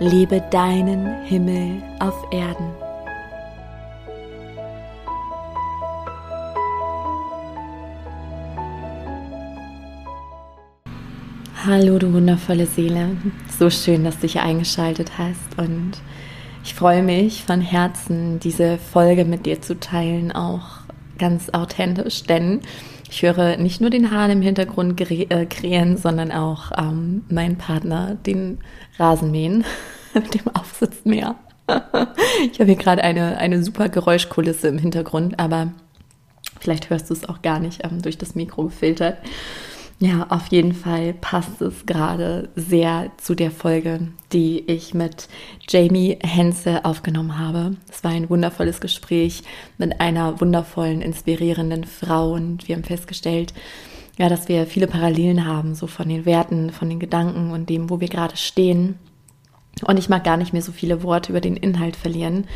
Lebe 0.00 0.42
deinen 0.50 1.22
Himmel 1.22 1.80
auf 2.00 2.14
Erden. 2.32 2.66
Hallo, 11.64 11.98
du 12.00 12.12
wundervolle 12.12 12.66
Seele. 12.66 13.16
So 13.56 13.70
schön, 13.70 14.02
dass 14.02 14.16
du 14.16 14.22
dich 14.22 14.40
eingeschaltet 14.40 15.12
hast 15.16 15.58
und 15.58 15.92
ich 16.64 16.74
freue 16.74 17.04
mich 17.04 17.44
von 17.44 17.60
Herzen, 17.60 18.40
diese 18.40 18.78
Folge 18.78 19.24
mit 19.24 19.46
dir 19.46 19.62
zu 19.62 19.78
teilen, 19.78 20.32
auch 20.32 20.78
ganz 21.18 21.50
authentisch, 21.50 22.24
denn 22.24 22.62
ich 23.14 23.22
höre 23.22 23.56
nicht 23.58 23.80
nur 23.80 23.90
den 23.90 24.10
Hahn 24.10 24.32
im 24.32 24.42
Hintergrund 24.42 25.00
äh, 25.00 25.46
krähen, 25.46 25.96
sondern 25.96 26.32
auch 26.32 26.72
ähm, 26.76 27.22
meinen 27.30 27.56
Partner, 27.56 28.16
den 28.16 28.58
Rasenmähen 28.98 29.64
mit 30.14 30.34
dem 30.34 30.48
Aufsitzmäher. 30.52 31.36
ich 32.50 32.58
habe 32.58 32.64
hier 32.64 32.74
gerade 32.74 33.04
eine, 33.04 33.38
eine 33.38 33.62
super 33.62 33.88
Geräuschkulisse 33.88 34.66
im 34.66 34.78
Hintergrund, 34.78 35.38
aber 35.38 35.72
vielleicht 36.58 36.90
hörst 36.90 37.08
du 37.08 37.14
es 37.14 37.28
auch 37.28 37.40
gar 37.40 37.60
nicht 37.60 37.84
ähm, 37.84 38.02
durch 38.02 38.18
das 38.18 38.34
Mikro 38.34 38.64
gefiltert. 38.64 39.18
Ja, 40.00 40.26
auf 40.28 40.48
jeden 40.48 40.72
Fall 40.72 41.14
passt 41.14 41.62
es 41.62 41.86
gerade 41.86 42.48
sehr 42.56 43.12
zu 43.16 43.34
der 43.34 43.52
Folge, 43.52 44.08
die 44.32 44.58
ich 44.66 44.92
mit 44.92 45.28
Jamie 45.68 46.18
Henze 46.22 46.84
aufgenommen 46.84 47.38
habe. 47.38 47.76
Es 47.88 48.02
war 48.02 48.10
ein 48.10 48.28
wundervolles 48.28 48.80
Gespräch 48.80 49.44
mit 49.78 50.00
einer 50.00 50.40
wundervollen, 50.40 51.00
inspirierenden 51.00 51.84
Frau 51.84 52.32
und 52.32 52.66
wir 52.66 52.74
haben 52.74 52.82
festgestellt, 52.82 53.54
ja, 54.18 54.28
dass 54.28 54.48
wir 54.48 54.66
viele 54.66 54.88
Parallelen 54.88 55.46
haben, 55.46 55.74
so 55.74 55.86
von 55.86 56.08
den 56.08 56.24
Werten, 56.24 56.70
von 56.70 56.88
den 56.88 56.98
Gedanken 56.98 57.52
und 57.52 57.68
dem, 57.68 57.88
wo 57.88 58.00
wir 58.00 58.08
gerade 58.08 58.36
stehen. 58.36 58.98
Und 59.84 59.98
ich 59.98 60.08
mag 60.08 60.24
gar 60.24 60.36
nicht 60.36 60.52
mehr 60.52 60.62
so 60.62 60.72
viele 60.72 61.02
Worte 61.02 61.30
über 61.30 61.40
den 61.40 61.56
Inhalt 61.56 61.96
verlieren. 61.96 62.46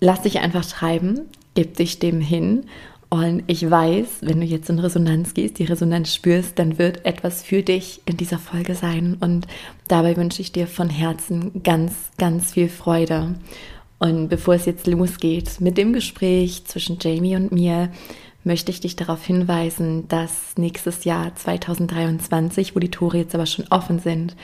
Lass 0.00 0.22
dich 0.22 0.40
einfach 0.40 0.64
treiben, 0.64 1.20
gib 1.54 1.76
dich 1.76 1.98
dem 1.98 2.20
hin 2.20 2.66
und 3.12 3.42
ich 3.46 3.70
weiß, 3.70 4.20
wenn 4.22 4.40
du 4.40 4.46
jetzt 4.46 4.70
in 4.70 4.78
Resonanz 4.78 5.34
gehst, 5.34 5.58
die 5.58 5.64
Resonanz 5.64 6.14
spürst, 6.14 6.58
dann 6.58 6.78
wird 6.78 7.04
etwas 7.04 7.42
für 7.42 7.60
dich 7.62 8.00
in 8.06 8.16
dieser 8.16 8.38
Folge 8.38 8.74
sein. 8.74 9.18
Und 9.20 9.46
dabei 9.86 10.16
wünsche 10.16 10.40
ich 10.40 10.50
dir 10.50 10.66
von 10.66 10.88
Herzen 10.88 11.62
ganz, 11.62 11.92
ganz 12.16 12.52
viel 12.52 12.70
Freude. 12.70 13.34
Und 13.98 14.28
bevor 14.28 14.54
es 14.54 14.64
jetzt 14.64 14.86
losgeht 14.86 15.60
mit 15.60 15.76
dem 15.76 15.92
Gespräch 15.92 16.64
zwischen 16.64 16.96
Jamie 17.02 17.36
und 17.36 17.52
mir, 17.52 17.90
möchte 18.44 18.70
ich 18.70 18.80
dich 18.80 18.96
darauf 18.96 19.22
hinweisen, 19.22 20.08
dass 20.08 20.56
nächstes 20.56 21.04
Jahr 21.04 21.34
2023, 21.34 22.74
wo 22.74 22.80
die 22.80 22.90
Tore 22.90 23.18
jetzt 23.18 23.34
aber 23.34 23.44
schon 23.44 23.66
offen 23.68 23.98
sind, 23.98 24.36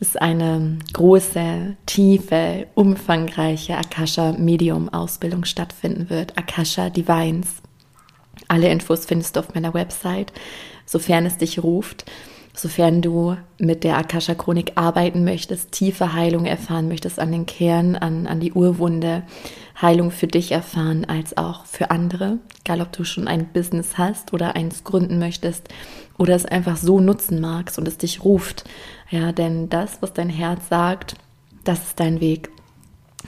es 0.00 0.16
eine 0.16 0.78
große, 0.92 1.78
tiefe, 1.86 2.66
umfangreiche 2.74 3.74
Akasha 3.74 4.32
Medium 4.32 4.90
Ausbildung 4.90 5.46
stattfinden 5.46 6.10
wird. 6.10 6.36
Akasha 6.36 6.90
Divines. 6.90 7.62
Alle 8.52 8.68
Infos 8.68 9.06
findest 9.06 9.36
du 9.36 9.40
auf 9.40 9.54
meiner 9.54 9.72
Website, 9.72 10.30
sofern 10.84 11.24
es 11.24 11.38
dich 11.38 11.62
ruft. 11.62 12.04
Sofern 12.52 13.00
du 13.00 13.34
mit 13.58 13.82
der 13.82 13.96
Akasha 13.96 14.34
Chronik 14.34 14.72
arbeiten 14.74 15.24
möchtest, 15.24 15.72
tiefe 15.72 16.12
Heilung 16.12 16.44
erfahren 16.44 16.86
möchtest 16.86 17.18
an 17.18 17.32
den 17.32 17.46
Kern, 17.46 17.96
an, 17.96 18.26
an 18.26 18.40
die 18.40 18.52
Urwunde, 18.52 19.22
Heilung 19.80 20.10
für 20.10 20.26
dich 20.26 20.52
erfahren 20.52 21.06
als 21.06 21.34
auch 21.38 21.64
für 21.64 21.90
andere, 21.90 22.40
egal 22.60 22.82
ob 22.82 22.92
du 22.92 23.04
schon 23.04 23.26
ein 23.26 23.50
Business 23.54 23.96
hast 23.96 24.34
oder 24.34 24.54
eins 24.54 24.84
gründen 24.84 25.18
möchtest 25.18 25.70
oder 26.18 26.34
es 26.34 26.44
einfach 26.44 26.76
so 26.76 27.00
nutzen 27.00 27.40
magst 27.40 27.78
und 27.78 27.88
es 27.88 27.96
dich 27.96 28.22
ruft. 28.22 28.64
Ja, 29.08 29.32
denn 29.32 29.70
das, 29.70 30.02
was 30.02 30.12
dein 30.12 30.28
Herz 30.28 30.68
sagt, 30.68 31.14
das 31.64 31.78
ist 31.84 32.00
dein 32.00 32.20
Weg. 32.20 32.50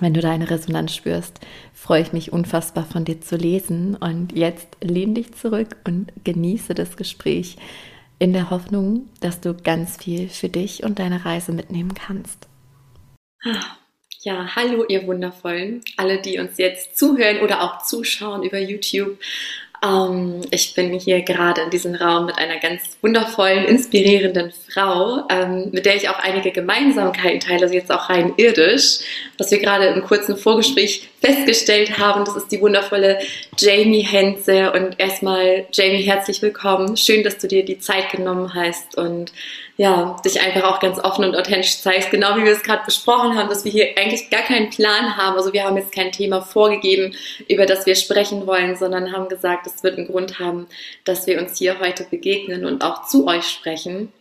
Wenn 0.00 0.14
du 0.14 0.20
deine 0.20 0.50
Resonanz 0.50 0.94
spürst, 0.94 1.40
freue 1.72 2.02
ich 2.02 2.12
mich 2.12 2.32
unfassbar 2.32 2.84
von 2.84 3.04
dir 3.04 3.20
zu 3.20 3.36
lesen. 3.36 3.96
Und 3.96 4.36
jetzt 4.36 4.68
lehn 4.80 5.14
dich 5.14 5.34
zurück 5.34 5.76
und 5.84 6.12
genieße 6.24 6.74
das 6.74 6.96
Gespräch 6.96 7.56
in 8.18 8.32
der 8.32 8.50
Hoffnung, 8.50 9.08
dass 9.20 9.40
du 9.40 9.54
ganz 9.54 9.96
viel 9.96 10.28
für 10.28 10.48
dich 10.48 10.82
und 10.82 10.98
deine 10.98 11.24
Reise 11.24 11.52
mitnehmen 11.52 11.94
kannst. 11.94 12.48
Ja, 14.22 14.56
hallo 14.56 14.84
ihr 14.88 15.06
Wundervollen, 15.06 15.82
alle, 15.98 16.20
die 16.22 16.38
uns 16.38 16.56
jetzt 16.56 16.96
zuhören 16.96 17.42
oder 17.42 17.62
auch 17.62 17.82
zuschauen 17.82 18.42
über 18.42 18.58
YouTube 18.58 19.18
ähm, 19.84 20.40
ich 20.50 20.74
bin 20.74 20.92
hier 20.98 21.22
gerade 21.22 21.62
in 21.62 21.70
diesem 21.70 21.94
Raum 21.94 22.26
mit 22.26 22.38
einer 22.38 22.58
ganz 22.58 22.82
wundervollen, 23.02 23.64
inspirierenden 23.66 24.52
Frau, 24.72 25.24
ähm, 25.30 25.70
mit 25.72 25.86
der 25.86 25.96
ich 25.96 26.08
auch 26.08 26.18
einige 26.18 26.50
Gemeinsamkeiten 26.50 27.40
teile, 27.40 27.62
also 27.62 27.74
jetzt 27.74 27.92
auch 27.92 28.08
rein 28.08 28.32
irdisch, 28.36 29.00
was 29.38 29.50
wir 29.50 29.58
gerade 29.58 29.86
im 29.86 30.02
kurzen 30.02 30.36
Vorgespräch 30.36 31.08
festgestellt 31.20 31.98
haben. 31.98 32.24
Das 32.24 32.36
ist 32.36 32.50
die 32.50 32.60
wundervolle 32.60 33.18
Jamie 33.58 34.02
Henze. 34.02 34.72
Und 34.72 34.98
erstmal, 34.98 35.66
Jamie, 35.72 36.02
herzlich 36.02 36.40
willkommen. 36.42 36.96
Schön, 36.96 37.22
dass 37.22 37.38
du 37.38 37.48
dir 37.48 37.64
die 37.64 37.78
Zeit 37.78 38.10
genommen 38.10 38.54
hast 38.54 38.96
und 38.96 39.32
ja, 39.76 40.16
dich 40.24 40.40
einfach 40.40 40.62
auch 40.64 40.78
ganz 40.78 41.00
offen 41.00 41.24
und 41.24 41.34
authentisch 41.34 41.80
zeigst, 41.80 42.10
genau 42.10 42.36
wie 42.36 42.44
wir 42.44 42.52
es 42.52 42.62
gerade 42.62 42.84
besprochen 42.84 43.36
haben, 43.36 43.48
dass 43.48 43.64
wir 43.64 43.72
hier 43.72 43.96
eigentlich 43.96 44.30
gar 44.30 44.42
keinen 44.42 44.70
Plan 44.70 45.16
haben. 45.16 45.36
Also 45.36 45.52
wir 45.52 45.64
haben 45.64 45.76
jetzt 45.76 45.92
kein 45.92 46.12
Thema 46.12 46.42
vorgegeben, 46.42 47.14
über 47.48 47.66
das 47.66 47.84
wir 47.84 47.96
sprechen 47.96 48.46
wollen, 48.46 48.76
sondern 48.76 49.12
haben 49.12 49.28
gesagt, 49.28 49.66
es 49.66 49.82
wird 49.82 49.98
einen 49.98 50.06
Grund 50.06 50.38
haben, 50.38 50.68
dass 51.04 51.26
wir 51.26 51.40
uns 51.40 51.58
hier 51.58 51.80
heute 51.80 52.04
begegnen 52.04 52.64
und 52.64 52.84
auch 52.84 53.06
zu 53.06 53.26
euch 53.26 53.46
sprechen. 53.46 54.12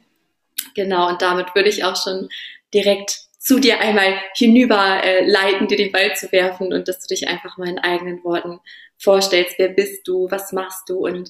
Genau, 0.76 1.10
und 1.10 1.22
damit 1.22 1.54
würde 1.54 1.70
ich 1.70 1.84
auch 1.84 2.02
schon 2.02 2.30
direkt 2.74 3.20
zu 3.38 3.60
dir 3.60 3.80
einmal 3.80 4.16
hinüber 4.36 5.04
äh, 5.04 5.24
leiten, 5.30 5.68
dir 5.68 5.78
den 5.78 5.92
Ball 5.92 6.16
zu 6.16 6.32
werfen 6.32 6.74
und 6.74 6.88
dass 6.88 7.00
du 7.00 7.14
dich 7.14 7.28
einfach 7.28 7.58
mal 7.58 7.68
in 7.68 7.78
eigenen 7.78 8.24
Worten 8.24 8.60
vorstellst, 8.98 9.56
wer 9.60 9.70
bist 9.70 10.08
du, 10.08 10.32
was 10.32 10.52
machst 10.52 10.90
du 10.90 11.06
und 11.06 11.30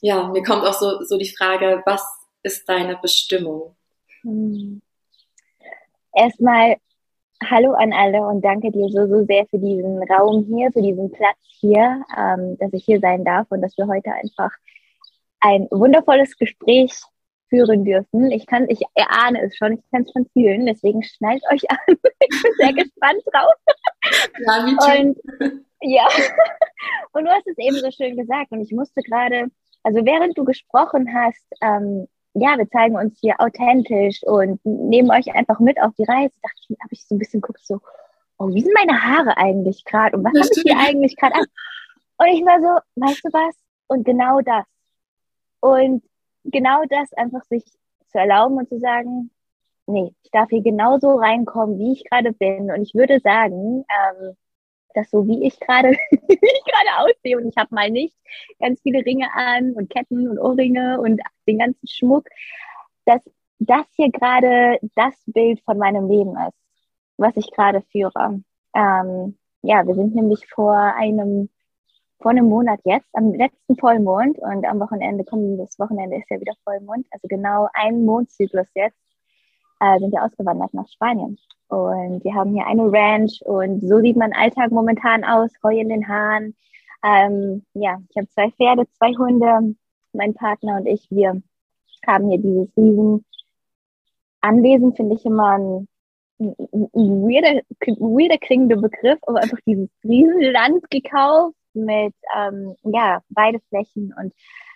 ja, 0.00 0.28
mir 0.28 0.42
kommt 0.42 0.64
auch 0.64 0.78
so, 0.78 1.02
so 1.02 1.16
die 1.16 1.34
Frage, 1.34 1.82
was 1.86 2.02
ist 2.44 2.68
deine 2.68 2.96
Bestimmung? 2.96 3.74
Hm. 4.22 4.80
Erstmal 6.14 6.76
Hallo 7.50 7.72
an 7.72 7.92
alle 7.92 8.20
und 8.20 8.42
danke 8.42 8.70
dir 8.70 8.88
so, 8.88 9.06
so 9.06 9.24
sehr 9.24 9.44
für 9.46 9.58
diesen 9.58 10.02
Raum 10.04 10.44
hier, 10.44 10.70
für 10.72 10.80
diesen 10.80 11.10
Platz 11.10 11.36
hier, 11.60 12.04
ähm, 12.16 12.56
dass 12.58 12.72
ich 12.72 12.84
hier 12.84 13.00
sein 13.00 13.24
darf 13.24 13.50
und 13.50 13.60
dass 13.60 13.76
wir 13.76 13.86
heute 13.86 14.12
einfach 14.12 14.50
ein 15.40 15.66
wundervolles 15.70 16.36
Gespräch 16.38 16.92
führen 17.48 17.84
dürfen. 17.84 18.30
Ich 18.30 18.46
kann, 18.46 18.68
ich 18.68 18.80
erahne 18.94 19.42
es 19.42 19.56
schon, 19.56 19.74
ich 19.74 19.90
kann 19.90 20.02
es 20.02 20.12
schon 20.12 20.26
fühlen, 20.32 20.66
deswegen 20.66 21.02
schnallt 21.02 21.42
euch 21.52 21.68
an. 21.70 21.78
ich 21.88 22.42
bin 22.42 22.52
sehr 22.56 22.72
gespannt 22.72 23.22
drauf. 23.30 23.52
Ja, 24.46 24.64
und, 24.64 25.18
ja. 25.82 26.06
Und 27.12 27.24
du 27.24 27.30
hast 27.30 27.46
es 27.46 27.58
eben 27.58 27.76
so 27.76 27.90
schön 27.90 28.16
gesagt 28.16 28.52
und 28.52 28.60
ich 28.60 28.72
musste 28.72 29.02
gerade, 29.02 29.50
also 29.82 30.04
während 30.04 30.38
du 30.38 30.44
gesprochen 30.44 31.12
hast, 31.12 31.46
ähm, 31.60 32.06
ja, 32.34 32.58
wir 32.58 32.68
zeigen 32.68 32.96
uns 32.96 33.18
hier 33.20 33.36
authentisch 33.38 34.22
und 34.24 34.64
nehmen 34.64 35.10
euch 35.10 35.32
einfach 35.34 35.60
mit 35.60 35.80
auf 35.80 35.92
die 35.96 36.04
Reise. 36.04 36.34
Dachte 36.42 36.56
ich, 36.68 36.76
habe 36.80 36.92
ich 36.92 37.06
so 37.06 37.14
ein 37.14 37.18
bisschen 37.18 37.40
guckt 37.40 37.64
so, 37.64 37.80
oh, 38.38 38.48
wie 38.48 38.60
sind 38.60 38.74
meine 38.74 39.02
Haare 39.02 39.36
eigentlich 39.36 39.84
gerade 39.84 40.16
und 40.16 40.24
was 40.24 40.32
habe 40.32 40.48
ich 40.54 40.62
hier 40.62 40.78
eigentlich 40.78 41.16
gerade 41.16 41.36
an? 41.36 41.46
Und 42.18 42.26
ich 42.28 42.44
war 42.44 42.60
so, 42.60 43.02
weißt 43.02 43.24
du 43.24 43.28
was? 43.32 43.54
Und 43.86 44.04
genau 44.04 44.40
das. 44.40 44.64
Und 45.60 46.02
genau 46.44 46.82
das 46.88 47.12
einfach 47.14 47.44
sich 47.44 47.64
zu 48.08 48.18
erlauben 48.18 48.56
und 48.56 48.68
zu 48.68 48.78
sagen, 48.78 49.30
nee, 49.86 50.12
ich 50.22 50.30
darf 50.30 50.48
hier 50.50 50.62
genauso 50.62 51.16
reinkommen, 51.16 51.78
wie 51.78 51.92
ich 51.92 52.04
gerade 52.04 52.32
bin. 52.32 52.70
Und 52.70 52.82
ich 52.82 52.94
würde 52.94 53.20
sagen, 53.20 53.84
ähm, 53.88 54.36
dass 54.94 55.10
so 55.10 55.26
wie 55.26 55.44
ich 55.46 55.58
gerade 55.60 55.90
wie 56.10 56.38
ich 56.40 56.64
gerade 56.64 56.98
aussehe 56.98 57.36
und 57.36 57.48
ich 57.48 57.56
habe 57.56 57.74
mal 57.74 57.90
nicht 57.90 58.16
ganz 58.60 58.80
viele 58.80 59.04
Ringe 59.04 59.28
an 59.34 59.72
und 59.72 59.90
Ketten 59.90 60.28
und 60.28 60.38
Ohrringe 60.38 61.00
und 61.00 61.20
den 61.46 61.58
ganzen 61.58 61.86
Schmuck, 61.86 62.26
dass 63.04 63.22
das 63.58 63.86
hier 63.96 64.10
gerade 64.10 64.78
das 64.94 65.14
Bild 65.26 65.60
von 65.64 65.78
meinem 65.78 66.08
Leben 66.08 66.36
ist, 66.36 66.58
was 67.16 67.36
ich 67.36 67.50
gerade 67.52 67.82
führe. 67.92 68.42
Ähm, 68.74 69.38
ja, 69.62 69.86
wir 69.86 69.94
sind 69.94 70.14
nämlich 70.14 70.46
vor 70.48 70.76
einem 70.76 71.48
vor 72.20 72.30
einem 72.30 72.48
Monat 72.48 72.80
jetzt, 72.84 73.08
am 73.12 73.34
letzten 73.34 73.76
Vollmond 73.76 74.38
und 74.38 74.64
am 74.64 74.80
Wochenende, 74.80 75.24
kommendes 75.24 75.78
Wochenende 75.78 76.16
ist 76.16 76.30
ja 76.30 76.40
wieder 76.40 76.54
Vollmond, 76.64 77.06
also 77.10 77.28
genau 77.28 77.68
ein 77.74 78.04
Mondzyklus 78.06 78.66
jetzt, 78.74 78.96
äh, 79.80 79.98
sind 79.98 80.12
wir 80.12 80.22
ausgewandert 80.22 80.72
nach 80.72 80.88
Spanien. 80.88 81.38
Und 81.68 82.24
wir 82.24 82.34
haben 82.34 82.52
hier 82.52 82.66
eine 82.66 82.90
Ranch 82.90 83.42
und 83.42 83.80
so 83.80 84.00
sieht 84.00 84.16
mein 84.16 84.32
Alltag 84.32 84.70
momentan 84.70 85.22
aus, 85.22 85.50
Heu 85.62 85.78
in 85.78 85.90
den 85.90 86.08
Haaren. 86.08 86.54
Ähm, 87.04 87.64
ja, 87.74 87.98
ich 88.08 88.16
habe 88.16 88.28
zwei 88.30 88.50
Pferde, 88.52 88.86
zwei 88.92 89.12
Hunde, 89.12 89.74
mein 90.14 90.34
Partner 90.34 90.76
und 90.78 90.86
ich, 90.86 91.06
wir 91.10 91.42
haben 92.06 92.28
hier 92.28 92.38
dieses 92.38 92.76
riesen 92.76 93.24
Anwesen, 94.40 94.94
finde 94.94 95.14
ich 95.14 95.24
immer 95.24 95.58
ein, 95.58 95.88
ein, 96.38 96.52
weirder, 96.92 97.62
weirder 97.80 98.38
klingender 98.38 98.76
Begriff, 98.76 99.18
aber 99.22 99.40
einfach 99.40 99.58
dieses 99.66 99.88
Riesenland 100.04 100.88
gekauft 100.90 101.56
mit 101.72 102.14
ähm, 102.36 102.74
ja, 102.84 103.22
Weideflächen 103.30 104.14
und 104.18 104.32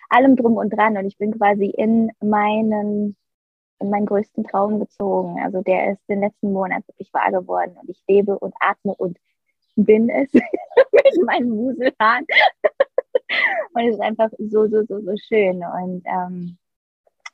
allem 0.09 0.35
drum 0.35 0.57
und 0.57 0.71
dran. 0.71 0.97
Und 0.97 1.05
ich 1.05 1.17
bin 1.17 1.37
quasi 1.37 1.65
in 1.65 2.11
meinen 2.19 3.15
in 3.79 3.89
meinen 3.89 4.05
größten 4.05 4.43
Traum 4.43 4.79
gezogen. 4.79 5.39
Also 5.43 5.61
der 5.61 5.93
ist 5.93 6.01
den 6.09 6.19
letzten 6.19 6.51
Monat 6.51 6.87
wirklich 6.87 7.13
wahr 7.13 7.31
geworden 7.31 7.77
und 7.81 7.89
ich 7.89 8.01
lebe 8.07 8.37
und 8.37 8.53
atme 8.59 8.93
und 8.95 9.17
bin 9.75 10.09
es 10.09 10.33
mit 10.33 11.25
meinen 11.25 11.49
Muselhaaren. 11.49 12.25
und 13.73 13.83
es 13.83 13.95
ist 13.95 14.01
einfach 14.01 14.29
so, 14.37 14.67
so, 14.67 14.83
so, 14.83 15.01
so 15.01 15.15
schön. 15.17 15.63
Und 15.63 16.03
ähm, 16.05 16.57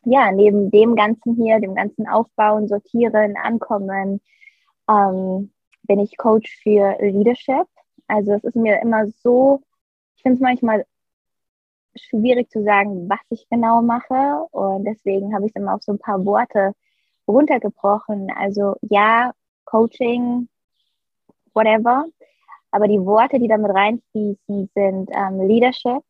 ja, 0.03 0.31
neben 0.31 0.71
dem 0.71 0.95
Ganzen 0.95 1.35
hier, 1.35 1.59
dem 1.59 1.75
ganzen 1.75 2.07
Aufbauen, 2.07 2.67
Sortieren, 2.67 3.35
Ankommen, 3.37 4.21
ähm, 4.89 5.51
bin 5.83 5.99
ich 5.99 6.17
Coach 6.17 6.59
für 6.61 6.97
Leadership. 6.99 7.67
Also 8.07 8.33
es 8.33 8.43
ist 8.43 8.55
mir 8.55 8.81
immer 8.81 9.07
so, 9.23 9.61
ich 10.15 10.21
finde 10.21 10.35
es 10.35 10.41
manchmal 10.41 10.85
schwierig 11.95 12.49
zu 12.49 12.63
sagen, 12.63 13.09
was 13.09 13.19
ich 13.29 13.47
genau 13.49 13.81
mache. 13.81 14.45
Und 14.51 14.85
deswegen 14.85 15.33
habe 15.33 15.45
ich 15.45 15.51
es 15.51 15.55
immer 15.55 15.75
auf 15.75 15.83
so 15.83 15.93
ein 15.93 15.99
paar 15.99 16.23
Worte 16.25 16.73
runtergebrochen. 17.27 18.31
Also 18.35 18.75
ja, 18.81 19.31
Coaching, 19.65 20.47
whatever. 21.53 22.05
Aber 22.75 22.89
die 22.89 23.05
Worte, 23.05 23.39
die 23.39 23.47
damit 23.47 23.71
reinfließen, 23.73 24.69
sind 24.75 25.09
ähm, 25.13 25.47
Leadership, 25.47 26.03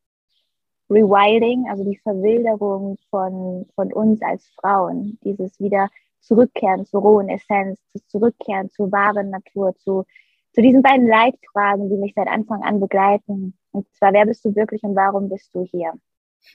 Rewilding, 0.89 1.69
also 1.69 1.83
die 1.83 1.97
Verwilderung 1.97 2.97
von, 3.12 3.67
von 3.75 3.94
uns 3.94 4.19
als 4.23 4.47
Frauen. 4.59 5.19
Dieses 5.23 5.59
wieder 5.59 5.89
Zurückkehren 6.21 6.88
zur 6.88 7.01
rohen 7.01 7.29
Essenz, 7.29 7.79
Zurückkehren 8.07 8.71
zur 8.71 8.91
wahren 8.91 9.29
Natur, 9.29 9.75
zu, 9.75 10.06
zu 10.53 10.62
diesen 10.63 10.81
beiden 10.81 11.07
Leitfragen, 11.07 11.88
die 11.88 11.97
mich 11.97 12.13
seit 12.15 12.29
Anfang 12.29 12.63
an 12.63 12.79
begleiten. 12.79 13.56
Und 13.69 13.88
zwar, 13.94 14.13
wer 14.13 14.25
bist 14.25 14.44
du 14.44 14.56
wirklich 14.56 14.81
und 14.81 14.95
warum 14.95 15.29
bist 15.29 15.53
du 15.53 15.65
hier? 15.65 15.94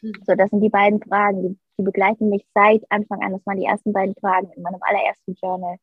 Hm. 0.00 0.12
So, 0.26 0.34
das 0.34 0.50
sind 0.50 0.60
die 0.60 0.70
beiden 0.70 1.00
Fragen, 1.00 1.42
die, 1.42 1.58
die, 1.78 1.84
begleiten 1.84 2.30
mich 2.30 2.44
seit 2.52 2.82
Anfang 2.88 3.22
an. 3.22 3.30
Das 3.30 3.46
waren 3.46 3.58
die 3.58 3.66
ersten 3.66 3.92
beiden 3.92 4.16
Fragen 4.16 4.50
in 4.56 4.62
meinem 4.64 4.80
allerersten 4.80 5.34
Journal. 5.40 5.76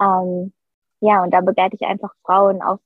Ähm, 0.00 0.54
ja, 1.00 1.22
und 1.22 1.34
da 1.34 1.42
begleite 1.42 1.76
ich 1.76 1.82
einfach 1.82 2.14
Frauen 2.24 2.62
auf 2.62 2.80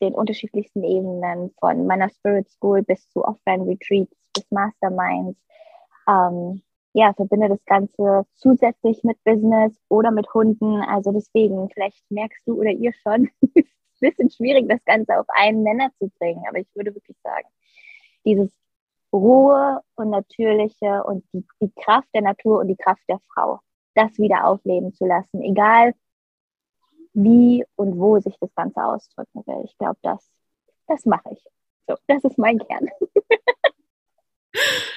den 0.00 0.14
unterschiedlichsten 0.14 0.84
Ebenen, 0.84 1.50
von 1.60 1.86
meiner 1.86 2.08
Spirit 2.08 2.48
School 2.50 2.82
bis 2.82 3.08
zu 3.10 3.24
Offline-Retreats, 3.24 4.16
bis 4.34 4.50
Masterminds. 4.50 5.38
Ähm, 6.08 6.62
ja, 6.94 7.12
verbinde 7.12 7.48
das 7.48 7.64
Ganze 7.66 8.24
zusätzlich 8.34 9.04
mit 9.04 9.22
Business 9.24 9.78
oder 9.88 10.10
mit 10.10 10.32
Hunden. 10.32 10.82
Also 10.82 11.12
deswegen, 11.12 11.68
vielleicht 11.70 12.02
merkst 12.10 12.46
du 12.46 12.58
oder 12.60 12.70
ihr 12.70 12.92
schon, 12.92 13.28
bisschen 14.00 14.30
schwierig, 14.30 14.68
das 14.68 14.84
Ganze 14.84 15.18
auf 15.18 15.26
einen 15.28 15.62
Nenner 15.62 15.90
zu 15.98 16.10
bringen. 16.18 16.42
Aber 16.48 16.58
ich 16.58 16.68
würde 16.74 16.94
wirklich 16.94 17.16
sagen, 17.22 17.48
dieses 18.24 18.52
Ruhe 19.12 19.80
und 19.96 20.10
Natürliche 20.10 21.02
und 21.04 21.24
die, 21.32 21.44
die 21.60 21.72
Kraft 21.82 22.08
der 22.14 22.22
Natur 22.22 22.60
und 22.60 22.68
die 22.68 22.76
Kraft 22.76 23.02
der 23.08 23.20
Frau, 23.32 23.60
das 23.94 24.18
wieder 24.18 24.46
aufleben 24.46 24.92
zu 24.92 25.06
lassen, 25.06 25.42
egal 25.42 25.94
wie 27.22 27.64
und 27.76 27.98
wo 27.98 28.20
sich 28.20 28.36
das 28.40 28.54
Ganze 28.54 28.82
ausdrücken 28.82 29.42
will. 29.46 29.64
Ich 29.64 29.76
glaube, 29.78 29.98
das, 30.02 30.30
das 30.86 31.04
mache 31.04 31.30
ich. 31.32 31.42
So, 31.88 31.96
das 32.06 32.22
ist 32.24 32.38
mein 32.38 32.58
Kern. 32.58 32.88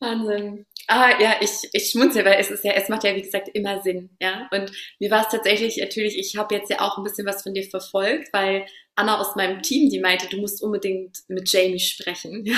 Wahnsinn. 0.00 0.66
Ah, 0.88 1.20
ja, 1.20 1.36
ich, 1.40 1.68
ich 1.72 1.90
schmunzel, 1.90 2.24
weil 2.24 2.40
es 2.40 2.50
ist 2.50 2.64
ja, 2.64 2.72
es 2.72 2.88
macht 2.88 3.04
ja, 3.04 3.14
wie 3.14 3.22
gesagt, 3.22 3.50
immer 3.52 3.80
Sinn, 3.82 4.10
ja. 4.20 4.48
Und 4.50 4.72
mir 4.98 5.10
war 5.10 5.22
es 5.22 5.28
tatsächlich, 5.28 5.76
natürlich, 5.76 6.18
ich 6.18 6.36
habe 6.36 6.54
jetzt 6.54 6.70
ja 6.70 6.80
auch 6.80 6.96
ein 6.98 7.04
bisschen 7.04 7.26
was 7.26 7.42
von 7.42 7.54
dir 7.54 7.62
verfolgt, 7.62 8.32
weil 8.32 8.66
Anna 8.96 9.20
aus 9.20 9.36
meinem 9.36 9.62
Team, 9.62 9.88
die 9.88 10.00
meinte, 10.00 10.26
du 10.28 10.38
musst 10.38 10.62
unbedingt 10.62 11.18
mit 11.28 11.50
Jamie 11.52 11.78
sprechen. 11.78 12.44
Ja? 12.50 12.56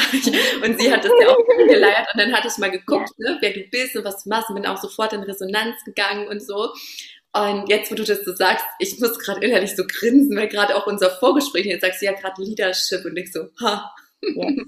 Und 0.65 0.81
sie 0.81 0.91
hat 0.91 1.05
das 1.05 1.13
ja 1.21 1.29
auch 1.29 1.45
geleiert 1.69 2.09
und 2.15 2.21
dann 2.21 2.33
hatte 2.33 2.49
ich 2.49 2.59
mal 2.59 2.71
geguckt, 2.71 3.11
ja. 3.19 3.33
ne, 3.33 3.39
wer 3.41 3.53
du 3.53 3.65
bist 3.71 3.97
und 3.97 4.05
was 4.05 4.23
du 4.23 4.31
machst 4.31 4.49
und 4.49 4.57
bin 4.57 4.67
auch 4.67 4.81
sofort 4.81 5.13
in 5.13 5.23
Resonanz 5.23 5.85
gegangen 5.85 6.29
und 6.29 6.41
so. 6.41 6.73
Und 7.35 7.69
jetzt, 7.69 7.91
wo 7.91 7.95
du 7.95 8.05
das 8.05 8.25
so 8.25 8.35
sagst, 8.35 8.65
ich 8.79 9.01
muss 9.01 9.19
gerade 9.19 9.45
innerlich 9.45 9.75
so 9.75 9.85
grinsen, 9.87 10.37
weil 10.37 10.49
gerade 10.49 10.77
auch 10.77 10.87
unser 10.87 11.11
Vorgespräch, 11.11 11.65
jetzt 11.65 11.81
sagst 11.81 12.03
du 12.03 12.07
ja 12.07 12.13
gerade 12.13 12.43
Leadership 12.43 13.05
und 13.07 13.17
ich 13.17 13.33
so, 13.33 13.49
ha, 13.61 13.91
Yes. 14.23 14.67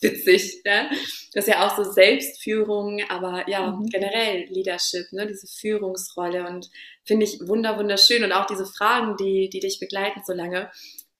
Witzig, 0.00 0.62
ne? 0.64 0.90
Das 1.32 1.46
ist 1.46 1.48
ja 1.48 1.66
auch 1.66 1.76
so 1.76 1.84
Selbstführung, 1.90 3.02
aber 3.08 3.48
ja, 3.48 3.72
mhm. 3.72 3.86
generell 3.86 4.46
Leadership, 4.48 5.12
ne? 5.12 5.26
diese 5.26 5.46
Führungsrolle 5.46 6.46
und 6.46 6.70
finde 7.04 7.26
ich 7.26 7.40
wunder, 7.46 7.78
wunderschön 7.78 8.22
und 8.22 8.32
auch 8.32 8.46
diese 8.46 8.66
Fragen, 8.66 9.16
die, 9.16 9.48
die 9.48 9.60
dich 9.60 9.80
begleiten 9.80 10.22
so 10.24 10.32
lange. 10.32 10.70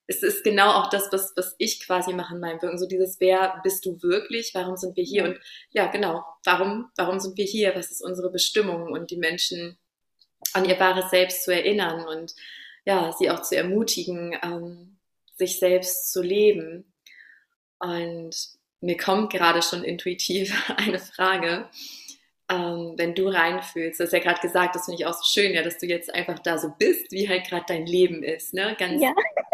Es 0.07 0.23
ist 0.23 0.43
genau 0.43 0.71
auch 0.71 0.89
das, 0.91 1.09
was, 1.13 1.33
was 1.37 1.55
ich 1.59 1.85
quasi 1.85 2.15
mache 2.15 2.35
in 2.35 2.41
meinem 2.41 2.63
Wirken. 2.63 2.79
So 2.79 2.87
dieses, 2.87 3.21
wer 3.21 3.61
bist 3.63 3.85
du 3.85 4.01
wirklich? 4.03 4.53
Warum 4.55 4.77
sind 4.77 4.97
wir 4.97 5.05
hier? 5.05 5.25
Und 5.25 5.39
ja, 5.71 5.87
genau, 5.87 6.25
warum, 6.45 6.91
warum 6.97 7.21
sind 7.21 7.37
wir 7.37 7.45
hier? 7.45 7.75
Was 7.75 7.91
ist 7.91 8.03
unsere 8.03 8.31
Bestimmung? 8.31 8.91
Und 8.93 9.11
die 9.11 9.19
Menschen 9.19 9.77
an 10.55 10.65
ihr 10.65 10.79
wahres 10.79 11.11
Selbst 11.11 11.45
zu 11.45 11.53
erinnern 11.53 12.07
und 12.07 12.35
ja, 12.85 13.13
sie 13.13 13.31
auch 13.31 13.43
zu 13.43 13.57
ermutigen, 13.57 14.37
ähm, 14.43 14.99
sich 15.37 15.59
selbst 15.59 16.11
zu 16.13 16.23
leben 16.23 16.93
und 17.79 18.35
mir 18.81 18.97
kommt 18.97 19.33
gerade 19.33 19.63
schon 19.63 19.85
intuitiv 19.85 20.55
eine 20.77 20.99
Frage, 20.99 21.69
ähm, 22.51 22.95
wenn 22.97 23.15
du 23.15 23.29
reinfühlst. 23.29 24.01
Du 24.01 24.05
hast 24.05 24.13
ja 24.13 24.21
gerade 24.21 24.41
gesagt, 24.41 24.75
das 24.75 24.87
finde 24.87 25.01
ich 25.01 25.07
auch 25.07 25.15
so 25.15 25.25
schön, 25.25 25.53
ja, 25.53 25.63
dass 25.63 25.79
du 25.79 25.87
jetzt 25.87 26.13
einfach 26.15 26.39
da 26.39 26.59
so 26.59 26.73
bist, 26.79 27.13
wie 27.13 27.29
halt 27.29 27.47
gerade 27.47 27.65
dein 27.69 27.87
Leben 27.87 28.23
ist, 28.23 28.55
ne? 28.55 28.75
Ganz, 28.79 29.03
ja. 29.03 29.13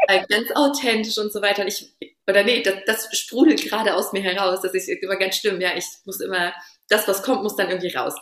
äh, 0.09 0.25
ganz 0.29 0.51
authentisch 0.55 1.19
und 1.19 1.33
so 1.33 1.43
weiter. 1.43 1.63
Und 1.63 1.69
ich, 1.69 1.93
oder 2.27 2.45
nee, 2.45 2.63
das, 2.63 2.75
das 2.87 3.19
sprudelt 3.19 3.65
gerade 3.65 3.95
aus 3.95 4.13
mir 4.13 4.23
heraus. 4.23 4.61
Das 4.63 4.75
ist 4.75 4.89
immer 4.89 5.17
ganz 5.17 5.37
schlimm. 5.37 5.61
Ja, 5.61 5.77
ich 5.77 5.85
muss 6.05 6.21
immer, 6.21 6.53
das, 6.89 7.09
was 7.09 7.23
kommt, 7.23 7.43
muss 7.43 7.57
dann 7.57 7.69
irgendwie 7.69 7.95
raus. 7.95 8.15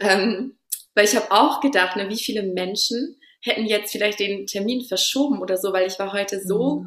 Ähm, 0.00 0.58
weil 1.00 1.06
ich 1.06 1.16
habe 1.16 1.30
auch 1.30 1.62
gedacht, 1.62 1.96
ne, 1.96 2.10
wie 2.10 2.18
viele 2.18 2.42
Menschen 2.42 3.16
hätten 3.40 3.64
jetzt 3.64 3.90
vielleicht 3.90 4.20
den 4.20 4.46
Termin 4.46 4.84
verschoben 4.84 5.40
oder 5.40 5.56
so, 5.56 5.72
weil 5.72 5.86
ich 5.86 5.98
war 5.98 6.12
heute 6.12 6.42
so 6.46 6.80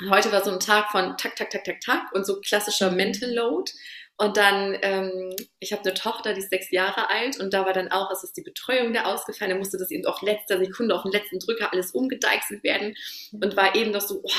mhm. 0.00 0.10
heute 0.10 0.30
war 0.32 0.44
so 0.44 0.50
ein 0.50 0.60
Tag 0.60 0.90
von 0.90 1.16
tak, 1.16 1.34
tak, 1.34 1.48
tak, 1.48 1.64
tak, 1.64 1.80
tak 1.80 2.12
und 2.12 2.26
so 2.26 2.42
klassischer 2.42 2.90
Mental 2.90 3.32
Load. 3.32 3.72
Und 4.18 4.36
dann, 4.36 4.76
ähm, 4.82 5.34
ich 5.60 5.72
habe 5.72 5.80
eine 5.82 5.94
Tochter, 5.94 6.34
die 6.34 6.40
ist 6.40 6.50
sechs 6.50 6.70
Jahre 6.72 7.08
alt 7.08 7.40
und 7.40 7.54
da 7.54 7.64
war 7.64 7.72
dann 7.72 7.90
auch, 7.90 8.10
es 8.10 8.22
ist 8.22 8.36
die 8.36 8.42
Betreuung 8.42 8.92
da 8.92 9.04
ausgefallen, 9.04 9.52
da 9.52 9.56
musste 9.56 9.78
das 9.78 9.90
eben 9.90 10.04
auch 10.04 10.20
letzter 10.20 10.58
Sekunde 10.58 10.94
auf 10.94 11.04
den 11.04 11.12
letzten 11.12 11.38
Drücker 11.38 11.72
alles 11.72 11.92
umgedeichselt 11.92 12.62
werden 12.62 12.96
und 13.32 13.56
war 13.56 13.74
eben 13.74 13.92
noch 13.92 14.02
so, 14.02 14.20
oh, 14.22 14.30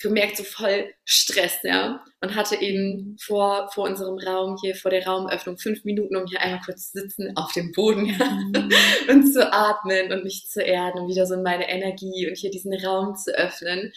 gemerkt, 0.00 0.36
so 0.36 0.44
voll 0.44 0.92
Stress, 1.04 1.58
ja. 1.62 2.02
Und 2.20 2.34
hatte 2.34 2.56
eben 2.60 3.16
vor, 3.20 3.70
vor 3.72 3.88
unserem 3.88 4.18
Raum 4.18 4.56
hier, 4.60 4.74
vor 4.74 4.90
der 4.90 5.06
Raumöffnung, 5.06 5.58
fünf 5.58 5.84
Minuten, 5.84 6.16
um 6.16 6.26
hier 6.26 6.40
einmal 6.40 6.60
kurz 6.64 6.90
zu 6.90 7.00
sitzen 7.00 7.32
auf 7.36 7.52
dem 7.52 7.72
Boden 7.72 8.06
ja? 8.06 8.30
Mhm. 8.30 8.70
und 9.08 9.32
zu 9.32 9.52
atmen 9.52 10.12
und 10.12 10.24
mich 10.24 10.46
zu 10.48 10.62
erden 10.62 11.00
und 11.00 11.08
wieder 11.08 11.26
so 11.26 11.34
in 11.34 11.42
meine 11.42 11.68
Energie 11.70 12.28
und 12.28 12.36
hier 12.36 12.50
diesen 12.50 12.74
Raum 12.74 13.14
zu 13.16 13.32
öffnen. 13.36 13.92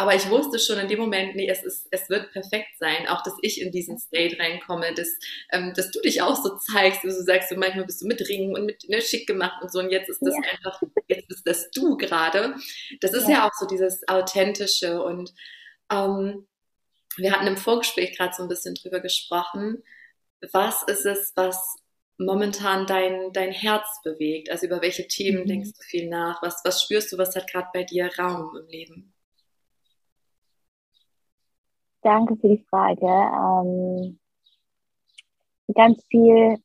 Aber 0.00 0.14
ich 0.14 0.30
wusste 0.30 0.60
schon 0.60 0.78
in 0.78 0.86
dem 0.86 1.00
Moment, 1.00 1.34
nee, 1.34 1.48
es, 1.48 1.64
ist, 1.64 1.88
es 1.90 2.08
wird 2.08 2.30
perfekt 2.30 2.68
sein. 2.78 3.08
Auch, 3.08 3.24
dass 3.24 3.34
ich 3.42 3.60
in 3.60 3.72
diesen 3.72 3.98
State 3.98 4.38
reinkomme, 4.38 4.94
dass, 4.94 5.08
ähm, 5.50 5.74
dass 5.74 5.90
du 5.90 6.00
dich 6.00 6.22
auch 6.22 6.36
so 6.36 6.56
zeigst, 6.56 7.02
du 7.02 7.10
sagst, 7.10 7.48
so 7.48 7.56
manchmal 7.56 7.84
bist 7.84 8.00
du 8.00 8.06
mit 8.06 8.20
Ringen 8.28 8.54
und 8.54 8.64
mit 8.64 8.88
ne, 8.88 9.02
schick 9.02 9.26
gemacht 9.26 9.60
und 9.60 9.72
so. 9.72 9.80
Und 9.80 9.90
jetzt 9.90 10.08
ist 10.08 10.22
das 10.22 10.34
ja. 10.36 10.52
einfach, 10.52 10.80
jetzt 11.08 11.26
bist 11.26 11.44
das 11.44 11.70
du 11.72 11.96
gerade. 11.96 12.54
Das 13.00 13.12
ist 13.12 13.24
ja. 13.24 13.30
ja. 13.30 13.48
auch 13.48 13.52
so 13.58 13.66
dieses 13.66 14.06
Authentische. 14.06 15.02
Und 15.02 15.34
ähm, 15.90 16.46
wir 17.16 17.32
hatten 17.32 17.48
im 17.48 17.56
Vorgespräch 17.56 18.16
gerade 18.16 18.34
so 18.36 18.44
ein 18.44 18.48
bisschen 18.48 18.76
drüber 18.76 19.00
gesprochen. 19.00 19.82
Was 20.52 20.84
ist 20.84 21.06
es, 21.06 21.32
was 21.34 21.74
momentan 22.18 22.86
dein, 22.86 23.32
dein 23.32 23.50
Herz 23.50 23.88
bewegt? 24.04 24.48
Also 24.52 24.66
über 24.66 24.80
welche 24.80 25.08
Themen 25.08 25.42
mhm. 25.42 25.46
denkst 25.46 25.72
du 25.76 25.82
viel 25.82 26.08
nach? 26.08 26.40
Was, 26.40 26.60
was 26.64 26.84
spürst 26.84 27.10
du, 27.10 27.18
was 27.18 27.34
hat 27.34 27.50
gerade 27.50 27.70
bei 27.74 27.82
dir 27.82 28.08
Raum 28.16 28.56
im 28.56 28.68
Leben? 28.68 29.12
Danke 32.02 32.36
für 32.36 32.48
die 32.48 32.64
Frage. 32.70 33.06
Ähm, 33.06 34.18
ganz 35.74 36.04
viel 36.06 36.58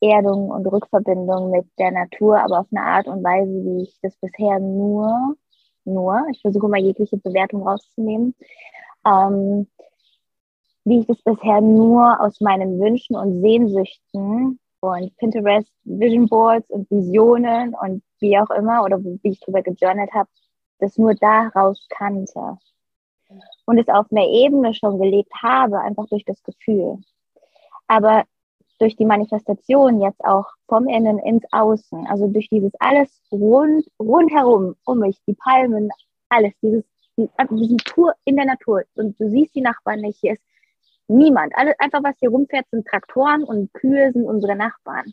Erdung 0.00 0.50
und 0.50 0.66
Rückverbindung 0.66 1.50
mit 1.50 1.66
der 1.78 1.90
Natur, 1.92 2.38
aber 2.38 2.60
auf 2.60 2.66
eine 2.72 2.84
Art 2.84 3.06
und 3.06 3.22
Weise, 3.22 3.50
wie 3.50 3.82
ich 3.82 3.98
das 4.02 4.16
bisher 4.16 4.58
nur, 4.58 5.36
nur, 5.84 6.24
ich 6.30 6.40
versuche 6.40 6.68
mal 6.68 6.80
jegliche 6.80 7.16
Bewertung 7.18 7.66
rauszunehmen, 7.66 8.34
ähm, 9.06 9.68
wie 10.84 11.00
ich 11.00 11.06
das 11.06 11.22
bisher 11.22 11.60
nur 11.60 12.20
aus 12.20 12.40
meinen 12.40 12.80
Wünschen 12.80 13.16
und 13.16 13.42
Sehnsüchten 13.42 14.58
und 14.80 15.16
Pinterest 15.18 15.72
Vision 15.84 16.26
Boards 16.28 16.70
und 16.70 16.90
Visionen 16.90 17.74
und 17.74 18.02
wie 18.18 18.38
auch 18.38 18.50
immer 18.50 18.82
oder 18.82 19.02
wie 19.02 19.18
ich 19.22 19.40
drüber 19.40 19.62
gejournalt 19.62 20.12
habe, 20.12 20.28
das 20.78 20.98
nur 20.98 21.14
daraus 21.14 21.86
kannte 21.90 22.58
und 23.64 23.78
es 23.78 23.88
auf 23.88 24.06
einer 24.10 24.26
Ebene 24.26 24.74
schon 24.74 24.98
gelebt 24.98 25.32
habe, 25.42 25.80
einfach 25.80 26.06
durch 26.08 26.24
das 26.24 26.42
Gefühl. 26.42 26.98
Aber 27.86 28.24
durch 28.78 28.96
die 28.96 29.04
Manifestation 29.04 30.00
jetzt 30.00 30.24
auch 30.24 30.46
vom 30.66 30.88
Innen 30.88 31.18
ins 31.18 31.44
Außen, 31.52 32.06
also 32.08 32.26
durch 32.26 32.48
dieses 32.48 32.72
alles 32.80 33.22
rund, 33.30 33.86
rundherum 33.98 34.74
um 34.84 34.98
mich, 34.98 35.16
die 35.26 35.34
Palmen, 35.34 35.90
alles, 36.28 36.52
dieses, 36.60 36.84
diesen 37.16 37.78
Tour 37.78 38.14
in 38.24 38.36
der 38.36 38.46
Natur. 38.46 38.82
Und 38.94 39.18
du 39.20 39.28
siehst 39.30 39.54
die 39.54 39.60
Nachbarn 39.60 40.00
nicht, 40.00 40.18
hier 40.18 40.32
ist 40.32 40.42
niemand. 41.06 41.54
Alles, 41.56 41.74
einfach 41.78 42.02
was 42.02 42.16
hier 42.18 42.30
rumfährt, 42.30 42.66
sind 42.70 42.86
Traktoren 42.86 43.44
und 43.44 43.72
Kühe 43.72 44.10
sind 44.12 44.24
unsere 44.24 44.56
Nachbarn. 44.56 45.12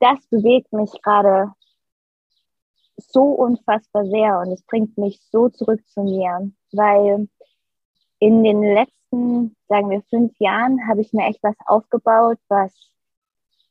Das 0.00 0.26
bewegt 0.26 0.72
mich 0.72 0.90
gerade 1.02 1.52
so 2.96 3.22
unfassbar 3.22 4.04
sehr 4.04 4.40
und 4.40 4.52
es 4.52 4.62
bringt 4.62 4.98
mich 4.98 5.20
so 5.30 5.48
zurück 5.48 5.80
zu 5.88 6.02
mir, 6.02 6.50
weil 6.76 7.28
in 8.18 8.42
den 8.42 8.62
letzten, 8.62 9.56
sagen 9.68 9.90
wir, 9.90 10.02
fünf 10.08 10.32
Jahren 10.38 10.86
habe 10.88 11.00
ich 11.00 11.12
mir 11.12 11.26
echt 11.26 11.42
was 11.42 11.56
aufgebaut, 11.66 12.38
was 12.48 12.72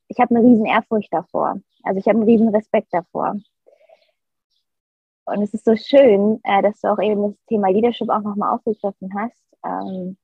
ich 0.08 0.20
habe 0.20 0.36
eine 0.36 0.46
riesen 0.46 0.66
Ehrfurcht 0.66 1.12
davor. 1.12 1.60
Also 1.84 2.00
ich 2.00 2.08
habe 2.08 2.20
einen 2.20 2.30
riesen 2.30 2.50
Respekt 2.50 2.90
davor. 2.92 3.36
Und 5.26 5.42
es 5.42 5.54
ist 5.54 5.66
so 5.66 5.76
schön, 5.76 6.40
äh, 6.44 6.62
dass 6.62 6.82
du 6.82 6.92
auch 6.92 7.00
eben 7.00 7.24
das 7.24 7.46
Thema 7.48 7.70
Leadership 7.70 8.10
auch 8.10 8.22
nochmal 8.22 8.54
aufgegriffen 8.54 9.14
hast, 9.16 9.42
ähm, 9.66 10.18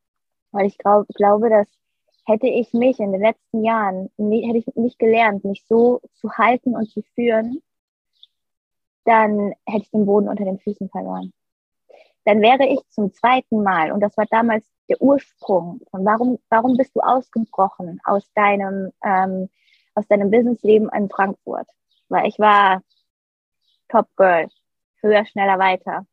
weil 0.52 0.68
ich 0.68 0.78
glaub, 0.78 1.08
glaube, 1.08 1.50
dass 1.50 1.68
hätte 2.26 2.48
ich 2.48 2.74
mich 2.74 3.00
in 3.00 3.12
den 3.12 3.22
letzten 3.22 3.64
Jahren, 3.64 4.12
hätte 4.18 4.58
ich 4.58 4.68
nicht 4.76 5.00
gelernt, 5.00 5.44
mich 5.44 5.66
so 5.68 6.02
zu 6.14 6.32
halten 6.34 6.76
und 6.76 6.88
zu 6.88 7.02
führen, 7.16 7.64
dann 9.06 9.54
hätte 9.66 9.84
ich 9.84 9.92
den 9.92 10.06
Boden 10.06 10.30
unter 10.30 10.46
den 10.46 10.60
Füßen 10.60 10.90
verloren 10.90 11.34
dann 12.26 12.42
wäre 12.42 12.66
ich 12.68 12.80
zum 12.90 13.14
zweiten 13.14 13.64
Mal, 13.64 13.92
und 13.92 14.02
das 14.02 14.16
war 14.18 14.26
damals 14.30 14.66
der 14.90 15.02
Ursprung 15.02 15.82
von 15.92 16.06
warum, 16.06 16.40
warum 16.50 16.76
bist 16.78 16.96
du 16.96 17.02
ausgebrochen 17.02 18.00
aus 18.04 18.32
deinem, 18.34 18.92
ähm, 19.04 19.50
aus 19.96 20.08
deinem 20.08 20.32
Businessleben 20.32 20.90
in 20.90 21.10
Frankfurt? 21.10 21.68
Weil 22.10 22.28
ich 22.28 22.40
war 22.40 22.82
Top 23.88 24.08
Girl, 24.16 24.48
höher, 25.02 25.26
schneller, 25.26 25.60
weiter. 25.60 26.06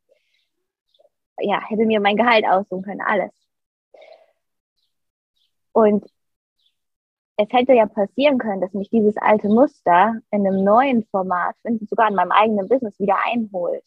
Ja, 1.39 1.61
hätte 1.67 1.85
mir 1.85 1.99
mein 1.99 2.17
Gehalt 2.17 2.45
aussuchen 2.45 2.83
können, 2.83 3.01
alles. 3.01 3.31
Und 5.71 6.05
es 7.37 7.47
hätte 7.51 7.73
ja 7.73 7.85
passieren 7.85 8.39
können, 8.39 8.61
dass 8.61 8.73
mich 8.73 8.89
dieses 8.89 9.15
alte 9.17 9.47
Muster 9.47 10.15
in 10.31 10.47
einem 10.47 10.63
neuen 10.63 11.05
Format, 11.05 11.55
sogar 11.87 12.09
in 12.09 12.15
meinem 12.15 12.31
eigenen 12.31 12.67
Business 12.67 12.99
wieder 12.99 13.17
einholt. 13.23 13.83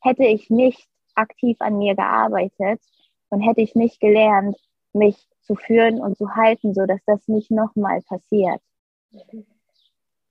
Hätte 0.00 0.24
ich 0.24 0.50
nicht 0.50 0.89
aktiv 1.14 1.56
an 1.60 1.78
mir 1.78 1.94
gearbeitet 1.94 2.80
und 3.28 3.40
hätte 3.40 3.60
ich 3.60 3.74
nicht 3.74 4.00
gelernt, 4.00 4.56
mich 4.92 5.16
zu 5.42 5.54
führen 5.54 6.00
und 6.00 6.16
zu 6.16 6.34
halten, 6.34 6.74
so 6.74 6.86
dass 6.86 7.00
das 7.06 7.26
nicht 7.28 7.50
nochmal 7.50 8.02
passiert. 8.02 8.60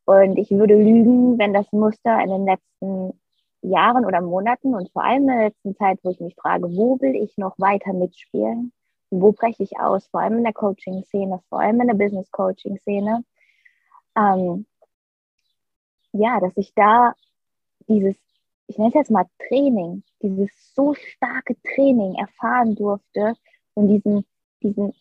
Und 0.05 0.37
ich 0.37 0.51
würde 0.51 0.75
lügen, 0.75 1.37
wenn 1.37 1.53
das 1.53 1.71
Muster 1.71 2.19
in 2.21 2.29
den 2.29 2.45
letzten 2.45 3.19
Jahren 3.61 4.05
oder 4.05 4.21
Monaten 4.21 4.73
und 4.73 4.91
vor 4.91 5.03
allem 5.03 5.23
in 5.23 5.27
der 5.27 5.45
letzten 5.47 5.75
Zeit, 5.75 5.99
wo 6.03 6.11
ich 6.11 6.19
mich 6.19 6.35
frage, 6.35 6.75
wo 6.75 6.99
will 6.99 7.15
ich 7.15 7.37
noch 7.37 7.57
weiter 7.59 7.93
mitspielen? 7.93 8.71
Wo 9.11 9.31
breche 9.31 9.63
ich 9.63 9.79
aus? 9.79 10.07
Vor 10.07 10.21
allem 10.21 10.37
in 10.37 10.43
der 10.43 10.53
Coaching-Szene, 10.53 11.41
vor 11.49 11.59
allem 11.59 11.81
in 11.81 11.87
der 11.87 11.95
Business-Coaching-Szene. 11.95 13.23
Ähm, 14.15 14.65
ja, 16.13 16.39
dass 16.39 16.55
ich 16.55 16.73
da 16.73 17.13
dieses 17.87 18.15
ich 18.69 18.77
nenne 18.77 18.89
es 18.89 18.95
jetzt 18.95 19.11
mal 19.11 19.25
Training, 19.47 20.03
dieses 20.21 20.73
so 20.73 20.93
starke 20.93 21.55
Training 21.61 22.15
erfahren 22.15 22.75
durfte 22.75 23.35
und 23.73 23.87
diesen, 23.87 24.25
diesen 24.61 24.93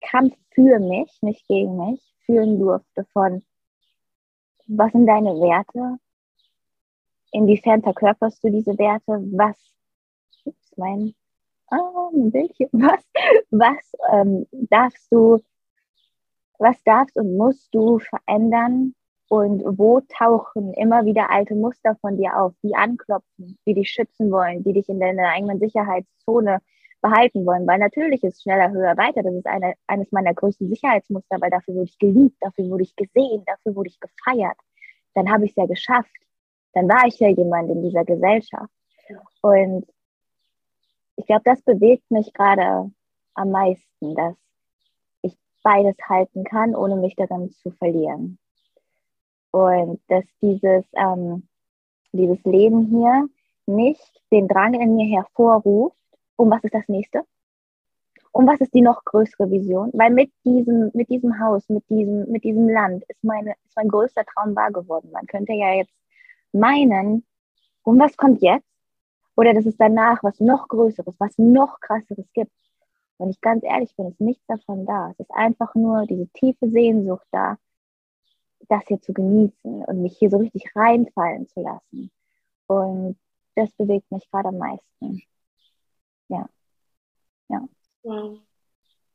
Kampf 0.00 0.36
für 0.50 0.78
mich, 0.78 1.18
nicht 1.22 1.46
gegen 1.48 1.76
mich, 1.76 2.00
führen 2.24 2.58
durfte 2.58 3.04
von, 3.12 3.42
was 4.66 4.92
sind 4.92 5.06
deine 5.06 5.30
Werte? 5.30 5.98
Inwiefern 7.32 7.82
verkörperst 7.82 8.42
du 8.44 8.50
diese 8.50 8.78
Werte? 8.78 9.24
Was, 9.32 9.56
ups, 10.44 10.76
mein, 10.76 11.14
ah, 11.68 12.10
ein 12.12 12.30
Bildchen, 12.30 12.68
was, 12.72 13.04
was 13.50 13.92
ähm, 14.12 14.46
darfst 14.52 15.10
du, 15.10 15.42
was 16.58 16.82
darfst 16.84 17.16
und 17.16 17.36
musst 17.36 17.74
du 17.74 17.98
verändern, 17.98 18.94
und 19.28 19.62
wo 19.78 20.00
tauchen 20.00 20.72
immer 20.74 21.04
wieder 21.04 21.30
alte 21.30 21.54
Muster 21.54 21.96
von 22.00 22.16
dir 22.16 22.36
auf, 22.40 22.54
die 22.62 22.74
anklopfen, 22.74 23.58
die 23.66 23.74
dich 23.74 23.90
schützen 23.90 24.30
wollen, 24.30 24.64
die 24.64 24.72
dich 24.72 24.88
in 24.88 25.00
deiner 25.00 25.28
eigenen 25.28 25.58
Sicherheitszone 25.58 26.60
behalten 27.02 27.44
wollen? 27.44 27.66
Weil 27.66 27.78
natürlich 27.78 28.24
ist 28.24 28.42
schneller, 28.42 28.70
höher, 28.70 28.96
weiter. 28.96 29.22
Das 29.22 29.34
ist 29.34 29.46
eine, 29.46 29.74
eines 29.86 30.10
meiner 30.12 30.32
größten 30.32 30.68
Sicherheitsmuster, 30.70 31.36
weil 31.40 31.50
dafür 31.50 31.74
wurde 31.74 31.84
ich 31.84 31.98
geliebt, 31.98 32.36
dafür 32.40 32.70
wurde 32.70 32.84
ich 32.84 32.96
gesehen, 32.96 33.42
dafür 33.44 33.76
wurde 33.76 33.90
ich 33.90 34.00
gefeiert. 34.00 34.56
Dann 35.14 35.30
habe 35.30 35.44
ich 35.44 35.50
es 35.50 35.56
ja 35.56 35.66
geschafft. 35.66 36.10
Dann 36.72 36.88
war 36.88 37.06
ich 37.06 37.18
ja 37.18 37.28
jemand 37.28 37.70
in 37.70 37.82
dieser 37.82 38.04
Gesellschaft. 38.04 38.72
Und 39.42 39.86
ich 41.16 41.26
glaube, 41.26 41.42
das 41.44 41.60
bewegt 41.62 42.10
mich 42.10 42.32
gerade 42.32 42.90
am 43.34 43.50
meisten, 43.50 44.14
dass 44.14 44.36
ich 45.20 45.36
beides 45.62 45.96
halten 46.08 46.44
kann, 46.44 46.74
ohne 46.74 46.96
mich 46.96 47.14
daran 47.14 47.50
zu 47.50 47.70
verlieren. 47.72 48.38
Und 49.50 50.00
dass 50.08 50.24
dieses, 50.42 50.84
ähm, 50.94 51.48
dieses 52.12 52.42
Leben 52.44 52.86
hier 52.86 53.28
nicht 53.66 54.22
den 54.30 54.48
Drang 54.48 54.74
in 54.74 54.96
mir 54.96 55.06
hervorruft, 55.06 55.96
um 56.36 56.50
was 56.50 56.62
ist 56.64 56.74
das 56.74 56.88
nächste? 56.88 57.24
Um 58.32 58.46
was 58.46 58.60
ist 58.60 58.74
die 58.74 58.82
noch 58.82 59.04
größere 59.04 59.50
Vision? 59.50 59.90
Weil 59.94 60.10
mit 60.10 60.30
diesem, 60.44 60.90
mit 60.94 61.08
diesem 61.08 61.40
Haus, 61.40 61.68
mit 61.68 61.88
diesem, 61.88 62.30
mit 62.30 62.44
diesem 62.44 62.68
Land 62.68 63.04
ist, 63.08 63.24
meine, 63.24 63.54
ist 63.64 63.76
mein 63.76 63.88
größter 63.88 64.24
Traum 64.24 64.54
wahr 64.54 64.70
geworden. 64.70 65.10
Man 65.12 65.26
könnte 65.26 65.52
ja 65.54 65.72
jetzt 65.74 65.94
meinen, 66.52 67.24
um 67.82 67.98
was 67.98 68.16
kommt 68.16 68.42
jetzt? 68.42 68.66
Oder 69.36 69.54
dass 69.54 69.66
es 69.66 69.76
danach 69.76 70.22
was 70.22 70.40
noch 70.40 70.68
Größeres, 70.68 71.14
was 71.18 71.38
noch 71.38 71.80
Krasseres 71.80 72.26
gibt. 72.32 72.52
Wenn 73.18 73.30
ich 73.30 73.40
ganz 73.40 73.64
ehrlich 73.64 73.94
bin, 73.96 74.08
ist 74.08 74.20
nichts 74.20 74.44
davon 74.46 74.86
da. 74.86 75.10
Es 75.10 75.20
ist 75.20 75.30
einfach 75.32 75.74
nur 75.74 76.06
diese 76.06 76.28
tiefe 76.28 76.68
Sehnsucht 76.68 77.26
da, 77.32 77.56
das 78.68 78.84
hier 78.86 79.00
zu 79.00 79.12
genießen 79.12 79.84
und 79.84 80.02
mich 80.02 80.18
hier 80.18 80.30
so 80.30 80.38
richtig 80.38 80.64
reinfallen 80.74 81.48
zu 81.48 81.60
lassen. 81.60 82.10
Und 82.66 83.16
das 83.54 83.70
bewegt 83.72 84.10
mich 84.10 84.30
gerade 84.30 84.48
am 84.48 84.58
meisten. 84.58 85.22
Ja. 86.28 86.48
Ja. 87.48 87.68
Wow. 88.02 88.38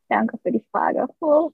Danke 0.10 0.38
für 0.38 0.52
die 0.52 0.64
Frage. 0.72 1.08
Oh. 1.22 1.52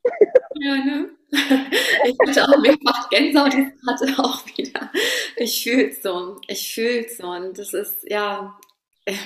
Ja, 0.55 0.75
ne? 0.77 1.09
Ich 1.31 2.17
hatte 2.19 2.43
auch 2.43 2.61
mehrfach 2.61 3.09
Gänsehaut, 3.09 3.53
ich 3.53 3.67
hatte 3.87 4.23
auch 4.23 4.45
wieder. 4.57 4.91
Ich 5.37 5.63
fühle 5.63 5.89
es 5.89 6.01
so. 6.01 6.39
Ich 6.47 6.73
fühle 6.73 7.05
es 7.05 7.17
so. 7.17 7.27
Und 7.27 7.57
das 7.57 7.73
ist, 7.73 8.03
ja, 8.09 8.57
ich 9.05 9.19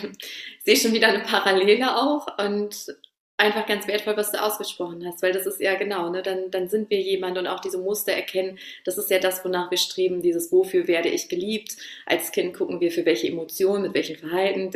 sehe 0.63 0.75
schon 0.75 0.93
wieder 0.93 1.08
eine 1.08 1.24
Parallele 1.24 1.96
auch. 1.96 2.27
Und 2.38 2.96
einfach 3.38 3.66
ganz 3.66 3.88
wertvoll, 3.88 4.16
was 4.16 4.32
du 4.32 4.42
ausgesprochen 4.42 5.06
hast, 5.06 5.22
weil 5.24 5.34
das 5.34 5.46
ist 5.46 5.60
ja 5.60 5.75
genau, 5.75 6.10
ne, 6.10 6.22
dann, 6.22 6.52
dann 6.52 6.70
sind 6.70 6.90
wir 6.90 7.02
jemand 7.02 7.38
und 7.38 7.48
auch 7.48 7.60
diese 7.60 7.80
Muster 7.80 8.12
erkennen, 8.12 8.60
das 8.86 8.98
ist 8.98 9.10
ja 9.10 9.20
das, 9.20 9.44
wonach 9.44 9.72
wir 9.72 9.78
streben, 9.78 10.22
dieses 10.22 10.52
wofür 10.52 10.88
werde 10.88 11.10
ich 11.10 11.30
geliebt. 11.30 11.75
Als 12.06 12.32
Kind 12.32 12.56
gucken 12.56 12.80
wir 12.80 12.92
für 12.92 13.06
welche 13.06 13.28
Emotionen, 13.28 13.84
mit 13.84 13.96
welchem 13.96 14.18
Verhalten, 14.18 14.72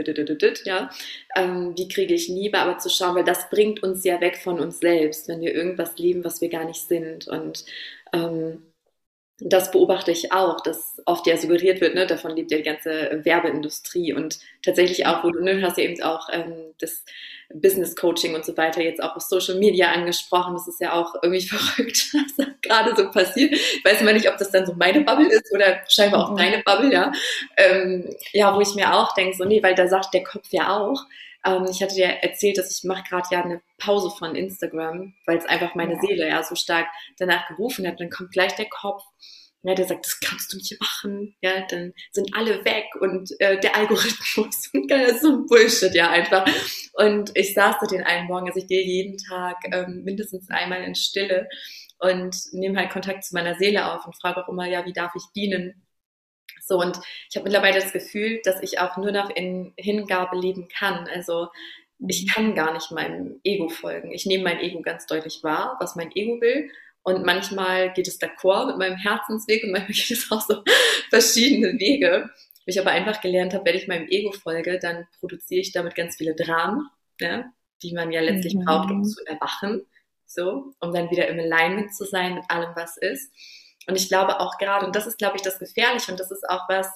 ja, 0.66 0.90
ähm, 1.36 1.74
wie 1.78 1.88
kriege 1.88 2.14
ich 2.14 2.28
Liebe, 2.28 2.58
aber 2.58 2.80
zu 2.80 2.90
schauen, 2.90 3.16
weil 3.16 3.24
das 3.24 3.50
bringt 3.50 3.84
uns 3.84 4.04
ja 4.04 4.20
weg 4.22 4.38
von 4.38 4.60
uns 4.60 4.80
selbst, 4.80 5.28
wenn 5.28 5.42
wir 5.42 5.54
irgendwas 5.54 5.98
lieben, 5.98 6.24
was 6.24 6.42
wir 6.42 6.50
gar 6.50 6.66
nicht 6.66 6.88
sind 6.88 7.28
und 7.28 7.64
ähm, 8.14 8.64
das 9.40 9.72
beobachte 9.72 10.12
ich 10.12 10.32
auch, 10.32 10.62
dass 10.62 11.02
oft 11.06 11.28
ja 11.28 11.38
suggeriert 11.38 11.80
wird, 11.80 11.94
ne, 11.94 12.08
davon 12.08 12.36
lebt 12.36 12.52
ja 12.52 12.58
die 12.58 12.64
ganze 12.64 13.22
Werbeindustrie 13.24 14.14
und 14.14 14.40
tatsächlich 14.64 15.06
auch, 15.06 15.24
wo 15.24 15.30
du, 15.30 15.44
ne, 15.44 15.62
hast 15.62 15.78
ja 15.78 15.84
eben 15.84 16.02
auch 16.02 16.28
ähm, 16.32 16.74
das 16.80 17.06
Business 17.54 17.96
Coaching 17.96 18.36
und 18.36 18.46
so 18.46 18.58
weiter 18.58 18.82
jetzt 18.82 19.02
auch 19.02 19.16
auf 19.16 19.22
Social 19.22 19.56
Media 19.56 19.92
angesprochen. 19.92 20.54
Das 20.54 20.68
ist 20.68 20.82
ja 20.82 20.94
auch 20.94 21.16
irgendwie 21.22 21.48
verrückt, 21.48 22.14
was 22.14 22.48
gerade 22.62 22.96
so 22.96 23.10
passiert. 23.12 23.54
Ich 23.54 23.86
weiß 23.86 24.02
immer 24.02 24.14
nicht, 24.14 24.30
ob 24.30 24.38
das 24.38 24.52
dann 24.52 24.66
so 24.66 24.74
meine 24.74 25.02
Bubble 25.02 25.30
ist 25.30 25.54
oder 25.54 25.82
scheinbar 25.88 26.26
auch 26.26 26.32
mhm. 26.32 26.38
deine 26.38 26.64
Bubble, 26.64 26.92
ja. 26.92 27.12
Ähm, 27.56 28.16
ja, 28.34 28.56
wo 28.56 28.60
ich 28.60 28.74
mir 28.76 28.94
auch 28.94 29.14
denke, 29.14 29.38
so, 29.38 29.46
nee, 29.46 29.62
weil 29.62 29.76
da 29.76 29.88
sagt 29.88 30.14
der 30.14 30.24
Kopf 30.24 30.48
ja 30.52 30.78
auch, 30.78 31.06
ähm, 31.48 31.66
ich 31.70 31.82
hatte 31.82 31.96
dir 31.96 32.08
erzählt, 32.08 32.58
dass 32.58 32.78
ich 32.78 32.84
mache 32.84 33.04
gerade 33.10 33.28
ja 33.32 33.44
eine 33.44 33.62
Pause 33.78 34.10
von 34.10 34.36
Instagram, 34.36 35.14
weil 35.26 35.38
es 35.38 35.46
einfach 35.46 35.76
meine 35.76 35.94
ja. 35.94 36.00
Seele 36.02 36.28
ja 36.28 36.44
so 36.44 36.56
stark 36.56 36.88
danach 37.18 37.48
gerufen 37.48 37.88
hat. 37.88 38.00
Dann 38.00 38.10
kommt 38.10 38.32
gleich 38.32 38.56
der 38.56 38.70
Kopf 38.70 39.04
ja, 39.64 39.76
der 39.76 39.86
sagt, 39.86 40.06
das 40.06 40.20
kannst 40.20 40.54
du 40.54 40.58
nicht 40.58 40.80
machen, 40.80 41.36
ja, 41.42 41.66
dann 41.70 41.94
sind 42.12 42.30
alle 42.34 42.64
weg 42.64 42.86
und 43.02 43.30
äh, 43.40 43.60
der 43.60 43.76
Algorithmus 43.76 44.70
und 44.74 44.92
so 45.20 45.28
ein 45.28 45.46
Bullshit, 45.46 45.94
ja, 45.94 46.10
einfach. 46.10 46.46
Und 46.94 47.32
ich 47.36 47.54
saß 47.54 47.76
da 47.82 47.88
den 47.88 48.04
einen 48.04 48.28
Morgen, 48.28 48.48
also 48.48 48.60
ich 48.60 48.68
gehe 48.68 48.86
jeden 48.86 49.18
Tag 49.18 49.58
ähm, 49.72 50.04
mindestens 50.06 50.50
einmal 50.50 50.84
in 50.84 50.96
Stille 50.96 51.50
und 52.00 52.36
nehme 52.54 52.80
halt 52.80 52.92
Kontakt 52.92 53.26
zu 53.26 53.34
meiner 53.34 53.56
Seele 53.56 53.92
auf 53.94 54.06
und 54.06 54.16
frage 54.16 54.44
auch 54.44 54.50
immer, 54.50 54.68
ja, 54.68 54.86
wie 54.86 54.94
darf 54.94 55.14
ich 55.16 55.24
dienen? 55.36 55.87
So, 56.62 56.80
und 56.80 57.00
ich 57.30 57.36
habe 57.36 57.46
mittlerweile 57.46 57.80
das 57.80 57.94
Gefühl, 57.94 58.42
dass 58.44 58.62
ich 58.62 58.80
auch 58.80 58.98
nur 58.98 59.12
noch 59.12 59.30
in 59.30 59.74
Hingabe 59.78 60.38
leben 60.38 60.68
kann. 60.68 61.08
Also 61.08 61.48
ich 62.06 62.26
mhm. 62.26 62.28
kann 62.28 62.56
gar 62.56 62.74
nicht 62.74 62.92
meinem 62.92 63.40
Ego 63.44 63.70
folgen. 63.70 64.12
Ich 64.12 64.26
nehme 64.26 64.44
mein 64.44 64.60
Ego 64.60 64.82
ganz 64.82 65.06
deutlich 65.06 65.44
wahr, 65.44 65.78
was 65.80 65.96
mein 65.96 66.12
Ego 66.16 66.40
will. 66.42 66.70
Und 67.04 67.26
manchmal 67.26 67.94
geht 67.94 68.08
es 68.08 68.20
d'accord 68.20 68.68
mit 68.68 68.78
meinem 68.78 68.98
Herzensweg 68.98 69.64
und 69.64 69.72
manchmal 69.72 69.94
geht 69.94 70.12
es 70.12 70.32
auch 70.32 70.42
so 70.42 70.62
verschiedene 71.10 71.80
Wege. 71.80 72.30
Wo 72.66 72.70
ich 72.70 72.80
aber 72.80 72.92
einfach 72.92 73.22
gelernt 73.22 73.54
habe, 73.54 73.66
wenn 73.66 73.78
ich 73.78 73.88
meinem 73.88 74.10
Ego 74.10 74.34
folge, 74.34 74.78
dann 74.78 75.08
produziere 75.20 75.62
ich 75.62 75.72
damit 75.72 75.96
ganz 75.96 76.18
viele 76.18 76.36
Dramen, 76.36 76.90
ja, 77.22 77.46
die 77.82 77.94
man 77.94 78.12
ja 78.12 78.20
letztlich 78.20 78.56
mhm. 78.56 78.66
braucht, 78.66 78.92
um 78.92 79.04
zu 79.06 79.26
erwachen. 79.26 79.86
So, 80.26 80.74
um 80.82 80.94
dann 80.94 81.10
wieder 81.10 81.30
im 81.30 81.40
Alignment 81.40 81.96
zu 81.96 82.04
sein 82.04 82.36
mit 82.36 82.44
allem, 82.50 82.76
was 82.76 82.98
ist. 82.98 83.32
Und 83.88 83.96
ich 83.96 84.10
glaube 84.10 84.40
auch 84.40 84.58
gerade, 84.58 84.86
und 84.86 84.96
das 84.96 85.08
ist, 85.08 85.18
glaube 85.18 85.38
ich, 85.38 85.42
das 85.42 85.60
Gefährliche, 85.60 86.12
und 86.12 86.20
das 86.20 86.30
ist 86.32 86.48
auch 86.50 86.68
was, 86.68 86.88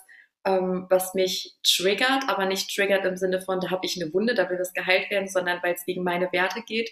ähm, 0.46 0.88
was 0.90 1.14
mich 1.14 1.56
triggert, 1.64 2.24
aber 2.28 2.46
nicht 2.46 2.74
triggert 2.76 3.06
im 3.06 3.16
Sinne 3.16 3.42
von, 3.42 3.60
da 3.60 3.70
habe 3.70 3.86
ich 3.86 4.02
eine 4.02 4.14
Wunde, 4.14 4.34
da 4.34 4.50
will 4.50 4.60
was 4.60 4.74
geheilt 4.74 5.10
werden, 5.10 5.28
sondern 5.28 5.62
weil 5.64 5.76
es 5.76 5.86
gegen 5.86 6.04
meine 6.04 6.32
Werte 6.32 6.62
geht, 6.64 6.92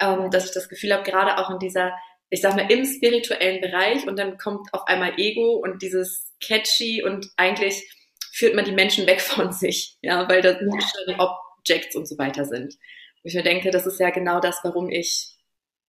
ähm, 0.00 0.30
dass 0.30 0.44
ich 0.44 0.52
das 0.52 0.68
Gefühl 0.68 0.92
habe, 0.92 1.02
gerade 1.02 1.38
auch 1.38 1.50
in 1.50 1.58
dieser, 1.58 1.92
ich 2.30 2.40
sag 2.40 2.54
mal, 2.54 2.70
im 2.70 2.84
spirituellen 2.84 3.60
Bereich 3.60 4.06
und 4.06 4.18
dann 4.18 4.38
kommt 4.38 4.72
auf 4.72 4.86
einmal 4.86 5.14
Ego 5.18 5.54
und 5.54 5.82
dieses 5.82 6.32
catchy 6.40 7.02
und 7.02 7.30
eigentlich 7.36 7.88
führt 8.32 8.54
man 8.54 8.64
die 8.64 8.72
Menschen 8.72 9.06
weg 9.06 9.20
von 9.22 9.52
sich, 9.52 9.96
ja, 10.02 10.28
weil 10.28 10.42
das 10.42 10.58
ja. 10.60 11.18
Objects 11.18 11.96
und 11.96 12.06
so 12.06 12.18
weiter 12.18 12.44
sind. 12.44 12.74
Und 12.74 13.28
ich 13.30 13.34
mir 13.34 13.42
denke, 13.42 13.70
das 13.70 13.86
ist 13.86 14.00
ja 14.00 14.10
genau 14.10 14.40
das, 14.40 14.60
warum 14.62 14.90
ich 14.90 15.31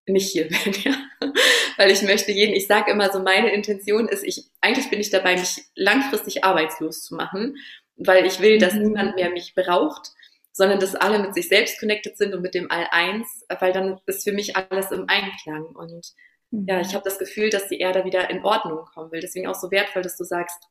nicht 0.05 0.31
hier 0.31 0.47
bin, 0.47 0.73
ja. 0.83 0.93
Weil 1.77 1.91
ich 1.91 2.01
möchte 2.01 2.31
jeden, 2.31 2.53
ich 2.53 2.67
sage 2.67 2.91
immer 2.91 3.11
so, 3.11 3.19
meine 3.19 3.51
Intention 3.51 4.07
ist, 4.07 4.23
ich, 4.23 4.45
eigentlich 4.61 4.89
bin 4.89 4.99
ich 4.99 5.09
dabei, 5.09 5.37
mich 5.37 5.63
langfristig 5.75 6.43
arbeitslos 6.43 7.03
zu 7.03 7.15
machen, 7.15 7.55
weil 7.95 8.25
ich 8.25 8.39
will, 8.39 8.57
dass 8.57 8.73
mhm. 8.73 8.83
niemand 8.83 9.15
mehr 9.15 9.29
mich 9.29 9.53
braucht, 9.55 10.11
sondern 10.51 10.79
dass 10.79 10.95
alle 10.95 11.19
mit 11.19 11.33
sich 11.33 11.47
selbst 11.47 11.79
connected 11.79 12.17
sind 12.17 12.33
und 12.33 12.41
mit 12.41 12.53
dem 12.53 12.69
All-Eins, 12.69 13.45
weil 13.59 13.73
dann 13.73 13.99
ist 14.05 14.23
für 14.23 14.33
mich 14.33 14.55
alles 14.55 14.91
im 14.91 15.05
Einklang. 15.07 15.65
Und 15.65 16.13
mhm. 16.51 16.65
ja, 16.67 16.79
ich 16.79 16.93
habe 16.93 17.03
das 17.03 17.17
Gefühl, 17.17 17.49
dass 17.49 17.69
die 17.69 17.79
Erde 17.79 18.05
wieder 18.05 18.29
in 18.29 18.43
Ordnung 18.43 18.85
kommen 18.93 19.11
will. 19.11 19.21
Deswegen 19.21 19.47
auch 19.47 19.55
so 19.55 19.71
wertvoll, 19.71 20.03
dass 20.03 20.17
du 20.17 20.23
sagst, 20.23 20.61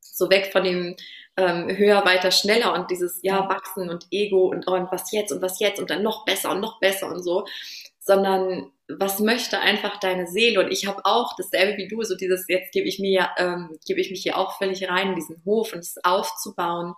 so 0.00 0.30
weg 0.30 0.50
von 0.52 0.64
dem 0.64 0.96
ähm, 1.36 1.76
höher, 1.76 2.04
weiter, 2.04 2.30
schneller 2.30 2.72
und 2.74 2.90
dieses 2.90 3.18
ja 3.22 3.48
wachsen 3.48 3.90
und 3.90 4.06
Ego 4.10 4.48
und, 4.48 4.66
oh, 4.68 4.74
und 4.74 4.90
was 4.90 5.12
jetzt 5.12 5.32
und 5.32 5.42
was 5.42 5.58
jetzt 5.58 5.80
und 5.80 5.90
dann 5.90 6.02
noch 6.02 6.24
besser 6.24 6.50
und 6.50 6.60
noch 6.60 6.80
besser 6.80 7.08
und 7.08 7.22
so, 7.22 7.44
sondern 8.06 8.70
was 8.88 9.18
möchte 9.18 9.58
einfach 9.58 9.98
deine 9.98 10.28
Seele? 10.28 10.64
Und 10.64 10.70
ich 10.70 10.86
habe 10.86 11.04
auch 11.04 11.34
dasselbe 11.36 11.76
wie 11.76 11.88
du, 11.88 12.02
so 12.02 12.14
dieses, 12.16 12.46
jetzt 12.48 12.72
gebe 12.72 12.86
ich 12.86 13.00
mir, 13.00 13.28
ähm, 13.36 13.76
gebe 13.84 14.00
ich 14.00 14.10
mich 14.10 14.22
hier 14.22 14.38
auch 14.38 14.56
völlig 14.58 14.88
rein, 14.88 15.08
in 15.08 15.14
diesen 15.16 15.42
Hof 15.44 15.72
und 15.72 15.80
es 15.80 15.96
aufzubauen. 16.04 16.94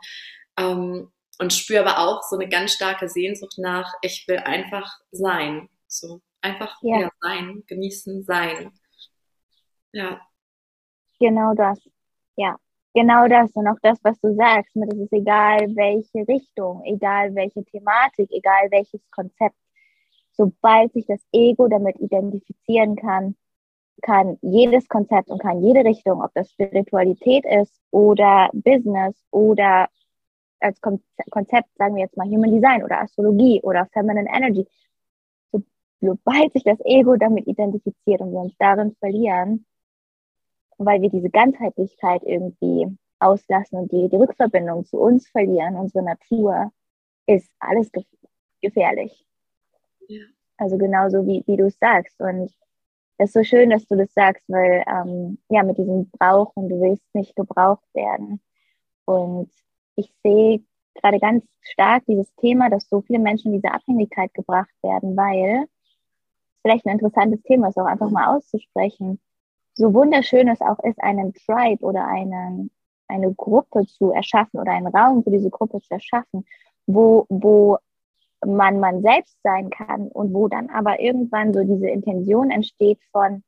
Ähm, 0.58 1.10
und 1.40 1.52
spüre 1.52 1.86
aber 1.86 1.98
auch 2.00 2.22
so 2.24 2.36
eine 2.36 2.48
ganz 2.48 2.72
starke 2.72 3.08
Sehnsucht 3.08 3.58
nach, 3.58 3.94
ich 4.02 4.26
will 4.28 4.38
einfach 4.38 4.98
sein. 5.12 5.68
So, 5.86 6.20
einfach 6.42 6.76
ja. 6.82 7.00
ja 7.00 7.10
sein, 7.20 7.62
genießen, 7.66 8.24
sein. 8.24 8.72
Ja. 9.92 10.20
Genau 11.18 11.54
das. 11.54 11.78
Ja. 12.36 12.56
Genau 12.92 13.28
das 13.28 13.50
und 13.52 13.68
auch 13.68 13.78
das, 13.82 13.98
was 14.02 14.18
du 14.20 14.34
sagst, 14.34 14.74
mit 14.74 14.92
es 14.92 14.98
ist 14.98 15.12
egal 15.12 15.68
welche 15.76 16.26
Richtung, 16.26 16.82
egal 16.84 17.34
welche 17.34 17.64
Thematik, 17.64 18.28
egal 18.32 18.70
welches 18.70 19.00
Konzept 19.10 19.56
sobald 20.38 20.92
sich 20.92 21.04
das 21.06 21.20
Ego 21.32 21.68
damit 21.68 22.00
identifizieren 22.00 22.96
kann, 22.96 23.36
kann 24.02 24.38
jedes 24.40 24.88
Konzept 24.88 25.28
und 25.28 25.42
kann 25.42 25.62
jede 25.62 25.84
Richtung, 25.84 26.22
ob 26.22 26.32
das 26.34 26.50
Spiritualität 26.52 27.44
ist 27.44 27.82
oder 27.90 28.48
Business 28.52 29.16
oder 29.30 29.88
als 30.60 30.80
Konzept, 30.80 31.68
sagen 31.76 31.96
wir 31.96 32.02
jetzt 32.02 32.16
mal 32.16 32.26
Human 32.26 32.52
Design 32.52 32.82
oder 32.84 33.00
Astrologie 33.00 33.60
oder 33.62 33.86
Feminine 33.92 34.28
Energy, 34.32 34.66
so, 35.52 35.62
sobald 36.00 36.52
sich 36.52 36.64
das 36.64 36.78
Ego 36.84 37.16
damit 37.16 37.46
identifiziert 37.46 38.20
und 38.20 38.32
wir 38.32 38.40
uns 38.40 38.56
darin 38.58 38.94
verlieren, 39.00 39.66
weil 40.78 41.02
wir 41.02 41.10
diese 41.10 41.30
Ganzheitlichkeit 41.30 42.22
irgendwie 42.24 42.86
auslassen 43.18 43.80
und 43.80 43.92
die, 43.92 44.08
die 44.08 44.16
Rückverbindung 44.16 44.84
zu 44.84 44.98
uns 44.98 45.28
verlieren, 45.28 45.74
unsere 45.74 46.04
Natur, 46.04 46.72
ist 47.26 47.50
alles 47.58 47.90
gefährlich. 48.62 49.27
Also 50.56 50.76
genauso 50.76 51.26
wie, 51.26 51.44
wie 51.46 51.56
du 51.56 51.66
es 51.66 51.78
sagst. 51.78 52.20
Und 52.20 52.50
es 53.18 53.30
ist 53.30 53.34
so 53.34 53.44
schön, 53.44 53.70
dass 53.70 53.86
du 53.86 53.96
das 53.96 54.12
sagst, 54.12 54.44
weil 54.48 54.84
ähm, 54.86 55.38
ja, 55.48 55.62
mit 55.62 55.78
diesem 55.78 56.10
Brauchen, 56.10 56.68
du 56.68 56.80
willst 56.80 57.04
nicht 57.14 57.36
gebraucht 57.36 57.86
werden. 57.94 58.40
Und 59.04 59.50
ich 59.96 60.12
sehe 60.22 60.62
gerade 60.94 61.18
ganz 61.18 61.44
stark 61.60 62.04
dieses 62.06 62.32
Thema, 62.36 62.70
dass 62.70 62.88
so 62.88 63.00
viele 63.02 63.18
Menschen 63.18 63.52
in 63.52 63.60
diese 63.60 63.72
Abhängigkeit 63.72 64.34
gebracht 64.34 64.74
werden, 64.82 65.16
weil 65.16 65.64
es 65.64 65.68
vielleicht 66.62 66.86
ein 66.86 66.92
interessantes 66.92 67.42
Thema 67.42 67.68
ist, 67.68 67.78
auch 67.78 67.86
einfach 67.86 68.10
mal 68.10 68.36
auszusprechen. 68.36 69.20
So 69.74 69.94
wunderschön 69.94 70.48
es 70.48 70.60
auch 70.60 70.78
ist, 70.84 71.00
einen 71.02 71.32
Tribe 71.34 71.84
oder 71.84 72.06
einen, 72.06 72.70
eine 73.06 73.32
Gruppe 73.32 73.86
zu 73.86 74.10
erschaffen 74.10 74.60
oder 74.60 74.72
einen 74.72 74.88
Raum 74.88 75.22
für 75.22 75.30
diese 75.30 75.50
Gruppe 75.50 75.80
zu 75.80 75.94
erschaffen, 75.94 76.44
wo, 76.86 77.26
wo 77.28 77.78
man 78.46 78.80
man 78.80 79.02
selbst 79.02 79.36
sein 79.42 79.70
kann 79.70 80.08
und 80.08 80.32
wo 80.32 80.48
dann 80.48 80.70
aber 80.70 81.00
irgendwann 81.00 81.52
so 81.52 81.62
diese 81.62 81.88
Intention 81.88 82.50
entsteht 82.50 83.00
von, 83.12 83.42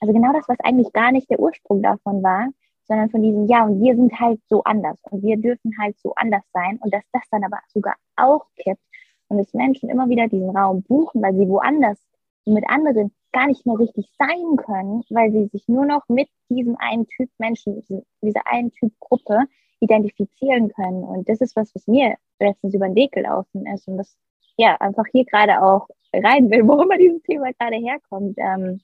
also 0.00 0.12
genau 0.12 0.32
das, 0.32 0.48
was 0.48 0.60
eigentlich 0.60 0.92
gar 0.92 1.12
nicht 1.12 1.30
der 1.30 1.40
Ursprung 1.40 1.82
davon 1.82 2.22
war, 2.22 2.48
sondern 2.86 3.10
von 3.10 3.22
diesem, 3.22 3.46
ja, 3.46 3.64
und 3.64 3.80
wir 3.80 3.96
sind 3.96 4.18
halt 4.20 4.40
so 4.48 4.62
anders 4.64 4.98
und 5.10 5.22
wir 5.22 5.36
dürfen 5.36 5.72
halt 5.80 5.98
so 5.98 6.14
anders 6.14 6.44
sein 6.52 6.78
und 6.82 6.92
dass 6.92 7.02
das 7.12 7.22
dann 7.30 7.44
aber 7.44 7.58
sogar 7.68 7.94
auch 8.16 8.46
kippt 8.56 8.82
und 9.28 9.38
dass 9.38 9.52
Menschen 9.54 9.88
immer 9.88 10.08
wieder 10.08 10.28
diesen 10.28 10.56
Raum 10.56 10.82
buchen, 10.82 11.22
weil 11.22 11.34
sie 11.34 11.48
woanders 11.48 11.98
mit 12.44 12.68
anderen 12.68 13.12
gar 13.32 13.48
nicht 13.48 13.66
mehr 13.66 13.78
richtig 13.78 14.08
sein 14.18 14.56
können, 14.56 15.02
weil 15.10 15.32
sie 15.32 15.46
sich 15.48 15.66
nur 15.66 15.84
noch 15.84 16.08
mit 16.08 16.28
diesem 16.48 16.76
einen 16.76 17.06
Typ 17.06 17.28
Menschen, 17.38 17.82
dieser 18.22 18.46
einen 18.46 18.70
Typ 18.72 18.92
Gruppe 19.00 19.46
identifizieren 19.80 20.72
können. 20.72 21.04
Und 21.04 21.28
das 21.28 21.40
ist 21.40 21.56
was, 21.56 21.74
was 21.74 21.86
mir 21.86 22.16
letztens 22.38 22.74
über 22.74 22.86
den 22.86 22.96
Weg 22.96 23.12
gelaufen 23.12 23.66
ist 23.66 23.88
und 23.88 23.98
das 23.98 24.16
ja 24.56 24.76
einfach 24.76 25.04
hier 25.12 25.24
gerade 25.24 25.62
auch 25.62 25.88
rein 26.12 26.50
will, 26.50 26.62
wo 26.68 26.80
immer 26.82 26.98
dieses 26.98 27.22
Thema 27.22 27.52
gerade 27.52 27.76
herkommt. 27.76 28.36
Ähm, 28.38 28.80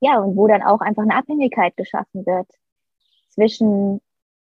ja, 0.00 0.20
und 0.20 0.36
wo 0.36 0.46
dann 0.46 0.62
auch 0.62 0.80
einfach 0.80 1.02
eine 1.02 1.16
Abhängigkeit 1.16 1.76
geschaffen 1.76 2.24
wird 2.24 2.48
zwischen, 3.30 4.00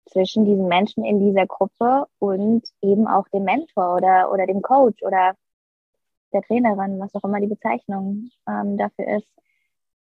zwischen 0.06 0.46
diesen 0.46 0.68
Menschen 0.68 1.04
in 1.04 1.20
dieser 1.20 1.46
Gruppe 1.48 2.06
und 2.20 2.64
eben 2.82 3.08
auch 3.08 3.28
dem 3.30 3.44
Mentor 3.44 3.96
oder, 3.96 4.32
oder 4.32 4.46
dem 4.46 4.62
Coach 4.62 5.02
oder 5.04 5.36
der 6.32 6.42
Trainerin, 6.44 7.00
was 7.00 7.14
auch 7.16 7.24
immer 7.24 7.40
die 7.40 7.48
Bezeichnung 7.48 8.30
ähm, 8.48 8.78
dafür 8.78 9.18
ist. 9.18 9.28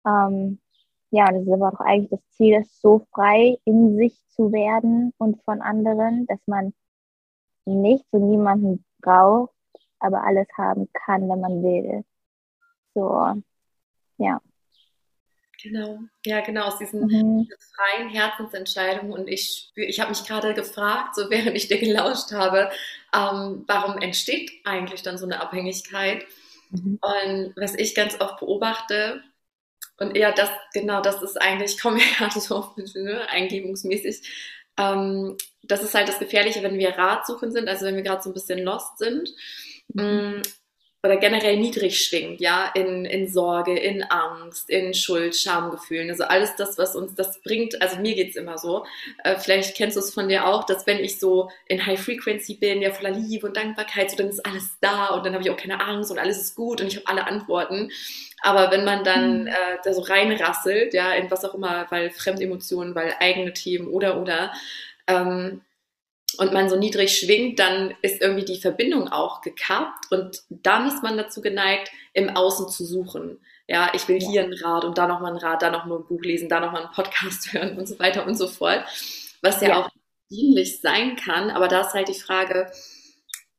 Ähm, 0.06 0.58
ja, 1.12 1.30
das 1.30 1.42
ist 1.42 1.52
aber 1.52 1.68
auch 1.68 1.80
eigentlich 1.80 2.10
das 2.10 2.30
Ziel, 2.30 2.58
ist 2.60 2.80
so 2.80 3.06
frei 3.14 3.58
in 3.64 3.96
sich 3.98 4.14
zu 4.30 4.50
werden 4.50 5.12
und 5.18 5.42
von 5.44 5.60
anderen, 5.60 6.26
dass 6.26 6.40
man 6.46 6.72
nichts 7.66 8.08
und 8.12 8.30
niemanden 8.30 8.82
braucht, 9.02 9.52
aber 9.98 10.24
alles 10.24 10.48
haben 10.56 10.88
kann, 10.94 11.28
wenn 11.28 11.40
man 11.40 11.62
will. 11.62 12.04
So, 12.94 13.42
ja. 14.16 14.40
Genau, 15.62 16.00
ja, 16.24 16.40
genau, 16.40 16.64
aus 16.64 16.78
diesen 16.78 17.02
mhm. 17.02 17.48
freien 17.76 18.08
Herzensentscheidungen. 18.08 19.12
Und 19.12 19.28
ich, 19.28 19.70
ich 19.76 20.00
habe 20.00 20.10
mich 20.10 20.24
gerade 20.24 20.54
gefragt, 20.54 21.14
so 21.14 21.28
während 21.28 21.54
ich 21.54 21.68
dir 21.68 21.78
gelauscht 21.78 22.32
habe, 22.32 22.70
ähm, 23.14 23.64
warum 23.66 23.98
entsteht 23.98 24.50
eigentlich 24.64 25.02
dann 25.02 25.18
so 25.18 25.26
eine 25.26 25.42
Abhängigkeit? 25.42 26.24
Mhm. 26.70 26.98
Und 27.02 27.52
was 27.56 27.74
ich 27.74 27.94
ganz 27.94 28.18
oft 28.18 28.40
beobachte, 28.40 29.22
und 30.02 30.16
ja, 30.16 30.32
das, 30.32 30.50
genau, 30.74 31.00
das 31.00 31.22
ist 31.22 31.40
eigentlich, 31.40 31.72
ich 31.72 31.80
komme 31.80 32.00
ja 32.20 32.30
so 32.30 32.72
ne, 32.94 33.28
eingebungsmäßig. 33.28 34.28
Ähm, 34.76 35.36
das 35.62 35.82
ist 35.82 35.94
halt 35.94 36.08
das 36.08 36.18
Gefährliche, 36.18 36.62
wenn 36.62 36.78
wir 36.78 36.90
Ratsuchen 36.90 37.52
sind, 37.52 37.68
also 37.68 37.86
wenn 37.86 37.96
wir 37.96 38.02
gerade 38.02 38.22
so 38.22 38.30
ein 38.30 38.34
bisschen 38.34 38.58
lost 38.60 38.98
sind. 38.98 39.30
Mhm. 39.94 40.42
Oder 41.04 41.16
generell 41.16 41.56
niedrig 41.56 41.98
schwingt, 41.98 42.40
ja, 42.40 42.70
in, 42.74 43.04
in 43.04 43.26
Sorge, 43.26 43.76
in 43.76 44.04
Angst, 44.04 44.70
in 44.70 44.94
Schuld, 44.94 45.34
Schamgefühlen. 45.34 46.08
Also 46.10 46.22
alles 46.22 46.54
das, 46.54 46.78
was 46.78 46.94
uns 46.94 47.16
das 47.16 47.42
bringt, 47.42 47.82
also 47.82 47.96
mir 47.96 48.14
geht's 48.14 48.36
immer 48.36 48.56
so. 48.56 48.86
Äh, 49.24 49.36
vielleicht 49.36 49.76
kennst 49.76 49.96
du 49.96 50.00
es 50.00 50.14
von 50.14 50.28
dir 50.28 50.46
auch, 50.46 50.62
dass 50.62 50.86
wenn 50.86 51.00
ich 51.00 51.18
so 51.18 51.50
in 51.66 51.84
High 51.84 52.00
Frequency 52.00 52.54
bin, 52.54 52.80
ja 52.82 52.92
voller 52.92 53.10
Liebe 53.10 53.48
und 53.48 53.56
Dankbarkeit, 53.56 54.12
so 54.12 54.16
dann 54.16 54.28
ist 54.28 54.46
alles 54.46 54.76
da 54.80 55.08
und 55.08 55.26
dann 55.26 55.32
habe 55.32 55.42
ich 55.42 55.50
auch 55.50 55.56
keine 55.56 55.80
Angst 55.84 56.12
und 56.12 56.20
alles 56.20 56.40
ist 56.40 56.54
gut 56.54 56.80
und 56.80 56.86
ich 56.86 56.96
habe 56.98 57.08
alle 57.08 57.26
Antworten. 57.26 57.90
Aber 58.40 58.70
wenn 58.70 58.84
man 58.84 59.02
dann 59.02 59.42
mhm. 59.42 59.46
äh, 59.48 59.78
da 59.82 59.92
so 59.92 60.02
reinrasselt, 60.02 60.94
ja, 60.94 61.12
in 61.14 61.28
was 61.32 61.44
auch 61.44 61.54
immer, 61.54 61.86
weil 61.90 62.10
Fremdemotionen, 62.10 62.94
weil 62.94 63.12
eigene 63.18 63.52
Themen 63.52 63.88
oder 63.88 64.20
oder, 64.20 64.52
ähm, 65.08 65.62
und 66.38 66.52
man 66.52 66.68
so 66.68 66.76
niedrig 66.76 67.16
schwingt, 67.16 67.58
dann 67.58 67.94
ist 68.02 68.20
irgendwie 68.20 68.44
die 68.44 68.60
Verbindung 68.60 69.08
auch 69.08 69.40
gekappt 69.40 70.10
und 70.10 70.42
dann 70.48 70.86
ist 70.88 71.02
man 71.02 71.16
dazu 71.16 71.40
geneigt, 71.40 71.90
im 72.12 72.30
Außen 72.30 72.68
zu 72.68 72.84
suchen. 72.84 73.38
Ja, 73.68 73.90
ich 73.94 74.08
will 74.08 74.22
ja. 74.22 74.28
hier 74.28 74.42
ein 74.42 74.52
Rad 74.52 74.84
und 74.84 74.98
da 74.98 75.06
nochmal 75.06 75.32
ein 75.32 75.38
Rad, 75.38 75.62
da 75.62 75.70
nochmal 75.70 75.98
ein 75.98 76.06
Buch 76.06 76.22
lesen, 76.22 76.48
da 76.48 76.60
nochmal 76.60 76.82
einen 76.82 76.92
Podcast 76.92 77.52
hören 77.52 77.78
und 77.78 77.86
so 77.86 77.98
weiter 77.98 78.26
und 78.26 78.36
so 78.36 78.46
fort. 78.46 78.84
Was 79.40 79.60
ja, 79.60 79.68
ja 79.68 79.76
auch 79.80 79.90
dienlich 80.30 80.80
sein 80.80 81.16
kann, 81.16 81.50
aber 81.50 81.68
da 81.68 81.82
ist 81.82 81.94
halt 81.94 82.08
die 82.08 82.14
Frage, 82.14 82.70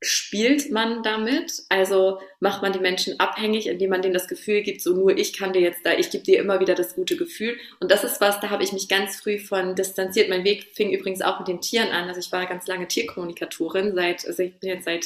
spielt 0.04 0.72
man 0.72 1.04
damit? 1.04 1.64
Also 1.70 2.20
macht 2.40 2.62
man 2.62 2.74
die 2.74 2.80
Menschen 2.80 3.20
abhängig, 3.20 3.68
indem 3.68 3.90
man 3.90 4.02
denen 4.02 4.14
das 4.14 4.28
Gefühl 4.28 4.62
gibt, 4.62 4.82
so 4.82 4.94
nur 4.94 5.18
ich 5.18 5.34
kann 5.38 5.54
dir 5.54 5.62
jetzt 5.62 5.86
da, 5.86 5.94
ich 5.98 6.10
gebe 6.10 6.24
dir 6.24 6.40
immer 6.40 6.60
wieder 6.60 6.76
das 6.76 6.96
gute 6.96 7.18
Gefühl. 7.18 7.58
Und 7.80 7.92
das 7.92 8.04
ist 8.04 8.22
was, 8.22 8.40
da 8.40 8.50
habe 8.50 8.64
ich 8.64 8.74
mich 8.74 8.90
ganz 8.90 9.16
früh 9.16 9.40
von 9.40 9.76
distanziert. 9.76 10.30
Mein 10.30 10.44
Weg 10.44 10.72
fing 10.74 10.92
übrigens 10.92 11.22
auch 11.22 11.40
mit 11.40 11.48
den 11.48 11.62
Tieren 11.62 11.90
an. 11.90 12.08
Also 12.08 12.20
ich 12.20 12.32
war 12.32 12.46
ganz 12.46 12.68
lange 12.68 12.88
Tierkommunikatorin, 12.88 13.96
seit, 13.96 14.28
also 14.28 14.44
ich 14.44 14.60
bin 14.60 14.70
jetzt 14.70 14.86
seit 14.86 15.06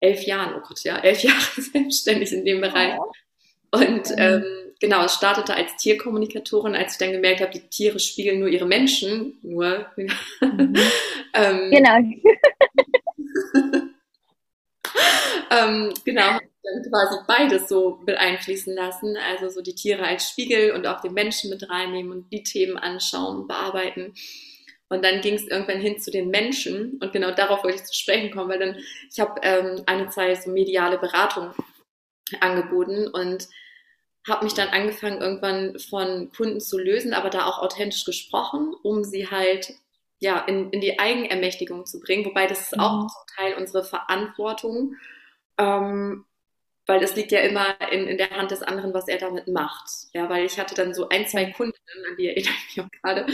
elf 0.00 0.22
Jahren, 0.24 0.54
oh 0.56 0.62
Gott, 0.66 0.82
ja, 0.84 0.98
elf 0.98 1.22
Jahre 1.22 1.60
selbstständig 1.60 2.32
in 2.32 2.44
dem 2.44 2.60
Bereich. 2.60 2.98
Und 3.70 4.12
ähm, 4.18 4.44
genau, 4.80 5.04
es 5.04 5.14
startete 5.14 5.54
als 5.54 5.76
Tierkommunikatorin, 5.76 6.74
als 6.74 6.92
ich 6.92 6.98
dann 6.98 7.12
gemerkt 7.12 7.40
habe, 7.40 7.52
die 7.52 7.60
Tiere 7.60 7.98
spiegeln 7.98 8.40
nur 8.40 8.48
ihre 8.48 8.66
Menschen, 8.66 9.38
nur. 9.42 9.86
Mhm. 10.42 10.74
ähm, 11.34 11.70
genau. 11.70 11.98
ähm, 15.50 15.92
genau, 16.04 16.38
dann 16.62 16.82
quasi 16.88 17.16
beides 17.26 17.68
so 17.68 18.00
mit 18.06 18.16
einfließen 18.16 18.74
lassen. 18.74 19.16
Also 19.16 19.48
so 19.48 19.62
die 19.62 19.74
Tiere 19.74 20.04
als 20.04 20.28
Spiegel 20.28 20.72
und 20.72 20.86
auch 20.86 21.00
den 21.00 21.14
Menschen 21.14 21.50
mit 21.50 21.68
reinnehmen 21.68 22.12
und 22.12 22.32
die 22.32 22.42
Themen 22.42 22.76
anschauen, 22.76 23.46
bearbeiten. 23.46 24.14
Und 24.88 25.04
dann 25.04 25.22
ging 25.22 25.34
es 25.34 25.48
irgendwann 25.48 25.80
hin 25.80 25.98
zu 25.98 26.10
den 26.10 26.28
Menschen. 26.28 26.98
Und 27.00 27.12
genau 27.12 27.30
darauf 27.30 27.64
wollte 27.64 27.78
ich 27.78 27.84
zu 27.84 27.94
sprechen 27.94 28.30
kommen, 28.30 28.50
weil 28.50 28.58
dann, 28.58 28.76
ich 29.10 29.20
habe 29.20 29.40
ähm, 29.42 29.82
eine 29.86 30.10
Zeit 30.10 30.42
so 30.42 30.50
mediale 30.50 30.98
Beratung 30.98 31.52
angeboten 32.40 33.08
und 33.08 33.48
habe 34.28 34.44
mich 34.44 34.54
dann 34.54 34.68
angefangen, 34.68 35.20
irgendwann 35.20 35.78
von 35.78 36.30
Kunden 36.30 36.60
zu 36.60 36.78
lösen, 36.78 37.12
aber 37.12 37.30
da 37.30 37.46
auch 37.46 37.58
authentisch 37.58 38.04
gesprochen, 38.04 38.74
um 38.82 39.02
sie 39.02 39.28
halt 39.28 39.74
ja, 40.22 40.38
in, 40.38 40.70
in 40.70 40.80
die 40.80 41.00
Eigenermächtigung 41.00 41.84
zu 41.84 42.00
bringen. 42.00 42.24
Wobei 42.24 42.46
das 42.46 42.60
ist 42.60 42.78
auch 42.78 43.02
mhm. 43.02 43.08
zum 43.08 43.36
Teil 43.36 43.54
unsere 43.54 43.82
Verantwortung, 43.82 44.94
ähm, 45.58 46.24
weil 46.86 47.02
es 47.02 47.16
liegt 47.16 47.32
ja 47.32 47.40
immer 47.40 47.74
in, 47.90 48.06
in 48.06 48.18
der 48.18 48.30
Hand 48.30 48.52
des 48.52 48.62
anderen, 48.62 48.94
was 48.94 49.08
er 49.08 49.18
damit 49.18 49.48
macht. 49.48 49.90
Ja, 50.12 50.30
weil 50.30 50.46
ich 50.46 50.58
hatte 50.60 50.76
dann 50.76 50.94
so 50.94 51.08
ein, 51.08 51.26
zwei 51.26 51.46
Kunden, 51.50 51.76
an 52.08 52.16
die 52.16 52.28
erinnere 52.28 52.52
ich 52.52 52.76
mich 52.76 52.86
auch 52.86 52.90
gerade, 53.02 53.26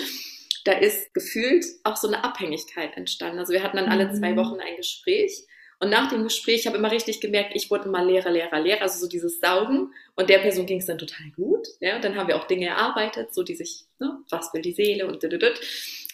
da 0.64 0.72
ist 0.72 1.12
gefühlt 1.12 1.64
auch 1.84 1.96
so 1.96 2.08
eine 2.08 2.24
Abhängigkeit 2.24 2.96
entstanden. 2.96 3.38
Also 3.38 3.52
wir 3.52 3.62
hatten 3.62 3.76
dann 3.76 3.90
alle 3.90 4.10
zwei 4.12 4.32
mhm. 4.32 4.36
Wochen 4.36 4.60
ein 4.60 4.76
Gespräch 4.76 5.46
und 5.80 5.90
nach 5.90 6.08
dem 6.10 6.24
Gespräch 6.24 6.66
habe 6.66 6.76
ich 6.76 6.80
immer 6.80 6.90
richtig 6.90 7.20
gemerkt, 7.20 7.52
ich 7.54 7.70
wurde 7.70 7.84
immer 7.84 8.04
leerer, 8.04 8.30
leerer, 8.30 8.60
leerer, 8.60 8.82
also 8.82 8.98
so 8.98 9.08
dieses 9.08 9.38
Saugen. 9.38 9.92
Und 10.16 10.28
der 10.28 10.38
Person 10.38 10.66
ging 10.66 10.80
es 10.80 10.86
dann 10.86 10.98
total 10.98 11.30
gut. 11.36 11.68
Ja, 11.80 11.96
und 11.96 12.04
dann 12.04 12.16
haben 12.16 12.26
wir 12.26 12.36
auch 12.36 12.48
Dinge 12.48 12.66
erarbeitet, 12.66 13.32
so 13.32 13.44
die 13.44 13.54
sich, 13.54 13.84
ne, 14.00 14.18
was 14.28 14.52
will 14.52 14.62
die 14.62 14.72
Seele 14.72 15.06
und 15.06 15.22
dit, 15.22 15.60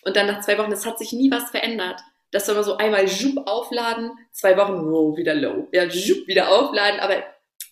Und 0.05 0.17
dann 0.17 0.27
nach 0.27 0.41
zwei 0.41 0.59
Wochen, 0.59 0.73
es 0.73 0.87
hat 0.87 0.99
sich 0.99 1.13
nie 1.13 1.31
was 1.31 1.51
verändert. 1.51 2.01
Dass 2.31 2.49
wir 2.49 2.63
so 2.63 2.77
einmal 2.77 3.07
Jup 3.07 3.47
aufladen, 3.47 4.11
zwei 4.33 4.57
Wochen, 4.57 4.91
wow, 4.91 5.17
wieder 5.17 5.35
low, 5.35 5.69
ja, 5.73 5.85
Jup, 5.85 6.27
wieder 6.27 6.49
aufladen, 6.51 6.99
aber 7.01 7.23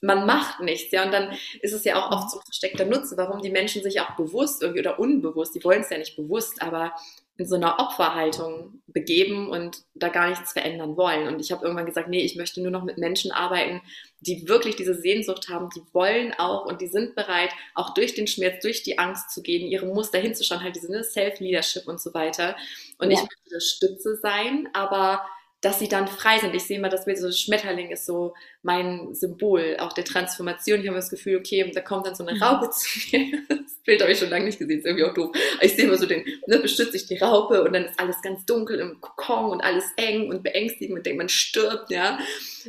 man 0.03 0.27
macht 0.27 0.61
nichts, 0.61 0.93
ja, 0.93 1.05
und 1.05 1.13
dann 1.13 1.33
ist 1.61 1.73
es 1.73 1.85
ja 1.85 1.97
auch 1.97 2.11
oft 2.11 2.31
so 2.31 2.41
versteckter 2.41 2.85
Nutzen, 2.85 3.17
warum 3.17 3.41
die 3.41 3.51
Menschen 3.51 3.83
sich 3.83 4.01
auch 4.01 4.17
bewusst 4.17 4.63
irgendwie 4.63 4.81
oder 4.81 4.99
unbewusst, 4.99 5.55
die 5.55 5.65
wollen 5.65 5.83
es 5.83 5.91
ja 5.91 5.99
nicht 5.99 6.17
bewusst, 6.17 6.61
aber 6.61 6.93
in 7.43 7.49
so 7.49 7.57
einer 7.57 7.81
Opferhaltung 7.81 8.81
begeben 8.87 9.49
und 9.49 9.79
da 9.95 10.09
gar 10.09 10.29
nichts 10.29 10.53
verändern 10.53 10.97
wollen. 10.97 11.27
Und 11.27 11.41
ich 11.41 11.51
habe 11.51 11.65
irgendwann 11.65 11.87
gesagt, 11.87 12.09
nee, 12.09 12.21
ich 12.21 12.37
möchte 12.37 12.63
nur 12.63 12.71
noch 12.71 12.85
mit 12.85 12.99
Menschen 12.99 13.33
arbeiten, 13.33 13.83
die 14.21 14.49
wirklich 14.49 14.77
diese 14.77 14.95
Sehnsucht 14.95 15.49
haben, 15.49 15.69
die 15.75 15.83
wollen 15.93 16.33
auch 16.39 16.67
und 16.67 16.81
die 16.81 16.87
sind 16.87 17.17
bereit, 17.17 17.51
auch 17.75 17.95
durch 17.95 18.15
den 18.15 18.29
Schmerz, 18.29 18.63
durch 18.63 18.85
die 18.85 18.99
Angst 19.01 19.31
zu 19.31 19.43
gehen, 19.43 19.67
ihre 19.67 19.87
Muster 19.87 20.19
hinzuschauen, 20.19 20.63
halt 20.63 20.77
diese 20.77 20.93
ne, 20.93 21.03
Self-Leadership 21.03 21.89
und 21.89 22.01
so 22.01 22.15
weiter. 22.15 22.55
Und 22.99 23.11
ja. 23.11 23.19
ich 23.19 23.23
möchte 23.23 23.61
Stütze 23.61 24.17
sein, 24.17 24.69
aber 24.73 25.23
dass 25.63 25.79
sie 25.79 25.89
dann 25.89 26.09
frei 26.09 26.41
sind. 26.41 26.55
Ich 26.55 26.65
sehe 26.65 26.77
immer, 26.77 26.89
das 26.89 27.05
Bild 27.05 27.19
so 27.19 27.31
Schmetterling 27.31 27.91
ist 27.91 28.05
so 28.05 28.35
mein 28.63 29.15
Symbol 29.15 29.77
auch 29.79 29.93
der 29.93 30.05
Transformation. 30.05 30.81
Ich 30.81 30.89
habe 30.89 30.97
das 30.97 31.09
Gefühl, 31.09 31.39
okay, 31.39 31.71
da 31.73 31.81
kommt 31.81 32.05
dann 32.05 32.17
so 32.17 32.27
eine 32.27 32.37
mhm. 32.37 32.43
Raupe 32.43 32.71
zu 32.71 32.89
mir. 33.13 33.39
Das 33.49 33.85
Bild 33.85 34.03
habe 34.03 34.13
ich 34.13 34.19
schon 34.19 34.31
lange 34.31 34.45
nicht 34.45 34.59
gesehen, 34.59 34.81
ist 34.81 34.87
irgendwie 34.87 35.05
auch 35.05 35.15
doof. 35.15 35.35
Ich 35.61 35.75
sehe 35.75 35.87
immer 35.87 35.97
so 35.97 36.07
den, 36.07 36.25
ne, 36.47 36.59
beschütze 36.59 36.97
ich 36.97 37.07
die 37.07 37.17
Raupe 37.17 37.63
und 37.63 37.73
dann 37.73 37.85
ist 37.85 37.99
alles 37.99 38.21
ganz 38.23 38.45
dunkel 38.45 38.81
im 38.81 39.01
Kokon 39.01 39.51
und 39.51 39.61
alles 39.61 39.85
eng 39.97 40.29
und 40.29 40.43
beängstigend 40.43 40.99
und 40.99 41.07
denkt, 41.07 41.19
man 41.19 41.29
stirbt, 41.29 41.91
ja. 41.91 42.19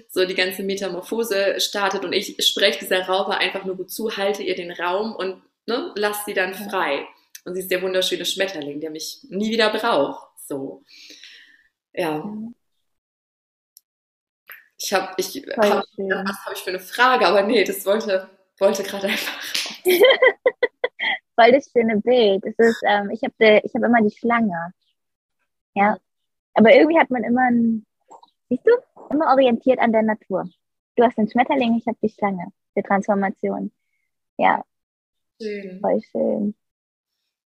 So 0.10 0.26
die 0.26 0.36
ganze 0.36 0.64
Metamorphose 0.64 1.60
startet 1.60 2.06
und 2.06 2.14
ich 2.14 2.36
spreche 2.46 2.80
dieser 2.80 3.08
Raupe 3.08 3.38
einfach 3.38 3.66
nur 3.66 3.76
gut 3.76 3.92
zu, 3.92 4.16
halte 4.18 4.44
ihr 4.44 4.56
den 4.56 4.72
Raum 4.72 5.16
und 5.16 5.42
ne, 5.66 5.92
lasse 5.96 6.22
sie 6.28 6.34
dann 6.34 6.54
frei. 6.54 7.08
Und 7.46 7.56
sie 7.56 7.62
ist 7.62 7.72
der 7.72 7.82
wunderschöne 7.82 8.26
Schmetterling, 8.26 8.80
der 8.80 8.92
mich 8.92 9.20
nie 9.30 9.50
wieder 9.52 9.70
braucht. 9.72 10.28
So. 10.48 10.84
Ja. 11.94 12.24
Ich 14.84 14.92
habe, 14.92 15.14
ich 15.16 15.34
hab, 15.38 15.86
was 15.88 16.46
habe 16.46 16.56
ich 16.56 16.62
für 16.62 16.72
eine 16.72 16.80
Frage, 16.80 17.26
aber 17.26 17.44
nee, 17.44 17.64
das 17.64 17.86
wollte, 17.86 18.30
wollte 18.60 18.84
gerade 18.84 19.08
einfach. 19.08 19.42
Voll 21.36 21.52
das 21.54 21.72
schöne 21.72 22.02
Bild. 22.02 22.44
Das 22.44 22.54
ist, 22.58 22.84
ähm, 22.86 23.10
ich 23.10 23.24
habe 23.24 23.62
ich 23.64 23.74
hab 23.74 23.82
immer 23.82 24.02
die 24.02 24.16
Schlange. 24.16 24.74
Ja. 25.74 25.98
Aber 26.54 26.76
irgendwie 26.76 27.00
hat 27.00 27.10
man 27.10 27.24
immer 27.24 27.50
ein, 27.50 27.86
siehst 28.50 28.68
du, 28.68 28.72
immer 29.10 29.32
orientiert 29.32 29.80
an 29.80 29.94
der 29.94 30.04
Natur. 30.04 30.50
Du 30.98 31.04
hast 31.04 31.18
den 31.18 31.30
Schmetterling, 31.30 31.78
ich 31.78 31.88
habe 31.88 31.98
die 32.04 32.10
Schlange. 32.10 32.48
Die 32.76 32.84
Transformation. 32.84 33.72
Ja. 34.38 34.66
Schön. 35.42 35.80
Voll 35.80 36.02
schön. 36.12 36.56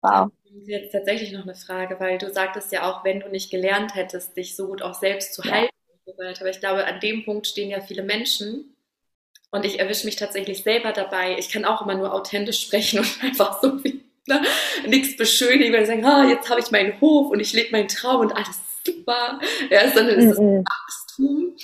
Wow. 0.03 0.33
Jetzt 0.67 0.91
tatsächlich 0.91 1.31
noch 1.31 1.45
eine 1.45 1.55
Frage, 1.55 2.01
weil 2.01 2.19
du 2.19 2.29
sagtest 2.29 2.73
ja 2.73 2.91
auch, 2.91 3.05
wenn 3.05 3.21
du 3.21 3.29
nicht 3.29 3.53
gelernt 3.53 3.95
hättest, 3.95 4.37
dich 4.37 4.57
so 4.57 4.67
gut 4.67 4.83
auch 4.83 4.95
selbst 4.95 5.35
zu 5.35 5.43
ja. 5.43 5.53
halten, 5.53 5.80
weiter. 6.19 6.43
Aber 6.43 6.51
ich 6.51 6.61
glaube, 6.61 6.87
an 6.87 7.01
dem 7.01 7.25
Punkt 7.25 7.47
stehen 7.47 7.71
ja 7.71 7.81
viele 7.81 8.03
Menschen. 8.03 8.77
Und 9.53 9.65
ich 9.65 9.81
erwische 9.81 10.07
mich 10.07 10.17
tatsächlich 10.17 10.63
selber 10.63 10.93
dabei. 10.93 11.37
Ich 11.39 11.51
kann 11.51 11.65
auch 11.65 11.83
immer 11.83 11.95
nur 11.95 12.15
authentisch 12.15 12.61
sprechen 12.61 13.01
und 13.01 13.19
einfach 13.23 13.61
so 13.61 13.83
wie 13.83 14.05
ne, 14.27 14.43
nichts 14.87 15.17
beschönigen 15.17 15.75
und 15.75 15.87
sagen, 15.87 16.05
ah, 16.05 16.29
jetzt 16.29 16.49
habe 16.49 16.61
ich 16.61 16.71
meinen 16.71 17.01
Hof 17.01 17.31
und 17.31 17.41
ich 17.41 17.53
lebe 17.53 17.73
meinen 17.73 17.89
Traum 17.89 18.21
und 18.21 18.33
alles 18.33 18.61
super. 18.85 19.41
Ja, 19.71 19.91
sondern 19.91 20.19
es 20.19 20.33
ist 20.33 20.41
mhm. 20.41 20.65
Wachstum. 20.65 21.57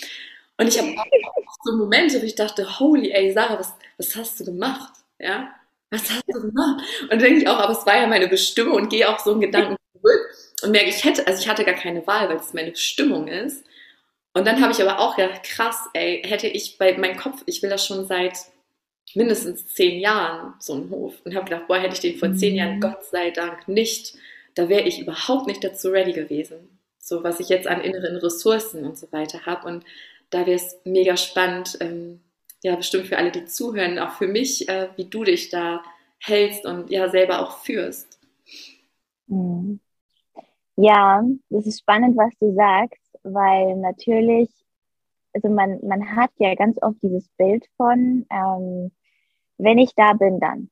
Und 0.58 0.68
ich 0.68 0.78
habe 0.78 0.94
auch 0.96 1.54
so 1.64 1.76
Momente, 1.76 2.20
wo 2.20 2.24
ich 2.24 2.34
dachte, 2.34 2.78
holy, 2.78 3.12
ey, 3.12 3.32
Sarah, 3.32 3.58
was, 3.58 3.72
was 3.98 4.16
hast 4.16 4.40
du 4.40 4.44
gemacht? 4.44 4.94
Ja, 5.18 5.54
was 5.90 6.10
hast 6.10 6.24
du 6.28 6.40
gemacht? 6.40 6.82
Und 7.02 7.12
dann 7.12 7.18
denke 7.18 7.40
ich 7.40 7.48
auch, 7.48 7.58
aber 7.58 7.72
es 7.72 7.86
war 7.86 7.96
ja 7.96 8.06
meine 8.06 8.28
Bestimmung 8.28 8.74
und 8.74 8.88
gehe 8.88 9.08
auch 9.08 9.18
so 9.18 9.32
in 9.32 9.40
Gedanken 9.40 9.76
zurück 9.92 10.20
und 10.62 10.72
merke, 10.72 10.88
ich 10.88 11.04
hätte, 11.04 11.26
also 11.26 11.40
ich 11.40 11.48
hatte 11.48 11.64
gar 11.64 11.74
keine 11.74 12.06
Wahl, 12.06 12.28
weil 12.28 12.36
es 12.36 12.54
meine 12.54 12.70
Bestimmung 12.70 13.28
ist. 13.28 13.64
Und 14.36 14.46
dann 14.46 14.60
habe 14.60 14.70
ich 14.70 14.82
aber 14.82 15.00
auch 15.00 15.16
gedacht, 15.16 15.44
krass, 15.44 15.88
ey, 15.94 16.20
hätte 16.22 16.46
ich 16.46 16.76
bei 16.76 16.94
meinem 16.98 17.16
Kopf, 17.16 17.42
ich 17.46 17.62
will 17.62 17.70
das 17.70 17.86
schon 17.86 18.04
seit 18.04 18.36
mindestens 19.14 19.66
zehn 19.68 19.98
Jahren, 19.98 20.52
so 20.58 20.74
einen 20.74 20.90
Hof. 20.90 21.14
Und 21.24 21.34
habe 21.34 21.46
gedacht, 21.46 21.66
boah, 21.68 21.78
hätte 21.78 21.94
ich 21.94 22.00
den 22.00 22.18
vor 22.18 22.34
zehn 22.34 22.54
Jahren, 22.54 22.76
mhm. 22.76 22.80
Gott 22.82 23.02
sei 23.06 23.30
Dank, 23.30 23.66
nicht, 23.66 24.14
da 24.54 24.68
wäre 24.68 24.82
ich 24.82 25.00
überhaupt 25.00 25.46
nicht 25.46 25.64
dazu 25.64 25.88
ready 25.88 26.12
gewesen. 26.12 26.78
So, 26.98 27.24
was 27.24 27.40
ich 27.40 27.48
jetzt 27.48 27.66
an 27.66 27.80
inneren 27.80 28.16
Ressourcen 28.16 28.84
und 28.84 28.98
so 28.98 29.10
weiter 29.10 29.46
habe. 29.46 29.66
Und 29.66 29.86
da 30.28 30.40
wäre 30.40 30.56
es 30.56 30.76
mega 30.84 31.16
spannend, 31.16 31.78
ähm, 31.80 32.20
ja, 32.62 32.76
bestimmt 32.76 33.06
für 33.06 33.16
alle, 33.16 33.30
die 33.30 33.46
zuhören, 33.46 33.98
auch 33.98 34.18
für 34.18 34.26
mich, 34.26 34.68
äh, 34.68 34.90
wie 34.96 35.06
du 35.06 35.24
dich 35.24 35.48
da 35.48 35.82
hältst 36.18 36.66
und 36.66 36.90
ja, 36.90 37.08
selber 37.08 37.40
auch 37.40 37.60
führst. 37.60 38.18
Mhm. 39.28 39.80
Ja, 40.76 41.24
das 41.48 41.66
ist 41.66 41.80
spannend, 41.80 42.18
was 42.18 42.34
du 42.38 42.54
sagst 42.54 43.05
weil 43.32 43.76
natürlich, 43.76 44.50
also 45.32 45.48
man, 45.48 45.78
man 45.86 46.16
hat 46.16 46.30
ja 46.38 46.54
ganz 46.54 46.80
oft 46.82 47.00
dieses 47.02 47.28
Bild 47.36 47.66
von, 47.76 48.26
ähm, 48.30 48.92
wenn 49.58 49.78
ich 49.78 49.94
da 49.94 50.12
bin, 50.12 50.40
dann. 50.40 50.70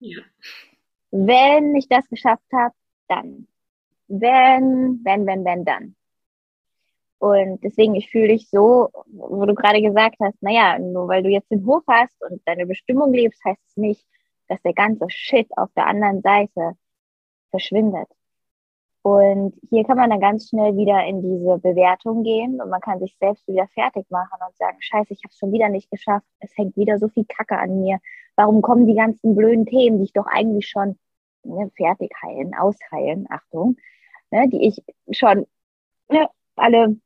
Ja. 0.00 0.20
Wenn 1.10 1.74
ich 1.76 1.88
das 1.88 2.08
geschafft 2.08 2.46
habe, 2.52 2.74
dann. 3.08 3.48
Wenn, 4.08 5.00
wenn, 5.04 5.26
wenn, 5.26 5.44
wenn, 5.44 5.64
dann. 5.64 5.94
Und 7.18 7.62
deswegen, 7.64 7.94
ich 7.94 8.10
fühle 8.10 8.28
dich 8.28 8.48
so, 8.48 8.90
wo 9.06 9.44
du 9.44 9.54
gerade 9.54 9.82
gesagt 9.82 10.16
hast, 10.20 10.40
naja, 10.40 10.78
nur 10.78 11.08
weil 11.08 11.22
du 11.22 11.28
jetzt 11.28 11.50
den 11.50 11.66
Hof 11.66 11.82
hast 11.88 12.14
und 12.22 12.40
deine 12.46 12.64
Bestimmung 12.64 13.12
lebst, 13.12 13.44
heißt 13.44 13.60
es 13.66 13.76
nicht, 13.76 14.06
dass 14.46 14.62
der 14.62 14.72
ganze 14.72 15.06
Shit 15.08 15.48
auf 15.56 15.70
der 15.74 15.86
anderen 15.86 16.22
Seite 16.22 16.74
verschwindet. 17.50 18.08
Und 19.08 19.54
hier 19.70 19.84
kann 19.84 19.96
man 19.96 20.10
dann 20.10 20.20
ganz 20.20 20.50
schnell 20.50 20.76
wieder 20.76 21.02
in 21.06 21.22
diese 21.22 21.56
Bewertung 21.58 22.24
gehen 22.24 22.60
und 22.60 22.68
man 22.68 22.82
kann 22.82 22.98
sich 22.98 23.16
selbst 23.18 23.48
wieder 23.48 23.66
fertig 23.68 24.04
machen 24.10 24.38
und 24.46 24.54
sagen, 24.58 24.76
scheiße, 24.80 25.14
ich 25.14 25.20
habe 25.24 25.30
es 25.30 25.38
schon 25.38 25.50
wieder 25.50 25.70
nicht 25.70 25.90
geschafft, 25.90 26.26
es 26.40 26.54
hängt 26.58 26.76
wieder 26.76 26.98
so 26.98 27.08
viel 27.08 27.24
Kacke 27.24 27.58
an 27.58 27.80
mir. 27.80 28.00
Warum 28.36 28.60
kommen 28.60 28.86
die 28.86 28.94
ganzen 28.94 29.34
blöden 29.34 29.64
Themen, 29.64 29.96
die 29.96 30.04
ich 30.04 30.12
doch 30.12 30.26
eigentlich 30.26 30.68
schon 30.68 30.98
ne, 31.42 31.70
fertig 31.74 32.12
heilen, 32.22 32.54
ausheilen, 32.54 33.26
Achtung, 33.30 33.76
ne, 34.30 34.46
die 34.46 34.66
ich 34.66 34.82
schon 35.16 35.46
ne, 36.10 36.28
alle 36.56 36.98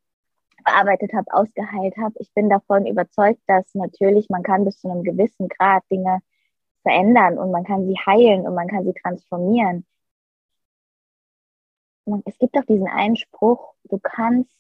bearbeitet 0.65 1.13
habe, 1.15 1.33
ausgeheilt 1.33 1.97
habe. 1.99 2.15
Ich 2.19 2.35
bin 2.35 2.51
davon 2.51 2.85
überzeugt, 2.85 3.41
dass 3.47 3.73
natürlich 3.75 4.29
man 4.29 4.43
kann 4.43 4.65
bis 4.65 4.81
zu 4.81 4.91
einem 4.91 5.05
gewissen 5.05 5.47
Grad 5.47 5.85
Dinge 5.89 6.19
verändern 6.83 7.39
und 7.39 7.53
man 7.53 7.63
kann 7.63 7.87
sie 7.87 7.95
heilen 7.95 8.45
und 8.45 8.57
man 8.57 8.67
kann 8.67 8.85
sie 8.85 8.93
transformieren. 8.93 9.87
Und 12.05 12.27
es 12.27 12.39
gibt 12.39 12.57
auch 12.57 12.65
diesen 12.65 12.89
einen 12.89 13.17
Spruch, 13.17 13.75
du 13.85 13.99
kannst, 14.03 14.51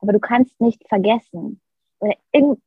aber 0.00 0.12
du 0.12 0.20
kannst 0.20 0.60
nicht 0.60 0.86
vergessen. 0.88 1.60
Oder 2.00 2.14
irgend, 2.32 2.60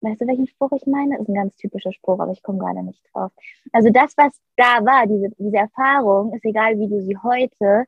weißt 0.00 0.20
du, 0.20 0.26
welchen 0.26 0.46
Spruch 0.46 0.72
ich 0.72 0.86
meine? 0.86 1.16
Das 1.16 1.22
ist 1.22 1.28
ein 1.28 1.34
ganz 1.34 1.56
typischer 1.56 1.92
Spruch, 1.92 2.20
aber 2.20 2.32
ich 2.32 2.42
komme 2.42 2.58
gerade 2.58 2.82
nicht 2.82 3.02
drauf. 3.12 3.32
Also 3.72 3.90
das, 3.90 4.16
was 4.16 4.40
da 4.56 4.84
war, 4.84 5.06
diese, 5.06 5.30
diese 5.38 5.56
Erfahrung, 5.56 6.32
ist 6.34 6.44
egal, 6.44 6.78
wie 6.78 6.88
du 6.88 7.02
sie 7.02 7.16
heute 7.18 7.86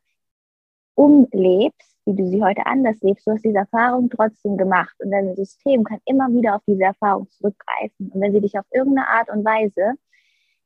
umlebst, 0.95 1.97
wie 2.07 2.17
du 2.17 2.27
sie 2.27 2.43
heute 2.43 2.67
anders 2.67 3.01
lebst, 3.03 3.27
du 3.27 3.33
hast 3.33 3.45
diese 3.45 3.59
Erfahrung 3.59 4.11
trotzdem 4.11 4.57
gemacht 4.57 4.97
und 4.99 5.11
dein 5.13 5.35
System 5.37 5.85
kann 5.85 6.01
immer 6.05 6.29
wieder 6.29 6.57
auf 6.57 6.63
diese 6.67 6.83
Erfahrung 6.83 7.29
zurückgreifen. 7.29 8.11
Und 8.11 8.21
wenn 8.21 8.33
sie 8.33 8.41
dich 8.41 8.59
auf 8.59 8.65
irgendeine 8.73 9.09
Art 9.09 9.31
und 9.31 9.45
Weise 9.45 9.95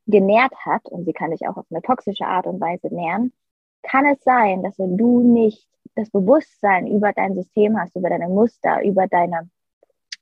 genährt 0.07 0.53
hat, 0.65 0.85
und 0.85 1.05
sie 1.05 1.13
kann 1.13 1.31
dich 1.31 1.47
auch 1.47 1.57
auf 1.57 1.65
eine 1.69 1.81
toxische 1.81 2.25
Art 2.25 2.47
und 2.47 2.59
Weise 2.59 2.87
nähren, 2.93 3.31
kann 3.83 4.05
es 4.05 4.23
sein, 4.23 4.63
dass 4.63 4.79
wenn 4.79 4.97
du 4.97 5.21
nicht 5.21 5.67
das 5.95 6.09
Bewusstsein 6.09 6.87
über 6.87 7.13
dein 7.13 7.35
System 7.35 7.79
hast, 7.79 7.95
über 7.95 8.09
deine 8.09 8.27
Muster, 8.27 8.83
über 8.83 9.07
deine, 9.07 9.49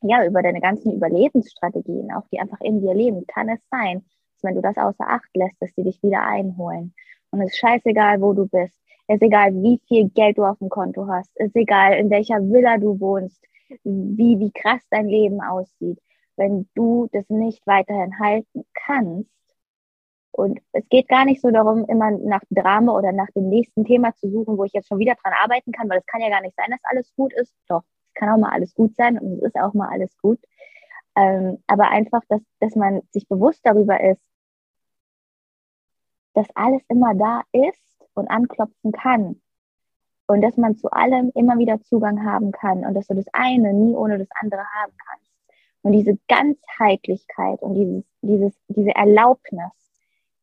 ja, 0.01 0.25
über 0.25 0.41
deine 0.41 0.59
ganzen 0.59 0.93
Überlebensstrategien, 0.93 2.11
auch 2.11 2.27
die 2.31 2.39
einfach 2.39 2.59
in 2.61 2.81
dir 2.81 2.93
leben, 2.93 3.25
kann 3.27 3.49
es 3.49 3.61
sein, 3.69 4.03
dass 4.33 4.43
wenn 4.43 4.55
du 4.55 4.61
das 4.61 4.77
außer 4.77 5.07
Acht 5.07 5.29
lässt, 5.35 5.61
dass 5.61 5.73
sie 5.75 5.83
dich 5.83 6.01
wieder 6.03 6.23
einholen. 6.23 6.93
Und 7.31 7.41
es 7.41 7.51
ist 7.51 7.59
scheißegal, 7.59 8.21
wo 8.21 8.33
du 8.33 8.47
bist. 8.47 8.77
Es 9.07 9.15
ist 9.15 9.23
egal, 9.23 9.53
wie 9.53 9.79
viel 9.87 10.09
Geld 10.09 10.37
du 10.37 10.45
auf 10.45 10.57
dem 10.59 10.69
Konto 10.69 11.07
hast. 11.07 11.31
Es 11.35 11.47
ist 11.47 11.55
egal, 11.55 11.93
in 11.93 12.09
welcher 12.09 12.39
Villa 12.39 12.77
du 12.77 12.99
wohnst, 12.99 13.41
wie, 13.83 14.39
wie 14.39 14.51
krass 14.51 14.81
dein 14.89 15.07
Leben 15.07 15.41
aussieht. 15.41 15.99
Wenn 16.35 16.67
du 16.75 17.07
das 17.11 17.29
nicht 17.29 17.65
weiterhin 17.65 18.19
halten 18.19 18.65
kannst, 18.73 19.29
und 20.31 20.59
es 20.71 20.87
geht 20.89 21.07
gar 21.09 21.25
nicht 21.25 21.41
so 21.41 21.51
darum, 21.51 21.85
immer 21.85 22.11
nach 22.11 22.41
Drama 22.49 22.93
oder 22.97 23.11
nach 23.11 23.29
dem 23.35 23.49
nächsten 23.49 23.83
Thema 23.83 24.15
zu 24.15 24.29
suchen, 24.29 24.57
wo 24.57 24.63
ich 24.63 24.73
jetzt 24.73 24.87
schon 24.87 24.99
wieder 24.99 25.15
dran 25.15 25.33
arbeiten 25.41 25.71
kann, 25.71 25.89
weil 25.89 25.99
es 25.99 26.05
kann 26.05 26.21
ja 26.21 26.29
gar 26.29 26.41
nicht 26.41 26.55
sein, 26.55 26.71
dass 26.71 26.79
alles 26.83 27.13
gut 27.15 27.33
ist. 27.33 27.53
Doch, 27.67 27.83
es 28.07 28.13
kann 28.13 28.29
auch 28.29 28.37
mal 28.37 28.51
alles 28.51 28.73
gut 28.73 28.95
sein 28.95 29.19
und 29.19 29.33
es 29.33 29.43
ist 29.43 29.55
auch 29.57 29.73
mal 29.73 29.89
alles 29.89 30.15
gut. 30.17 30.39
Ähm, 31.15 31.61
aber 31.67 31.89
einfach, 31.89 32.21
dass, 32.29 32.41
dass 32.59 32.75
man 32.75 33.01
sich 33.11 33.27
bewusst 33.27 33.61
darüber 33.63 34.01
ist, 34.01 34.21
dass 36.33 36.47
alles 36.55 36.81
immer 36.87 37.13
da 37.13 37.41
ist 37.51 37.81
und 38.13 38.29
anklopfen 38.29 38.91
kann. 38.93 39.41
Und 40.27 40.41
dass 40.41 40.55
man 40.55 40.77
zu 40.77 40.89
allem 40.91 41.31
immer 41.35 41.57
wieder 41.57 41.81
Zugang 41.81 42.23
haben 42.23 42.53
kann 42.53 42.85
und 42.85 42.93
dass 42.93 43.07
du 43.07 43.15
das 43.15 43.25
eine 43.33 43.73
nie 43.73 43.93
ohne 43.95 44.17
das 44.17 44.29
andere 44.39 44.61
haben 44.61 44.93
kannst. 45.05 45.29
Und 45.81 45.91
diese 45.91 46.17
Ganzheitlichkeit 46.29 47.61
und 47.61 47.73
dieses, 47.73 48.05
dieses, 48.21 48.53
diese 48.69 48.95
Erlaubnis, 48.95 49.71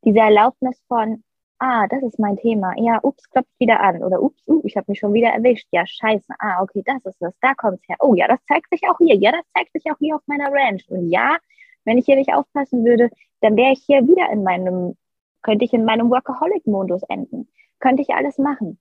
diese 0.08 0.20
Erlaubnis 0.20 0.80
von, 0.88 1.22
ah, 1.58 1.86
das 1.88 2.02
ist 2.02 2.18
mein 2.18 2.38
Thema, 2.38 2.72
ja, 2.78 2.98
ups, 3.02 3.28
klopft 3.28 3.52
wieder 3.58 3.80
an. 3.80 4.02
Oder 4.02 4.22
ups, 4.22 4.42
uh, 4.46 4.62
ich 4.64 4.74
habe 4.74 4.86
mich 4.88 5.00
schon 5.00 5.12
wieder 5.12 5.28
erwischt, 5.28 5.68
ja, 5.70 5.86
scheiße, 5.86 6.32
ah, 6.38 6.62
okay, 6.62 6.82
das 6.86 7.04
ist 7.04 7.20
das, 7.20 7.34
da 7.42 7.52
kommt's 7.52 7.86
her, 7.86 7.96
oh 8.00 8.14
ja, 8.14 8.26
das 8.26 8.38
zeigt 8.46 8.70
sich 8.70 8.80
auch 8.88 8.96
hier, 8.96 9.16
ja, 9.16 9.32
das 9.32 9.44
zeigt 9.54 9.72
sich 9.72 9.90
auch 9.92 9.98
hier 9.98 10.16
auf 10.16 10.22
meiner 10.26 10.50
Ranch. 10.50 10.88
Und 10.88 11.10
ja, 11.10 11.36
wenn 11.84 11.98
ich 11.98 12.06
hier 12.06 12.16
nicht 12.16 12.32
aufpassen 12.32 12.86
würde, 12.86 13.10
dann 13.42 13.54
wäre 13.56 13.72
ich 13.72 13.82
hier 13.84 14.00
wieder 14.08 14.30
in 14.32 14.42
meinem, 14.44 14.96
könnte 15.42 15.66
ich 15.66 15.74
in 15.74 15.84
meinem 15.84 16.08
Workaholic-Modus 16.10 17.02
enden, 17.10 17.46
könnte 17.78 18.00
ich 18.00 18.14
alles 18.14 18.38
machen. 18.38 18.78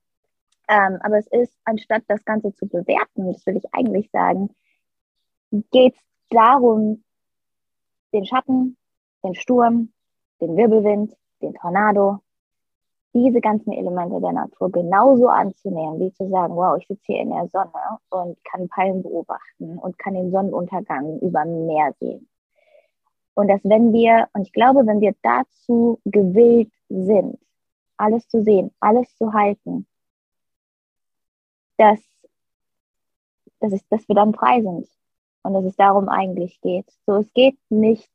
Ähm, 0.66 0.98
aber 1.02 1.18
es 1.18 1.26
ist, 1.26 1.52
anstatt 1.64 2.04
das 2.08 2.24
Ganze 2.24 2.54
zu 2.54 2.66
bewerten, 2.66 3.30
das 3.30 3.44
will 3.44 3.58
ich 3.58 3.74
eigentlich 3.74 4.10
sagen, 4.12 4.48
geht 5.50 5.94
es 5.94 6.00
darum, 6.30 7.04
den 8.14 8.24
Schatten, 8.24 8.78
den 9.22 9.34
Sturm, 9.34 9.92
den 10.40 10.56
Wirbelwind, 10.56 11.16
den 11.42 11.54
Tornado, 11.54 12.20
diese 13.14 13.40
ganzen 13.40 13.72
Elemente 13.72 14.20
der 14.20 14.32
Natur 14.32 14.70
genauso 14.70 15.28
anzunehmen, 15.28 15.98
wie 16.00 16.12
zu 16.12 16.28
sagen, 16.28 16.54
wow, 16.54 16.76
ich 16.78 16.86
sitze 16.86 17.04
hier 17.06 17.22
in 17.22 17.30
der 17.30 17.48
Sonne 17.48 17.98
und 18.10 18.42
kann 18.44 18.68
Palmen 18.68 19.02
beobachten 19.02 19.78
und 19.78 19.98
kann 19.98 20.14
den 20.14 20.30
Sonnenuntergang 20.30 21.18
über 21.20 21.44
dem 21.44 21.66
Meer 21.66 21.94
sehen. 22.00 22.28
Und 23.34 23.48
dass 23.48 23.60
wenn 23.64 23.92
wir, 23.92 24.28
und 24.32 24.42
ich 24.42 24.52
glaube, 24.52 24.86
wenn 24.86 25.00
wir 25.00 25.14
dazu 25.22 26.00
gewillt 26.04 26.72
sind, 26.88 27.38
alles 27.96 28.28
zu 28.28 28.42
sehen, 28.42 28.72
alles 28.80 29.14
zu 29.16 29.32
halten, 29.32 29.86
dass, 31.76 32.00
dass, 33.60 33.72
es, 33.72 33.88
dass 33.88 34.08
wir 34.08 34.16
dann 34.16 34.34
frei 34.34 34.60
sind 34.60 34.88
und 35.42 35.54
dass 35.54 35.64
es 35.64 35.76
darum 35.76 36.08
eigentlich 36.08 36.60
geht. 36.60 36.90
So, 37.06 37.16
es 37.16 37.32
geht 37.32 37.58
nicht 37.70 38.10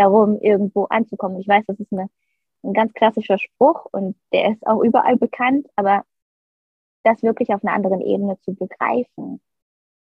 darum, 0.00 0.38
irgendwo 0.40 0.84
anzukommen. 0.84 1.40
Ich 1.40 1.48
weiß, 1.48 1.64
das 1.66 1.78
ist 1.78 1.92
eine, 1.92 2.08
ein 2.62 2.72
ganz 2.72 2.92
klassischer 2.94 3.38
Spruch 3.38 3.86
und 3.92 4.16
der 4.32 4.52
ist 4.52 4.66
auch 4.66 4.82
überall 4.82 5.16
bekannt, 5.16 5.66
aber 5.76 6.04
das 7.04 7.22
wirklich 7.22 7.52
auf 7.54 7.64
einer 7.64 7.74
anderen 7.74 8.00
Ebene 8.00 8.38
zu 8.40 8.54
begreifen, 8.54 9.40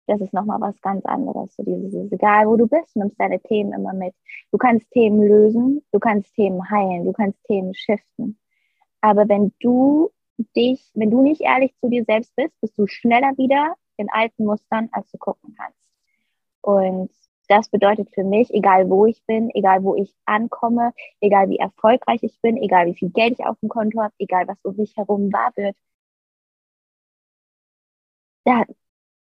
das 0.07 0.21
ist 0.21 0.33
nochmal 0.33 0.61
was 0.61 0.81
ganz 0.81 1.05
anderes. 1.05 1.55
So 1.55 1.63
dieses, 1.63 2.11
egal 2.11 2.49
wo 2.49 2.57
du 2.57 2.67
bist, 2.67 2.97
nimmst 2.97 3.21
deine 3.21 3.41
Themen 3.41 3.73
immer 3.73 3.93
mit. 3.93 4.15
Du 4.51 4.59
kannst 4.59 4.91
Themen 4.91 5.23
lösen, 5.23 5.85
du 5.93 6.01
kannst 6.01 6.35
Themen 6.35 6.69
heilen, 6.69 7.05
du 7.05 7.13
kannst 7.13 7.43
Themen 7.45 7.75
shiften. 7.75 8.39
Aber 9.01 9.29
wenn 9.29 9.53
du 9.61 10.11
dich, 10.57 10.91
wenn 10.95 11.11
du 11.11 11.23
nicht 11.23 11.43
ehrlich 11.43 11.75
zu 11.81 11.89
dir 11.89 12.05
selbst 12.05 12.35
bist, 12.35 12.61
bist 12.61 12.77
du 12.77 12.87
schneller 12.87 13.37
wieder 13.37 13.75
in 13.99 14.09
alten 14.11 14.47
Mustern, 14.47 14.89
als 14.93 15.11
du 15.13 15.19
gucken 15.19 15.55
kannst. 15.57 15.79
Und 16.63 17.11
das 17.51 17.69
bedeutet 17.69 18.09
für 18.15 18.23
mich, 18.25 18.51
egal 18.55 18.89
wo 18.89 19.07
ich 19.07 19.25
bin, 19.27 19.51
egal 19.55 19.83
wo 19.83 19.97
ich 19.97 20.15
ankomme, 20.25 20.93
egal 21.21 21.49
wie 21.51 21.59
erfolgreich 21.59 22.23
ich 22.23 22.41
bin, 22.41 22.57
egal 22.57 22.87
wie 22.87 22.95
viel 22.95 23.11
Geld 23.11 23.41
ich 23.41 23.45
auf 23.45 23.59
dem 23.61 23.69
Konto 23.69 24.01
habe, 24.01 24.15
egal 24.19 24.47
was 24.47 24.59
um 24.65 24.77
mich 24.77 24.97
herum 24.97 25.33
wahr 25.33 25.53
wird, 25.57 25.77
ja, 28.45 28.65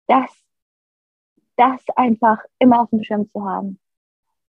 das, 0.07 0.29
das 1.55 1.81
einfach 1.95 2.43
immer 2.59 2.81
auf 2.81 2.89
dem 2.91 3.03
Schirm 3.03 3.27
zu 3.29 3.43
haben 3.43 3.79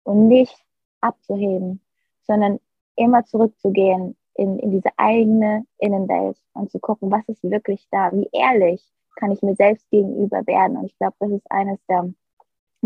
und 0.04 0.28
nicht 0.28 0.56
abzuheben, 1.02 1.82
sondern 2.24 2.60
immer 2.98 3.26
zurückzugehen 3.26 4.18
in, 4.36 4.60
in 4.60 4.72
diese 4.72 4.90
eigene 4.98 5.66
Innenwelt 5.78 6.38
und 6.54 6.70
zu 6.70 6.80
gucken, 6.80 7.12
was 7.12 7.28
ist 7.30 7.44
wirklich 7.44 7.88
da, 7.92 8.12
wie 8.12 8.28
ehrlich 8.34 8.84
kann 9.16 9.32
ich 9.32 9.42
mir 9.42 9.56
selbst 9.56 9.90
gegenüber 9.90 10.46
werden. 10.48 10.78
Und 10.78 10.86
ich 10.86 10.98
glaube, 10.98 11.16
das 11.20 11.32
ist 11.32 11.50
eines 11.52 11.80
der 11.88 12.14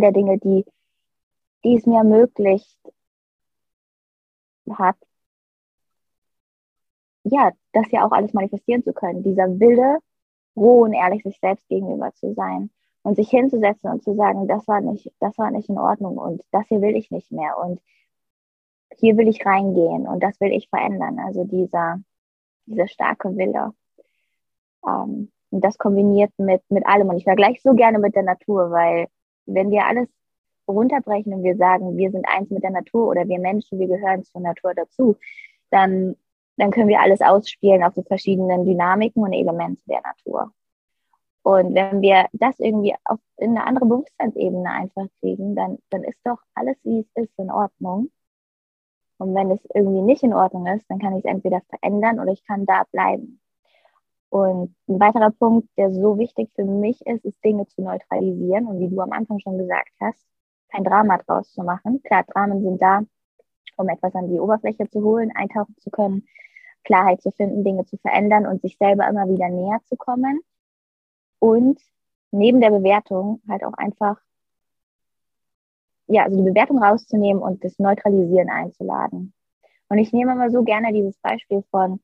der 0.01 0.11
Dinge, 0.11 0.37
die, 0.37 0.65
die 1.63 1.75
es 1.75 1.85
mir 1.85 1.97
ermöglicht 1.97 2.77
hat, 4.71 4.97
ja, 7.23 7.51
das 7.73 7.91
ja 7.91 8.05
auch 8.05 8.11
alles 8.11 8.33
manifestieren 8.33 8.83
zu 8.83 8.93
können. 8.93 9.23
Dieser 9.23 9.59
Wille, 9.59 9.99
roh 10.55 10.83
und 10.83 10.93
ehrlich 10.93 11.23
sich 11.23 11.39
selbst 11.39 11.67
gegenüber 11.67 12.13
zu 12.13 12.33
sein 12.33 12.69
und 13.03 13.15
sich 13.15 13.29
hinzusetzen 13.29 13.91
und 13.91 14.03
zu 14.03 14.15
sagen, 14.15 14.47
das 14.47 14.67
war 14.67 14.81
nicht, 14.81 15.11
das 15.19 15.37
war 15.37 15.51
nicht 15.51 15.69
in 15.69 15.77
Ordnung 15.77 16.17
und 16.17 16.41
das 16.51 16.67
hier 16.67 16.81
will 16.81 16.95
ich 16.95 17.11
nicht 17.11 17.31
mehr 17.31 17.57
und 17.57 17.81
hier 18.97 19.17
will 19.17 19.27
ich 19.27 19.45
reingehen 19.45 20.07
und 20.07 20.23
das 20.23 20.39
will 20.39 20.51
ich 20.51 20.69
verändern. 20.69 21.19
Also 21.19 21.43
dieser, 21.43 21.99
dieser 22.65 22.87
starke 22.87 23.35
Wille. 23.35 23.73
Ähm, 24.85 25.31
und 25.49 25.63
das 25.63 25.77
kombiniert 25.77 26.31
mit, 26.37 26.61
mit 26.69 26.85
allem. 26.85 27.09
Und 27.09 27.17
ich 27.17 27.23
vergleiche 27.23 27.61
so 27.61 27.73
gerne 27.73 27.99
mit 27.99 28.15
der 28.15 28.23
Natur, 28.23 28.71
weil 28.71 29.07
wenn 29.47 29.71
wir 29.71 29.85
alles 29.85 30.07
runterbrechen 30.67 31.33
und 31.33 31.43
wir 31.43 31.55
sagen, 31.55 31.97
wir 31.97 32.11
sind 32.11 32.25
eins 32.27 32.49
mit 32.49 32.63
der 32.63 32.71
Natur 32.71 33.07
oder 33.07 33.27
wir 33.27 33.39
Menschen, 33.39 33.79
wir 33.79 33.87
gehören 33.87 34.23
zur 34.23 34.41
Natur 34.41 34.73
dazu, 34.73 35.15
dann, 35.69 36.15
dann 36.57 36.71
können 36.71 36.89
wir 36.89 36.99
alles 36.99 37.21
ausspielen 37.21 37.83
auf 37.83 37.93
die 37.93 38.03
verschiedenen 38.03 38.65
Dynamiken 38.65 39.23
und 39.23 39.33
Elemente 39.33 39.81
der 39.87 40.01
Natur. 40.01 40.51
Und 41.43 41.73
wenn 41.75 42.01
wir 42.01 42.27
das 42.33 42.59
irgendwie 42.59 42.93
auf, 43.05 43.19
in 43.37 43.51
eine 43.51 43.65
andere 43.65 43.85
Bewusstseinsebene 43.85 44.69
einfach 44.69 45.07
kriegen, 45.21 45.55
dann, 45.55 45.77
dann 45.89 46.03
ist 46.03 46.19
doch 46.25 46.39
alles, 46.53 46.75
wie 46.83 46.99
es 46.99 47.23
ist, 47.23 47.39
in 47.39 47.49
Ordnung. 47.49 48.11
Und 49.17 49.33
wenn 49.33 49.49
es 49.51 49.65
irgendwie 49.73 50.01
nicht 50.01 50.23
in 50.23 50.33
Ordnung 50.33 50.67
ist, 50.67 50.85
dann 50.89 50.99
kann 50.99 51.13
ich 51.13 51.23
es 51.23 51.31
entweder 51.31 51.61
verändern 51.69 52.19
oder 52.19 52.33
ich 52.33 52.45
kann 52.45 52.65
da 52.65 52.83
bleiben. 52.91 53.39
Und 54.29 54.75
ein 54.87 54.99
weiterer 54.99 55.31
Punkt, 55.31 55.69
der 55.77 55.91
so 55.93 56.17
wichtig 56.17 56.49
für 56.55 56.65
mich 56.65 57.05
ist, 57.05 57.23
ist 57.23 57.43
Dinge 57.43 57.65
zu 57.67 57.81
neutralisieren 57.81 58.67
und 58.67 58.79
wie 58.79 58.89
du 58.89 58.99
am 59.01 59.11
Anfang 59.11 59.39
schon 59.39 59.57
gesagt 59.57 59.91
hast, 60.01 60.25
kein 60.69 60.83
Drama 60.83 61.17
draus 61.17 61.51
zu 61.53 61.63
machen. 61.63 62.01
Klar, 62.03 62.23
Dramen 62.23 62.61
sind 62.61 62.81
da, 62.81 63.01
um 63.77 63.89
etwas 63.89 64.13
an 64.15 64.29
die 64.29 64.39
Oberfläche 64.39 64.89
zu 64.89 65.01
holen, 65.01 65.31
eintauchen 65.33 65.75
zu 65.79 65.89
können, 65.91 66.27
Klarheit 66.83 67.21
zu 67.21 67.31
finden, 67.31 67.63
Dinge 67.63 67.85
zu 67.85 67.97
verändern 67.97 68.45
und 68.45 68.61
sich 68.61 68.77
selber 68.77 69.07
immer 69.07 69.27
wieder 69.27 69.49
näher 69.49 69.79
zu 69.85 69.95
kommen. 69.95 70.41
Und 71.39 71.79
neben 72.31 72.59
der 72.59 72.71
Bewertung 72.71 73.41
halt 73.47 73.63
auch 73.63 73.73
einfach, 73.73 74.19
ja, 76.07 76.23
also 76.23 76.37
die 76.37 76.49
Bewertung 76.49 76.81
rauszunehmen 76.83 77.41
und 77.41 77.63
das 77.63 77.79
Neutralisieren 77.79 78.49
einzuladen. 78.49 79.33
Und 79.89 79.99
ich 79.99 80.11
nehme 80.11 80.33
immer 80.33 80.49
so 80.49 80.63
gerne 80.63 80.91
dieses 80.91 81.17
Beispiel 81.19 81.63
von, 81.71 81.99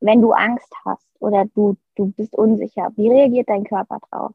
wenn 0.00 0.22
du 0.22 0.32
Angst 0.32 0.72
hast 0.84 1.06
oder 1.20 1.44
du, 1.54 1.76
du 1.94 2.12
bist 2.12 2.34
unsicher, 2.34 2.90
wie 2.96 3.10
reagiert 3.10 3.48
dein 3.48 3.64
Körper 3.64 3.98
drauf? 4.10 4.32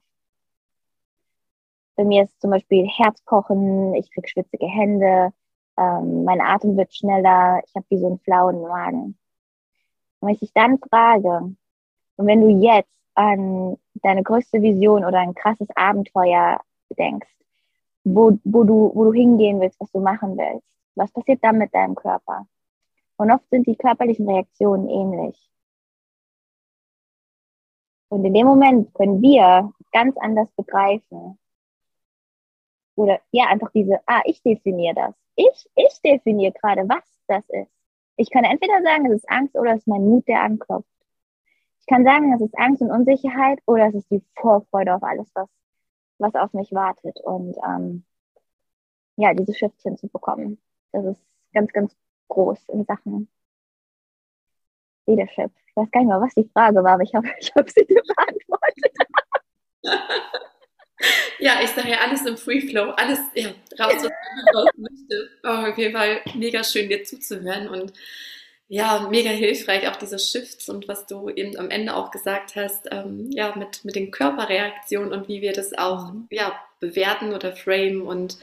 Bei 1.96 2.04
mir 2.04 2.24
ist 2.24 2.40
zum 2.42 2.52
Beispiel 2.52 2.88
Herzkochen, 2.88 3.96
ich 3.96 4.12
krieg 4.12 4.30
schwitzige 4.30 4.68
Hände, 4.68 5.34
ähm, 5.78 6.24
mein 6.24 6.42
Atem 6.42 6.78
wird 6.78 6.94
schneller, 6.94 7.62
ich 7.66 7.76
habe 7.76 7.86
wie 7.90 7.98
so 7.98 8.08
einen 8.08 8.20
flauen 8.20 8.62
Magen. 8.62 9.18
Und 10.20 10.28
wenn 10.28 10.34
ich 10.34 10.40
dich 10.40 10.54
dann 10.54 10.78
frage, 10.78 11.56
und 12.18 12.28
wenn 12.28 12.42
du 12.42 12.50
jetzt 12.50 12.98
an 13.16 13.78
deine 13.96 14.24
größte 14.24 14.62
Vision 14.62 15.06
oder 15.06 15.20
ein 15.20 15.34
krasses 15.34 15.68
Abenteuer 15.76 16.60
denkst, 16.98 17.28
wo, 18.04 18.38
wo, 18.44 18.64
du, 18.64 18.92
wo 18.94 19.06
du 19.06 19.14
hingehen 19.14 19.60
willst, 19.60 19.80
was 19.80 19.92
du 19.92 20.00
machen 20.00 20.38
willst, 20.38 20.68
was 20.96 21.12
passiert 21.12 21.44
dann 21.44 21.58
mit 21.58 21.74
deinem 21.74 21.96
Körper? 21.96 22.46
Und 23.18 23.32
oft 23.32 23.50
sind 23.50 23.68
die 23.68 23.76
körperlichen 23.76 24.30
Reaktionen 24.30 24.90
ähnlich. 24.90 25.50
Und 28.16 28.24
in 28.24 28.34
dem 28.34 28.48
Moment 28.48 28.94
können 28.94 29.22
wir 29.22 29.74
ganz 29.92 30.16
anders 30.16 30.50
begreifen. 30.56 31.38
Oder 32.96 33.20
ja, 33.32 33.48
einfach 33.48 33.72
diese, 33.74 34.00
ah, 34.06 34.22
ich 34.24 34.42
definiere 34.42 34.96
das. 34.96 35.16
Ich, 35.36 35.70
ich 35.76 36.00
definiere 36.02 36.54
gerade, 36.54 36.88
was 36.88 37.04
das 37.28 37.44
ist. 37.50 37.70
Ich 38.16 38.32
kann 38.32 38.46
entweder 38.46 38.82
sagen, 38.84 39.08
es 39.08 39.18
ist 39.18 39.30
Angst 39.30 39.58
oder 39.58 39.72
es 39.72 39.80
ist 39.80 39.88
mein 39.88 40.06
Mut, 40.08 40.26
der 40.30 40.44
anklopft. 40.44 40.88
Ich 41.82 41.88
kann 41.88 42.06
sagen, 42.06 42.32
es 42.32 42.40
ist 42.40 42.58
Angst 42.58 42.82
und 42.82 42.90
Unsicherheit 42.90 43.60
oder 43.66 43.88
es 43.88 43.96
ist 43.96 44.10
die 44.10 44.24
Vorfreude 44.36 44.96
auf 44.96 45.04
alles, 45.04 45.30
was, 45.34 45.50
was 46.18 46.36
auf 46.36 46.54
mich 46.54 46.72
wartet. 46.72 47.20
Und 47.20 47.58
ähm, 47.68 48.06
ja, 49.18 49.34
diese 49.34 49.54
Shift 49.54 49.82
hinzubekommen. 49.82 50.58
Das 50.94 51.04
ist 51.04 51.22
ganz, 51.54 51.74
ganz 51.74 51.94
groß 52.30 52.70
in 52.70 52.86
Sachen 52.86 53.28
Leadership. 55.06 55.52
Ich 55.76 55.82
weiß 55.82 55.92
gar 55.92 56.00
nicht 56.00 56.08
mehr, 56.08 56.22
was 56.22 56.34
die 56.34 56.50
Frage 56.54 56.84
war, 56.84 56.94
aber 56.94 57.04
ich 57.04 57.14
hoffe, 57.14 57.28
ich 57.40 57.54
habe 57.54 57.70
sie 57.70 57.86
dir 57.86 58.02
beantwortet. 58.16 58.94
ja, 61.40 61.60
ich 61.62 61.70
sage 61.72 61.90
ja 61.90 61.98
alles 62.00 62.26
im 62.26 62.38
Free 62.38 62.62
Flow, 62.62 62.92
alles 62.92 63.20
ja, 63.34 63.50
raus, 63.78 63.96
was 63.96 64.04
man 64.04 64.56
raus 64.56 64.70
möchte. 64.78 65.30
Oh, 65.44 65.70
auf 65.70 65.78
jeden 65.78 65.94
Fall 65.94 66.22
mega 66.34 66.64
schön, 66.64 66.88
dir 66.88 67.04
zuzuhören 67.04 67.68
und 67.68 67.92
ja, 68.68 69.08
mega 69.12 69.30
hilfreich, 69.30 69.88
auch 69.90 69.98
diese 69.98 70.18
Shifts 70.18 70.70
und 70.70 70.88
was 70.88 71.06
du 71.06 71.30
eben 71.30 71.58
am 71.58 71.70
Ende 71.70 71.94
auch 71.94 72.10
gesagt 72.10 72.56
hast, 72.56 72.88
ähm, 72.90 73.30
ja, 73.32 73.54
mit, 73.56 73.84
mit 73.84 73.96
den 73.96 74.12
Körperreaktionen 74.12 75.12
und 75.12 75.28
wie 75.28 75.42
wir 75.42 75.54
das 75.54 75.78
auch 75.78 76.14
mhm. 76.14 76.28
ja, 76.32 76.58
bewerten 76.80 77.34
oder 77.34 77.54
framen. 77.56 78.02
Und 78.02 78.38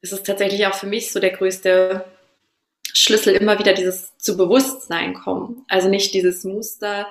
es 0.00 0.12
ist 0.12 0.24
tatsächlich 0.26 0.66
auch 0.66 0.74
für 0.74 0.86
mich 0.86 1.12
so 1.12 1.20
der 1.20 1.30
größte 1.30 2.04
Schlüssel 2.96 3.34
immer 3.34 3.58
wieder 3.58 3.74
dieses 3.74 4.16
zu 4.16 4.36
Bewusstsein 4.36 5.14
kommen. 5.14 5.64
Also 5.68 5.88
nicht 5.88 6.14
dieses 6.14 6.44
Muster, 6.44 7.06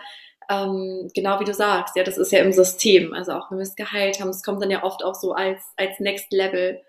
ähm, 0.50 1.10
genau 1.14 1.40
wie 1.40 1.46
du 1.46 1.54
sagst, 1.54 1.96
ja, 1.96 2.04
das 2.04 2.18
ist 2.18 2.32
ja 2.32 2.40
im 2.40 2.52
System. 2.52 3.14
Also 3.14 3.34
auch 3.34 3.52
wenn 3.52 3.60
wir 3.60 3.64
es 3.64 3.76
geheilt 3.76 4.20
haben, 4.20 4.30
es 4.30 4.44
kommt 4.44 4.62
dann 4.62 4.72
ja 4.72 4.84
oft 4.84 5.04
auch 5.04 5.16
so 5.16 5.34
als, 5.34 5.62
als 5.78 6.00
Next 6.00 6.32
Level. 6.32 6.82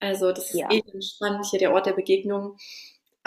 Also 0.00 0.32
das 0.32 0.50
ist 0.50 0.60
ja. 0.60 0.70
eh 0.70 0.82
spannend, 1.02 1.46
hier 1.50 1.58
der 1.58 1.72
Ort 1.72 1.86
der 1.86 1.92
Begegnung. 1.92 2.56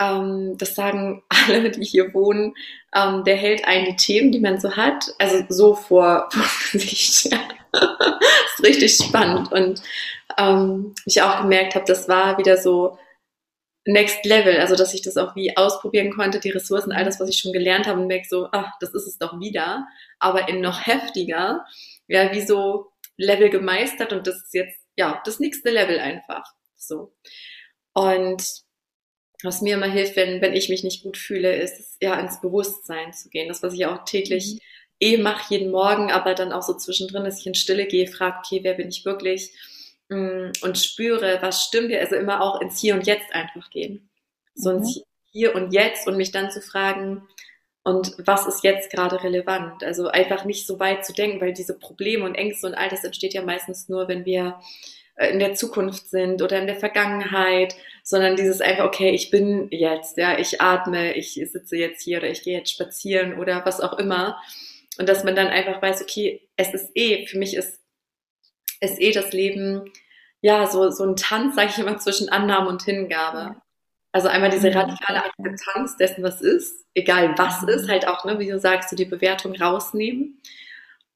Ähm, 0.00 0.56
das 0.58 0.74
sagen 0.74 1.22
alle, 1.28 1.70
die 1.70 1.84
hier 1.84 2.12
wohnen. 2.14 2.54
Ähm, 2.94 3.22
der 3.24 3.36
hält 3.36 3.64
einen 3.64 3.86
die 3.86 3.96
Themen, 3.96 4.32
die 4.32 4.40
man 4.40 4.60
so 4.60 4.76
hat, 4.76 5.14
also 5.18 5.44
so 5.48 5.74
vor, 5.74 6.28
vor 6.32 6.44
Gesicht. 6.72 7.32
Ja. 7.32 7.38
ist 7.72 8.64
richtig 8.64 8.96
spannend. 8.96 9.52
Und 9.52 9.82
ähm, 10.36 10.94
ich 11.06 11.22
auch 11.22 11.42
gemerkt 11.42 11.76
habe, 11.76 11.84
das 11.86 12.08
war 12.08 12.38
wieder 12.38 12.56
so 12.56 12.98
Next 13.84 14.24
Level, 14.24 14.58
also 14.58 14.76
dass 14.76 14.94
ich 14.94 15.02
das 15.02 15.16
auch 15.16 15.34
wie 15.34 15.56
ausprobieren 15.56 16.12
konnte, 16.12 16.38
die 16.38 16.50
Ressourcen, 16.50 16.92
all 16.92 17.04
das, 17.04 17.18
was 17.18 17.28
ich 17.28 17.38
schon 17.38 17.52
gelernt 17.52 17.86
habe 17.86 18.00
und 18.00 18.06
merke 18.06 18.28
so, 18.28 18.48
ach, 18.52 18.70
das 18.80 18.94
ist 18.94 19.06
es 19.06 19.18
doch 19.18 19.40
wieder, 19.40 19.86
aber 20.20 20.48
in 20.48 20.60
noch 20.60 20.86
heftiger, 20.86 21.64
ja, 22.06 22.32
wie 22.32 22.42
so 22.42 22.92
Level 23.16 23.50
gemeistert 23.50 24.12
und 24.12 24.26
das 24.26 24.36
ist 24.36 24.54
jetzt, 24.54 24.78
ja, 24.96 25.20
das 25.24 25.40
nächste 25.40 25.70
Level 25.70 25.98
einfach, 25.98 26.44
so. 26.76 27.12
Und 27.92 28.42
was 29.42 29.60
mir 29.60 29.74
immer 29.74 29.90
hilft, 29.90 30.16
wenn, 30.16 30.40
wenn 30.40 30.54
ich 30.54 30.68
mich 30.68 30.84
nicht 30.84 31.02
gut 31.02 31.16
fühle, 31.16 31.54
ist, 31.56 31.96
ja, 32.00 32.18
ins 32.18 32.40
Bewusstsein 32.40 33.12
zu 33.12 33.28
gehen. 33.28 33.48
Das, 33.48 33.62
was 33.62 33.74
ich 33.74 33.86
auch 33.86 34.04
täglich 34.04 34.54
mhm. 34.54 34.58
eh 35.00 35.16
mache, 35.18 35.52
jeden 35.54 35.70
Morgen, 35.70 36.10
aber 36.10 36.34
dann 36.34 36.52
auch 36.52 36.62
so 36.62 36.74
zwischendrin, 36.74 37.24
dass 37.24 37.40
ich 37.40 37.46
in 37.46 37.54
Stille 37.54 37.86
gehe, 37.86 38.06
frage, 38.06 38.38
okay, 38.38 38.60
wer 38.62 38.74
bin 38.74 38.88
ich 38.88 39.04
wirklich? 39.04 39.52
Mm, 40.12 40.52
und 40.62 40.78
spüre, 40.78 41.38
was 41.40 41.64
stimmt 41.64 41.88
hier, 41.88 42.00
also 42.00 42.16
immer 42.16 42.42
auch 42.42 42.60
ins 42.60 42.80
Hier 42.80 42.94
und 42.94 43.06
Jetzt 43.06 43.34
einfach 43.34 43.70
gehen. 43.70 44.10
So 44.54 44.70
mhm. 44.70 44.78
ins 44.78 45.02
Hier 45.30 45.54
und 45.54 45.72
Jetzt 45.72 46.06
und 46.06 46.16
mich 46.16 46.32
dann 46.32 46.50
zu 46.50 46.60
fragen, 46.60 47.26
und 47.84 48.14
was 48.24 48.46
ist 48.46 48.62
jetzt 48.62 48.92
gerade 48.92 49.24
relevant? 49.24 49.82
Also 49.82 50.06
einfach 50.06 50.44
nicht 50.44 50.66
so 50.68 50.78
weit 50.78 51.04
zu 51.04 51.12
denken, 51.12 51.40
weil 51.40 51.52
diese 51.52 51.76
Probleme 51.76 52.24
und 52.24 52.36
Ängste 52.36 52.68
und 52.68 52.74
all 52.74 52.88
das 52.88 53.02
entsteht 53.02 53.34
ja 53.34 53.42
meistens 53.42 53.88
nur, 53.88 54.06
wenn 54.06 54.24
wir 54.24 54.60
äh, 55.16 55.30
in 55.30 55.40
der 55.40 55.54
Zukunft 55.54 56.08
sind 56.08 56.42
oder 56.42 56.60
in 56.60 56.68
der 56.68 56.76
Vergangenheit, 56.76 57.74
sondern 58.04 58.36
dieses 58.36 58.60
einfach, 58.60 58.84
okay, 58.84 59.10
ich 59.10 59.30
bin 59.30 59.66
jetzt, 59.70 60.16
ja, 60.16 60.38
ich 60.38 60.60
atme, 60.60 61.14
ich 61.14 61.34
sitze 61.34 61.76
jetzt 61.76 62.02
hier 62.02 62.18
oder 62.18 62.30
ich 62.30 62.42
gehe 62.44 62.58
jetzt 62.58 62.70
spazieren 62.70 63.38
oder 63.38 63.64
was 63.64 63.80
auch 63.80 63.98
immer. 63.98 64.38
Und 64.98 65.08
dass 65.08 65.24
man 65.24 65.34
dann 65.34 65.48
einfach 65.48 65.82
weiß, 65.82 66.02
okay, 66.02 66.48
es 66.56 66.72
ist 66.74 66.90
eh, 66.94 67.26
für 67.26 67.38
mich 67.38 67.56
ist, 67.56 67.80
ist 68.82 69.00
eh 69.00 69.12
das 69.12 69.32
Leben 69.32 69.90
ja, 70.42 70.66
so, 70.66 70.90
so 70.90 71.04
ein 71.04 71.16
Tanz, 71.16 71.54
sage 71.54 71.70
ich 71.70 71.78
immer, 71.78 71.96
zwischen 71.98 72.28
Annahme 72.28 72.68
und 72.68 72.82
Hingabe. 72.82 73.56
Also 74.10 74.28
einmal 74.28 74.50
diese 74.50 74.70
mhm. 74.70 74.76
radikale 74.76 75.24
Akzeptanz 75.24 75.96
dessen, 75.96 76.22
was 76.22 76.42
ist, 76.42 76.84
egal 76.94 77.34
was 77.38 77.62
mhm. 77.62 77.68
ist, 77.68 77.88
halt 77.88 78.06
auch, 78.06 78.24
ne, 78.24 78.38
wie 78.38 78.48
du 78.48 78.58
sagst, 78.58 78.90
so 78.90 78.96
die 78.96 79.06
Bewertung 79.06 79.54
rausnehmen. 79.54 80.42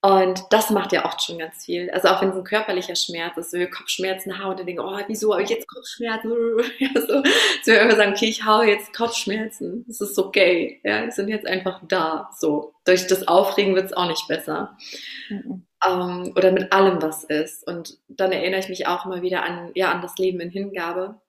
Und 0.00 0.44
das 0.50 0.70
macht 0.70 0.92
ja 0.92 1.04
auch 1.04 1.18
schon 1.18 1.38
ganz 1.38 1.64
viel. 1.64 1.90
Also 1.90 2.08
auch 2.08 2.22
wenn 2.22 2.28
es 2.28 2.36
ein 2.36 2.44
körperlicher 2.44 2.94
Schmerz 2.94 3.36
ist, 3.36 3.50
so 3.50 3.58
wir 3.58 3.68
Kopfschmerzen 3.68 4.38
hauen, 4.38 4.56
dann 4.56 4.66
denken, 4.66 4.82
oh, 4.82 4.96
wieso 5.08 5.32
habe 5.32 5.42
ich 5.42 5.50
jetzt 5.50 5.66
Kopfschmerzen? 5.66 6.32
Ja, 6.78 6.88
so, 6.94 7.22
so 7.64 7.72
wir 7.72 7.80
immer 7.80 7.96
sagen, 7.96 8.12
okay, 8.12 8.26
ich 8.26 8.44
haue 8.44 8.66
jetzt 8.66 8.94
Kopfschmerzen. 8.94 9.84
Das 9.88 10.00
ist 10.00 10.16
okay. 10.18 10.80
Ja, 10.84 11.04
die 11.04 11.10
sind 11.10 11.28
jetzt 11.28 11.46
einfach 11.46 11.80
da. 11.88 12.30
So. 12.38 12.74
Durch 12.84 13.08
das 13.08 13.26
Aufregen 13.26 13.74
wird 13.74 13.86
es 13.86 13.92
auch 13.94 14.06
nicht 14.06 14.28
besser. 14.28 14.76
Mhm 15.28 15.65
ähm, 15.84 16.32
oder 16.36 16.52
mit 16.52 16.72
allem, 16.72 17.02
was 17.02 17.24
ist. 17.24 17.66
Und 17.66 17.98
dann 18.08 18.32
erinnere 18.32 18.60
ich 18.60 18.68
mich 18.68 18.86
auch 18.86 19.06
immer 19.06 19.22
wieder 19.22 19.42
an, 19.42 19.72
ja, 19.74 19.92
an 19.92 20.02
das 20.02 20.16
Leben 20.16 20.40
in 20.40 20.50
Hingabe. 20.50 21.20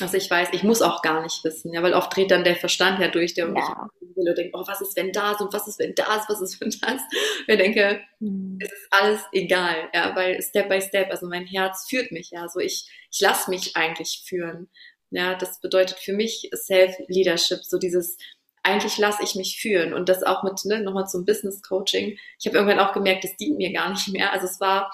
Also 0.00 0.16
ich 0.16 0.28
weiß, 0.28 0.48
ich 0.52 0.64
muss 0.64 0.82
auch 0.82 1.02
gar 1.02 1.22
nicht 1.22 1.44
wissen, 1.44 1.72
ja, 1.72 1.80
weil 1.82 1.94
oft 1.94 2.14
dreht 2.14 2.32
dann 2.32 2.42
der 2.42 2.56
Verstand 2.56 2.98
ja 2.98 3.06
durch, 3.06 3.34
der 3.34 3.46
ja. 3.46 3.88
will 4.00 4.28
und 4.28 4.36
denkt, 4.36 4.52
oh, 4.56 4.64
was 4.66 4.80
ist, 4.80 4.96
wenn 4.96 5.12
das 5.12 5.40
und 5.40 5.52
was 5.52 5.68
ist, 5.68 5.78
wenn 5.78 5.94
das, 5.94 6.28
was 6.28 6.40
ist, 6.40 6.60
wenn 6.60 6.70
das? 6.70 7.00
Und 7.00 7.48
ich 7.48 7.56
denke, 7.58 8.00
mhm. 8.18 8.58
es 8.60 8.72
ist 8.72 8.88
alles 8.90 9.20
egal, 9.32 9.88
ja, 9.94 10.16
weil 10.16 10.42
Step 10.42 10.68
by 10.68 10.80
Step, 10.80 11.10
also 11.10 11.28
mein 11.28 11.46
Herz 11.46 11.86
führt 11.88 12.10
mich, 12.10 12.30
ja, 12.32 12.48
so 12.48 12.58
ich, 12.58 12.88
ich 13.12 13.20
lasse 13.20 13.50
mich 13.50 13.76
eigentlich 13.76 14.24
führen. 14.26 14.68
Ja, 15.10 15.36
das 15.36 15.60
bedeutet 15.60 16.00
für 16.00 16.12
mich 16.12 16.50
Self-Leadership, 16.52 17.60
so 17.62 17.78
dieses, 17.78 18.16
eigentlich 18.64 18.98
lasse 18.98 19.22
ich 19.22 19.34
mich 19.34 19.58
führen 19.60 19.92
und 19.92 20.08
das 20.08 20.22
auch 20.22 20.42
mit, 20.42 20.64
ne, 20.64 20.80
nochmal 20.80 21.06
zum 21.06 21.24
Business 21.24 21.62
Coaching. 21.62 22.18
Ich 22.38 22.46
habe 22.46 22.56
irgendwann 22.56 22.80
auch 22.80 22.92
gemerkt, 22.92 23.22
das 23.22 23.36
dient 23.36 23.58
mir 23.58 23.72
gar 23.72 23.90
nicht 23.90 24.08
mehr. 24.08 24.32
Also 24.32 24.46
es 24.46 24.58
war, 24.58 24.90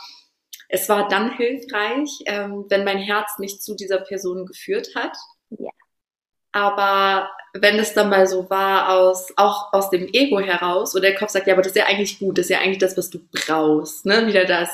es 0.69 0.89
war 0.89 1.09
dann 1.09 1.37
hilfreich, 1.37 2.11
ähm, 2.27 2.67
wenn 2.69 2.85
mein 2.85 2.99
Herz 2.99 3.39
mich 3.39 3.61
zu 3.61 3.75
dieser 3.75 3.99
Person 3.99 4.45
geführt 4.45 4.89
hat. 4.97 5.17
Ja. 5.51 5.71
Aber 6.53 7.31
wenn 7.55 7.79
es 7.79 7.95
dann 7.95 8.11
mal 8.11 8.27
so 8.27 8.51
war, 8.51 8.91
aus, 8.91 9.33
auch 9.37 9.73
aus 9.73 9.89
dem 9.91 10.09
Ego 10.13 10.41
heraus, 10.41 10.95
oder 10.95 11.03
der 11.03 11.15
Kopf 11.15 11.31
sagt, 11.31 11.47
ja, 11.47 11.55
aber 11.55 11.63
das 11.63 11.73
ist 11.73 11.79
ja 11.79 11.87
eigentlich 11.87 12.19
gut, 12.19 12.39
das 12.39 12.47
ist 12.47 12.51
ja 12.51 12.59
eigentlich 12.59 12.79
das, 12.79 12.97
was 12.97 13.09
du 13.09 13.21
brauchst, 13.31 14.05
ne, 14.05 14.27
wieder 14.27 14.47
das. 14.47 14.69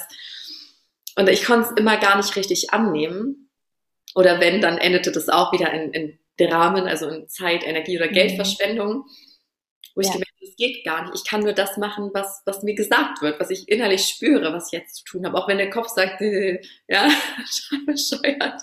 Und 1.16 1.28
ich 1.28 1.44
konnte 1.44 1.68
es 1.68 1.80
immer 1.80 1.98
gar 1.98 2.16
nicht 2.16 2.34
richtig 2.34 2.72
annehmen. 2.72 3.50
Oder 4.14 4.40
wenn, 4.40 4.62
dann 4.62 4.78
endete 4.78 5.12
das 5.12 5.28
auch 5.28 5.52
wieder 5.52 5.70
in, 5.72 5.92
in 5.92 6.18
Dramen, 6.38 6.86
also 6.86 7.08
in 7.08 7.28
Zeit, 7.28 7.64
Energie 7.64 7.96
oder 7.96 8.08
mhm. 8.08 8.14
Geldverschwendung, 8.14 9.06
wo 9.94 10.00
ich 10.00 10.08
ja. 10.08 10.12
gemerkt 10.12 10.32
habe, 10.36 10.50
es 10.50 10.56
geht 10.56 10.84
gar 10.84 11.04
nicht. 11.04 11.14
Ich 11.14 11.28
kann 11.28 11.42
nur 11.42 11.52
das 11.52 11.76
machen, 11.76 12.10
was, 12.12 12.42
was 12.44 12.62
mir 12.62 12.74
gesagt 12.74 13.22
wird, 13.22 13.40
was 13.40 13.50
ich 13.50 13.68
innerlich 13.68 14.02
spüre, 14.02 14.52
was 14.52 14.72
ich 14.72 14.78
jetzt 14.78 14.96
zu 14.96 15.04
tun 15.04 15.26
habe. 15.26 15.36
Auch 15.36 15.48
wenn 15.48 15.58
der 15.58 15.70
Kopf 15.70 15.88
sagt, 15.88 16.20
ja, 16.88 17.08
bescheuert. 17.86 18.60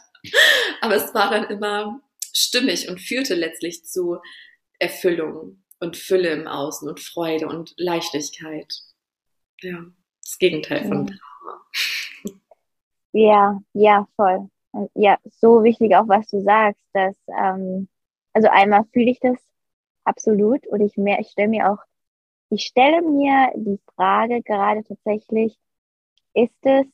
Aber 0.82 0.96
es 0.96 1.14
war 1.14 1.32
dann 1.32 1.46
immer 1.46 2.00
stimmig 2.34 2.90
und 2.90 3.00
führte 3.00 3.36
letztlich 3.36 3.86
zu 3.86 4.18
Erfüllung. 4.80 5.64
und 5.80 5.98
Fülle 5.98 6.30
im 6.30 6.48
Außen 6.48 6.88
und 6.88 7.02
Freude 7.02 7.48
und 7.48 7.74
Leichtigkeit. 7.78 8.74
Ja, 9.62 9.86
das 10.24 10.38
Gegenteil 10.38 10.88
von 10.88 11.08
Trauer. 11.08 11.20
Ja, 13.16 13.62
ja, 13.74 14.08
voll. 14.16 14.50
Und 14.74 14.90
ja, 14.96 15.18
so 15.40 15.64
wichtig 15.64 15.96
auch, 15.96 16.08
was 16.08 16.28
du 16.30 16.42
sagst, 16.42 16.84
dass, 16.94 17.16
ähm, 17.28 17.88
also 18.34 18.50
einmal 18.50 18.86
fühle 18.92 19.12
ich 19.12 19.20
das 19.20 19.38
absolut 20.04 20.66
und 20.68 20.82
ich 20.82 20.98
mehr, 20.98 21.20
ich 21.20 21.30
stelle 21.30 21.50
mir 21.50 21.72
auch, 21.72 21.78
ich 22.50 22.66
stelle 22.66 23.02
mir 23.04 23.52
die 23.56 23.80
Frage 23.96 24.42
gerade 24.42 24.84
tatsächlich, 24.84 25.58
ist 26.34 26.56
es, 26.64 26.88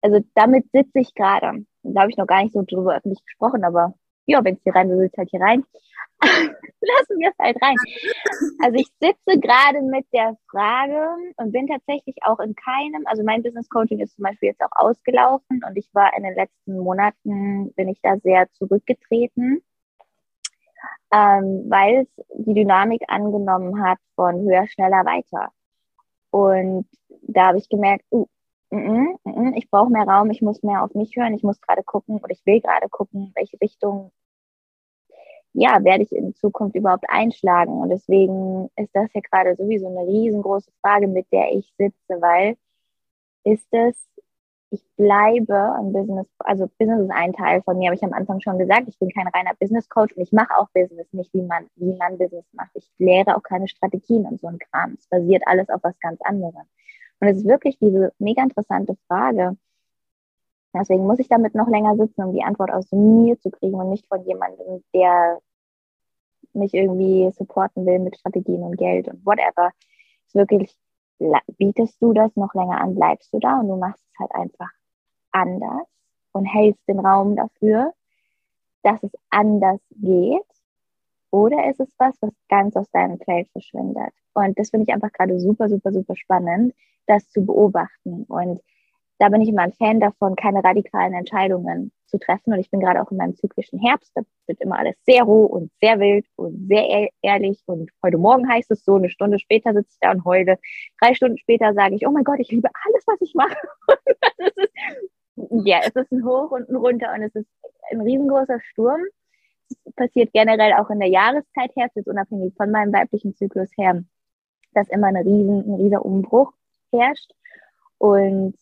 also 0.00 0.20
damit 0.34 0.64
sitze 0.72 1.00
ich 1.00 1.14
gerade, 1.14 1.66
da 1.82 2.00
habe 2.00 2.10
ich 2.10 2.16
noch 2.16 2.26
gar 2.26 2.42
nicht 2.42 2.54
so 2.54 2.62
drüber 2.62 2.96
öffentlich 2.96 3.22
gesprochen, 3.24 3.62
aber 3.62 3.94
ja, 4.30 4.44
wenn 4.44 4.54
es 4.54 4.62
hier 4.62 4.74
rein 4.74 4.88
will, 4.88 4.98
willst 4.98 5.18
halt 5.18 5.30
hier 5.30 5.40
rein. 5.40 5.64
Lassen 6.22 7.18
wir 7.18 7.30
es 7.30 7.38
halt 7.38 7.56
rein. 7.62 7.76
Also 8.62 8.78
ich 8.78 8.88
sitze 9.00 9.40
gerade 9.40 9.82
mit 9.82 10.06
der 10.12 10.36
Frage 10.50 11.16
und 11.36 11.52
bin 11.52 11.66
tatsächlich 11.66 12.16
auch 12.22 12.38
in 12.40 12.54
keinem, 12.54 13.06
also 13.06 13.22
mein 13.24 13.42
Business 13.42 13.68
Coaching 13.68 13.98
ist 14.00 14.14
zum 14.14 14.24
Beispiel 14.24 14.50
jetzt 14.50 14.62
auch 14.62 14.70
ausgelaufen 14.76 15.62
und 15.66 15.76
ich 15.76 15.88
war 15.94 16.16
in 16.16 16.22
den 16.22 16.34
letzten 16.34 16.78
Monaten, 16.78 17.72
bin 17.74 17.88
ich 17.88 18.00
da 18.02 18.18
sehr 18.18 18.50
zurückgetreten, 18.52 19.62
ähm, 21.12 21.64
weil 21.68 22.02
es 22.02 22.24
die 22.34 22.54
Dynamik 22.54 23.02
angenommen 23.08 23.82
hat 23.82 23.98
von 24.14 24.40
höher, 24.42 24.66
schneller, 24.68 25.04
weiter. 25.04 25.50
Und 26.30 26.86
da 27.22 27.48
habe 27.48 27.58
ich 27.58 27.68
gemerkt, 27.68 28.04
uh, 28.12 28.26
mm, 28.70 28.76
mm, 28.76 29.18
mm, 29.24 29.54
ich 29.56 29.68
brauche 29.70 29.90
mehr 29.90 30.06
Raum, 30.06 30.30
ich 30.30 30.42
muss 30.42 30.62
mehr 30.62 30.84
auf 30.84 30.94
mich 30.94 31.16
hören, 31.16 31.34
ich 31.34 31.42
muss 31.42 31.60
gerade 31.60 31.82
gucken 31.82 32.18
oder 32.18 32.30
ich 32.30 32.44
will 32.46 32.60
gerade 32.60 32.88
gucken, 32.88 33.32
welche 33.34 33.60
Richtung 33.60 34.12
ja, 35.52 35.82
werde 35.84 36.04
ich 36.04 36.12
in 36.12 36.34
Zukunft 36.34 36.76
überhaupt 36.76 37.04
einschlagen? 37.08 37.72
Und 37.80 37.90
deswegen 37.90 38.70
ist 38.76 38.90
das 38.94 39.12
ja 39.14 39.20
gerade 39.20 39.56
sowieso 39.56 39.88
eine 39.88 40.06
riesengroße 40.06 40.70
Frage, 40.80 41.08
mit 41.08 41.26
der 41.32 41.52
ich 41.52 41.72
sitze, 41.78 42.20
weil 42.20 42.56
ist 43.44 43.66
es, 43.72 43.96
ich 44.70 44.84
bleibe 44.96 45.74
ein 45.74 45.92
Business, 45.92 46.26
also 46.38 46.68
Business 46.78 47.02
ist 47.02 47.10
ein 47.10 47.32
Teil 47.32 47.62
von 47.62 47.78
mir, 47.78 47.86
habe 47.86 47.96
ich 47.96 48.04
am 48.04 48.12
Anfang 48.12 48.40
schon 48.40 48.58
gesagt, 48.58 48.84
ich 48.88 48.98
bin 48.98 49.10
kein 49.10 49.26
reiner 49.28 49.54
Business 49.58 49.88
Coach 49.88 50.14
und 50.14 50.22
ich 50.22 50.32
mache 50.32 50.56
auch 50.56 50.68
Business 50.72 51.12
nicht, 51.12 51.32
wie 51.34 51.42
man, 51.42 51.66
wie 51.76 51.96
man 51.96 52.18
Business 52.18 52.46
macht. 52.52 52.70
Ich 52.74 52.88
lehre 52.98 53.36
auch 53.36 53.42
keine 53.42 53.66
Strategien 53.66 54.26
und 54.26 54.40
so 54.40 54.46
ein 54.46 54.58
Kram. 54.58 54.94
Es 54.96 55.08
basiert 55.08 55.42
alles 55.46 55.68
auf 55.70 55.80
was 55.82 55.98
ganz 56.00 56.20
anderem. 56.22 56.62
Und 57.20 57.28
es 57.28 57.38
ist 57.38 57.46
wirklich 57.46 57.78
diese 57.78 58.12
mega 58.18 58.42
interessante 58.42 58.96
Frage. 59.08 59.56
Deswegen 60.72 61.06
muss 61.06 61.18
ich 61.18 61.28
damit 61.28 61.54
noch 61.54 61.68
länger 61.68 61.96
sitzen, 61.96 62.22
um 62.22 62.32
die 62.32 62.44
Antwort 62.44 62.70
aus 62.70 62.90
mir 62.92 63.38
zu 63.40 63.50
kriegen 63.50 63.74
und 63.74 63.90
nicht 63.90 64.06
von 64.06 64.24
jemandem, 64.24 64.84
der 64.94 65.40
mich 66.52 66.74
irgendwie 66.74 67.30
supporten 67.32 67.86
will 67.86 67.98
mit 67.98 68.16
Strategien 68.16 68.62
und 68.62 68.76
Geld 68.76 69.08
und 69.08 69.24
whatever. 69.26 69.70
Ist 70.26 70.34
wirklich, 70.34 70.76
bietest 71.58 72.00
du 72.00 72.12
das 72.12 72.34
noch 72.36 72.54
länger 72.54 72.80
an, 72.80 72.94
bleibst 72.94 73.32
du 73.32 73.38
da 73.38 73.60
und 73.60 73.68
du 73.68 73.76
machst 73.76 74.04
es 74.12 74.18
halt 74.20 74.32
einfach 74.32 74.70
anders 75.32 75.86
und 76.32 76.44
hältst 76.44 76.86
den 76.88 77.00
Raum 77.00 77.36
dafür, 77.36 77.92
dass 78.82 79.02
es 79.02 79.12
anders 79.30 79.80
geht. 79.90 80.42
Oder 81.32 81.68
ist 81.68 81.80
es 81.80 81.94
was, 81.98 82.16
was 82.20 82.32
ganz 82.48 82.76
aus 82.76 82.90
deinem 82.90 83.18
Feld 83.20 83.48
verschwindet? 83.52 84.12
Und 84.34 84.58
das 84.58 84.70
finde 84.70 84.84
ich 84.88 84.94
einfach 84.94 85.12
gerade 85.12 85.38
super, 85.38 85.68
super, 85.68 85.92
super 85.92 86.16
spannend, 86.16 86.74
das 87.06 87.28
zu 87.30 87.44
beobachten. 87.44 88.24
Und 88.24 88.60
da 89.20 89.28
bin 89.28 89.42
ich 89.42 89.50
immer 89.50 89.62
ein 89.62 89.74
Fan 89.74 90.00
davon, 90.00 90.34
keine 90.34 90.64
radikalen 90.64 91.12
Entscheidungen 91.12 91.92
zu 92.06 92.18
treffen. 92.18 92.54
Und 92.54 92.58
ich 92.58 92.70
bin 92.70 92.80
gerade 92.80 93.02
auch 93.02 93.10
in 93.10 93.18
meinem 93.18 93.36
zyklischen 93.36 93.78
Herbst. 93.78 94.10
Da 94.14 94.22
wird 94.46 94.62
immer 94.62 94.78
alles 94.78 94.96
sehr 95.04 95.24
roh 95.24 95.44
und 95.44 95.70
sehr 95.82 96.00
wild 96.00 96.24
und 96.36 96.68
sehr 96.68 97.10
ehrlich. 97.20 97.62
Und 97.66 97.90
heute 98.02 98.16
Morgen 98.16 98.48
heißt 98.48 98.70
es 98.70 98.82
so, 98.82 98.94
eine 98.94 99.10
Stunde 99.10 99.38
später 99.38 99.74
sitze 99.74 99.90
ich 99.92 99.98
da 100.00 100.12
und 100.12 100.24
heule. 100.24 100.58
Drei 101.02 101.12
Stunden 101.12 101.36
später 101.36 101.74
sage 101.74 101.96
ich, 101.96 102.06
oh 102.06 102.10
mein 102.10 102.24
Gott, 102.24 102.38
ich 102.40 102.50
liebe 102.50 102.70
alles, 102.86 103.04
was 103.06 103.20
ich 103.20 103.34
mache. 103.34 103.58
ja, 105.66 105.80
es 105.82 105.94
ist 105.94 106.10
ein 106.12 106.24
Hoch 106.24 106.50
und 106.52 106.70
ein 106.70 106.76
Runter 106.76 107.12
und 107.14 107.20
es 107.22 107.34
ist 107.34 107.48
ein 107.90 108.00
riesengroßer 108.00 108.58
Sturm. 108.60 109.02
Es 109.84 109.92
passiert 109.96 110.32
generell 110.32 110.72
auch 110.72 110.88
in 110.88 110.98
der 110.98 111.10
Jahreszeit 111.10 111.76
Herbst, 111.76 111.96
jetzt 111.96 112.08
unabhängig 112.08 112.54
von 112.56 112.70
meinem 112.70 112.94
weiblichen 112.94 113.34
Zyklus 113.34 113.68
her, 113.76 114.02
dass 114.72 114.88
immer 114.88 115.08
eine 115.08 115.26
riesen, 115.26 115.60
ein 115.68 115.74
riesiger 115.74 116.06
Umbruch 116.06 116.54
herrscht. 116.90 117.32
Und 117.98 118.54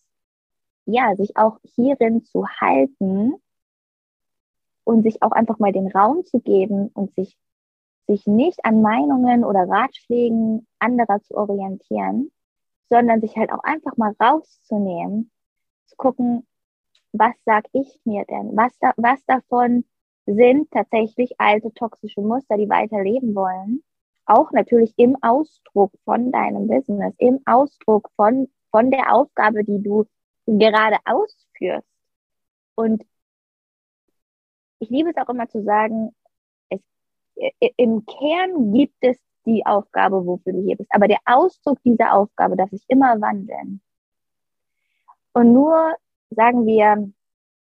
ja, 0.89 1.14
sich 1.16 1.36
auch 1.36 1.59
hierin 1.76 2.24
zu 2.24 2.47
halten 2.49 3.34
und 4.84 5.03
sich 5.03 5.22
auch 5.22 5.32
einfach 5.32 5.59
mal 5.59 5.70
den 5.70 5.89
Raum 5.89 6.24
zu 6.24 6.41
geben 6.41 6.89
und 6.95 7.14
sich, 7.14 7.36
sich 8.07 8.26
nicht 8.26 8.64
an 8.64 8.80
Meinungen 8.80 9.45
oder 9.45 9.68
Ratschlägen 9.68 10.66
anderer 10.78 11.20
zu 11.22 11.36
orientieren, 11.36 12.30
sondern 12.89 13.20
sich 13.20 13.36
halt 13.36 13.53
auch 13.53 13.62
einfach 13.64 13.99
mal 13.99 14.14
rauszunehmen, 14.18 15.30
zu 15.89 15.97
gucken, 15.97 16.47
was 17.12 17.34
sag 17.45 17.66
ich 17.72 18.01
mir 18.05 18.24
denn? 18.24 18.57
Was, 18.57 18.72
da, 18.78 18.93
was 18.97 19.22
davon 19.26 19.84
sind 20.24 20.70
tatsächlich 20.70 21.39
alte 21.39 21.70
toxische 21.74 22.22
Muster, 22.22 22.57
die 22.57 22.68
weiterleben 22.70 23.34
wollen? 23.34 23.82
Auch 24.24 24.53
natürlich 24.53 24.95
im 24.97 25.18
Ausdruck 25.20 25.93
von 26.05 26.32
deinem 26.32 26.66
Business, 26.66 27.14
im 27.18 27.41
Ausdruck 27.45 28.09
von, 28.16 28.49
von 28.70 28.91
der 28.91 29.14
Aufgabe, 29.14 29.64
die 29.64 29.82
du 29.82 30.07
gerade 30.57 30.96
ausführst. 31.05 31.86
Und 32.74 33.05
ich 34.78 34.88
liebe 34.90 35.11
es 35.11 35.16
auch 35.16 35.28
immer 35.28 35.49
zu 35.49 35.62
sagen, 35.62 36.14
es, 36.70 36.80
im 37.76 38.07
Kern 38.07 38.72
gibt 38.72 38.96
es 39.01 39.18
die 39.44 39.64
Aufgabe, 39.66 40.24
wofür 40.26 40.53
du 40.53 40.62
hier 40.62 40.76
bist. 40.76 40.90
Aber 40.92 41.09
der 41.09 41.18
Ausdruck 41.24 41.82
dieser 41.82 42.14
Aufgabe 42.14 42.57
darf 42.57 42.70
sich 42.70 42.84
immer 42.88 43.20
wandeln. 43.20 43.80
Und 45.32 45.53
nur 45.53 45.94
sagen 46.30 46.66
wir, 46.66 47.11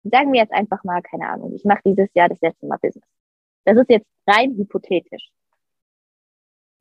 sagen 0.05 0.33
wir 0.33 0.41
jetzt 0.41 0.53
einfach 0.53 0.85
mal, 0.85 1.03
keine 1.03 1.29
Ahnung, 1.29 1.55
ich 1.55 1.64
mache 1.64 1.83
dieses 1.85 2.12
Jahr 2.14 2.29
das 2.29 2.41
letzte 2.41 2.66
Mal 2.66 2.79
Business. 2.79 3.09
Das 3.64 3.76
ist 3.76 3.91
jetzt 3.91 4.07
rein 4.26 4.57
hypothetisch. 4.57 5.31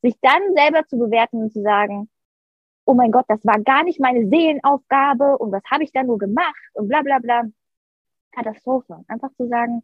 Sich 0.01 0.15
dann 0.21 0.41
selber 0.55 0.85
zu 0.87 0.97
bewerten 0.97 1.43
und 1.43 1.51
zu 1.51 1.61
sagen, 1.61 2.09
oh 2.87 2.93
mein 2.93 3.11
Gott, 3.11 3.25
das 3.27 3.45
war 3.45 3.59
gar 3.61 3.83
nicht 3.83 3.99
meine 3.99 4.27
Seelenaufgabe 4.27 5.37
und 5.37 5.51
was 5.51 5.63
habe 5.69 5.83
ich 5.83 5.91
da 5.91 6.03
nur 6.03 6.17
gemacht 6.17 6.55
und 6.73 6.87
bla 6.87 7.01
bla 7.01 7.19
bla. 7.19 7.43
Katastrophe. 8.31 9.03
Einfach 9.07 9.29
zu 9.35 9.47
sagen, 9.47 9.83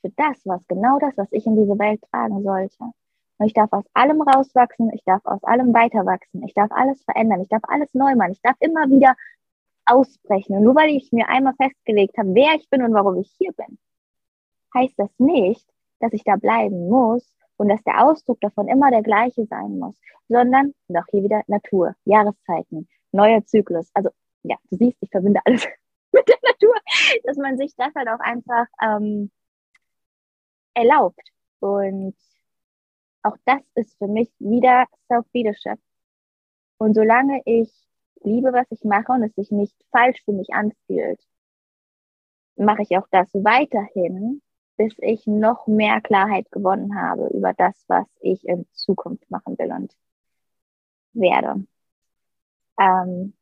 für 0.00 0.10
das 0.16 0.44
war 0.44 0.56
es 0.56 0.66
genau 0.66 0.98
das, 0.98 1.16
was 1.16 1.28
ich 1.30 1.46
in 1.46 1.56
diese 1.56 1.78
Welt 1.78 2.02
tragen 2.10 2.42
sollte. 2.42 2.84
Und 3.38 3.46
ich 3.46 3.54
darf 3.54 3.72
aus 3.72 3.84
allem 3.94 4.22
rauswachsen, 4.22 4.90
ich 4.92 5.04
darf 5.04 5.24
aus 5.24 5.42
allem 5.44 5.72
weiterwachsen, 5.72 6.42
ich 6.44 6.54
darf 6.54 6.70
alles 6.72 7.02
verändern, 7.04 7.40
ich 7.42 7.48
darf 7.48 7.62
alles 7.68 7.92
neu 7.94 8.14
machen, 8.16 8.32
ich 8.32 8.42
darf 8.42 8.56
immer 8.60 8.88
wieder 8.88 9.14
ausbrechen. 9.86 10.56
Und 10.56 10.64
nur 10.64 10.74
weil 10.74 10.90
ich 10.90 11.12
mir 11.12 11.28
einmal 11.28 11.54
festgelegt 11.54 12.18
habe, 12.18 12.34
wer 12.34 12.54
ich 12.56 12.68
bin 12.70 12.82
und 12.82 12.94
warum 12.94 13.18
ich 13.18 13.32
hier 13.38 13.52
bin, 13.52 13.78
heißt 14.74 14.98
das 14.98 15.10
nicht, 15.18 15.66
dass 16.00 16.12
ich 16.12 16.24
da 16.24 16.36
bleiben 16.36 16.88
muss 16.88 17.24
und 17.62 17.68
dass 17.68 17.84
der 17.84 18.04
Ausdruck 18.04 18.40
davon 18.40 18.66
immer 18.66 18.90
der 18.90 19.04
gleiche 19.04 19.46
sein 19.46 19.78
muss, 19.78 19.96
sondern, 20.26 20.74
und 20.88 20.96
auch 20.96 21.06
hier 21.12 21.22
wieder 21.22 21.44
Natur, 21.46 21.94
Jahreszeiten, 22.04 22.88
neuer 23.12 23.46
Zyklus. 23.46 23.88
Also 23.94 24.10
ja, 24.42 24.56
du 24.68 24.78
siehst, 24.78 24.98
ich 25.00 25.10
verbinde 25.10 25.38
alles 25.44 25.64
mit 26.12 26.28
der 26.28 26.38
Natur, 26.42 26.74
dass 27.22 27.36
man 27.36 27.56
sich 27.56 27.72
das 27.76 27.94
halt 27.94 28.08
auch 28.08 28.18
einfach 28.18 28.66
ähm, 28.82 29.30
erlaubt. 30.74 31.22
Und 31.60 32.16
auch 33.22 33.36
das 33.44 33.60
ist 33.76 33.96
für 33.96 34.08
mich 34.08 34.32
wieder 34.40 34.86
Self-Leadership. 35.06 35.78
Und 36.78 36.94
solange 36.94 37.42
ich 37.44 37.70
liebe, 38.24 38.52
was 38.52 38.66
ich 38.70 38.82
mache 38.82 39.12
und 39.12 39.22
es 39.22 39.36
sich 39.36 39.52
nicht 39.52 39.76
falsch 39.92 40.20
für 40.24 40.32
mich 40.32 40.52
anfühlt, 40.52 41.20
mache 42.56 42.82
ich 42.82 42.98
auch 42.98 43.06
das 43.12 43.32
weiterhin 43.34 44.42
bis 44.82 44.94
ich 44.98 45.28
noch 45.28 45.68
mehr 45.68 46.00
Klarheit 46.00 46.50
gewonnen 46.50 47.00
habe 47.00 47.28
über 47.28 47.52
das, 47.52 47.84
was 47.86 48.06
ich 48.20 48.44
in 48.44 48.66
Zukunft 48.72 49.30
machen 49.30 49.56
will 49.56 49.70
und 49.70 49.94
werde. 51.12 51.64
Ähm, 52.80 53.32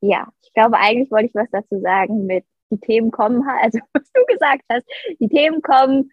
ja, 0.00 0.28
ich 0.42 0.52
glaube, 0.52 0.76
eigentlich 0.76 1.10
wollte 1.10 1.26
ich 1.26 1.34
was 1.34 1.50
dazu 1.50 1.80
sagen 1.80 2.26
mit 2.26 2.44
die 2.70 2.78
Themen 2.78 3.10
kommen, 3.10 3.42
also 3.62 3.80
was 3.92 4.12
du 4.12 4.24
gesagt 4.26 4.62
hast, 4.70 4.86
die 5.18 5.28
Themen 5.28 5.60
kommen 5.60 6.12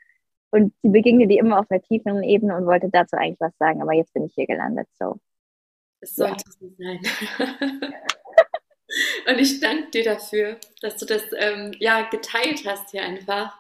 und 0.50 0.74
sie 0.82 0.90
begegnen 0.90 1.30
die 1.30 1.38
immer 1.38 1.60
auf 1.60 1.70
einer 1.70 1.84
tieferen 1.84 2.24
Ebene 2.24 2.56
und 2.56 2.66
wollte 2.66 2.90
dazu 2.90 3.16
eigentlich 3.16 3.40
was 3.40 3.56
sagen, 3.60 3.84
aber 3.84 3.94
jetzt 3.94 4.14
bin 4.14 4.26
ich 4.26 4.34
hier 4.34 4.48
gelandet, 4.48 4.88
so. 4.98 5.20
Es 6.00 6.16
sollte 6.16 6.46
ja. 6.48 6.52
so 6.60 6.70
sein. 6.78 7.00
und 9.28 9.40
ich 9.40 9.60
danke 9.60 9.92
dir 9.92 10.04
dafür, 10.04 10.58
dass 10.82 10.98
du 10.98 11.06
das 11.06 11.24
ähm, 11.38 11.74
ja 11.80 12.10
geteilt 12.10 12.64
hast 12.66 12.90
hier 12.90 13.04
einfach. 13.04 13.56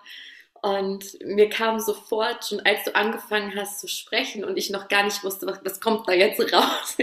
Und 0.66 1.24
mir 1.24 1.47
kam 1.47 1.80
sofort, 1.80 2.43
schon 2.43 2.59
als 2.61 2.86
du 2.86 2.95
angefangen 2.95 3.53
hast 3.55 3.82
zu 3.82 3.88
sprechen 3.88 4.43
und 4.43 4.57
ich 4.57 4.72
noch 4.72 4.88
gar 4.88 5.03
nicht 5.03 5.24
wusste, 5.24 5.45
was, 5.45 5.59
was 5.63 5.80
kommt 5.80 6.07
da 6.07 6.13
jetzt 6.13 6.39
raus, 6.51 6.97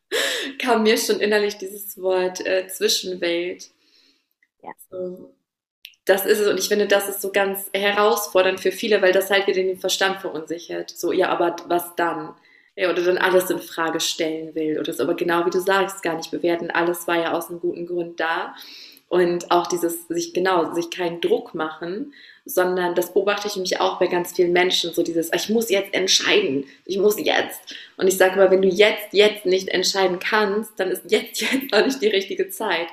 kam 0.60 0.84
mir 0.84 0.96
schon 0.96 1.18
innerlich 1.18 1.58
dieses 1.58 2.00
Wort 2.00 2.46
äh, 2.46 2.68
Zwischenwelt. 2.68 3.70
Ja. 4.62 4.70
So, 4.88 5.34
das 6.04 6.26
ist 6.26 6.38
es 6.38 6.46
und 6.46 6.60
ich 6.60 6.68
finde, 6.68 6.86
das 6.86 7.08
ist 7.08 7.20
so 7.20 7.32
ganz 7.32 7.68
herausfordernd 7.74 8.60
für 8.60 8.70
viele, 8.70 9.02
weil 9.02 9.10
das 9.10 9.30
halt 9.30 9.48
wieder 9.48 9.64
den 9.64 9.80
Verstand 9.80 10.20
verunsichert. 10.20 10.90
So, 10.90 11.10
ja, 11.10 11.28
aber 11.30 11.56
was 11.66 11.96
dann? 11.96 12.36
Ja, 12.76 12.88
oder 12.88 13.02
dann 13.02 13.18
alles 13.18 13.50
in 13.50 13.58
Frage 13.58 13.98
stellen 13.98 14.54
will 14.54 14.78
oder 14.78 14.92
so. 14.92 15.02
Aber 15.02 15.14
genau 15.14 15.44
wie 15.44 15.50
du 15.50 15.60
sagst, 15.60 16.04
gar 16.04 16.14
nicht 16.14 16.30
bewerten. 16.30 16.70
Alles 16.70 17.08
war 17.08 17.16
ja 17.16 17.32
aus 17.32 17.50
einem 17.50 17.58
guten 17.58 17.84
Grund 17.84 18.20
da. 18.20 18.54
Und 19.08 19.50
auch 19.50 19.66
dieses, 19.66 20.06
sich 20.08 20.34
genau, 20.34 20.74
sich 20.74 20.90
keinen 20.90 21.20
Druck 21.20 21.54
machen, 21.54 22.12
sondern 22.44 22.94
das 22.94 23.12
beobachte 23.12 23.48
ich 23.48 23.56
nämlich 23.56 23.80
auch 23.80 23.98
bei 23.98 24.06
ganz 24.06 24.32
vielen 24.32 24.52
Menschen, 24.52 24.92
so 24.92 25.02
dieses, 25.02 25.30
ich 25.32 25.48
muss 25.48 25.70
jetzt 25.70 25.94
entscheiden, 25.94 26.64
ich 26.84 26.98
muss 26.98 27.18
jetzt. 27.18 27.74
Und 27.96 28.06
ich 28.06 28.16
sage 28.16 28.36
mal, 28.36 28.50
wenn 28.50 28.62
du 28.62 28.68
jetzt, 28.68 29.12
jetzt 29.12 29.46
nicht 29.46 29.68
entscheiden 29.68 30.18
kannst, 30.18 30.72
dann 30.76 30.90
ist 30.90 31.10
jetzt, 31.10 31.40
jetzt 31.40 31.72
auch 31.72 31.84
nicht 31.84 32.02
die 32.02 32.08
richtige 32.08 32.48
Zeit. 32.50 32.88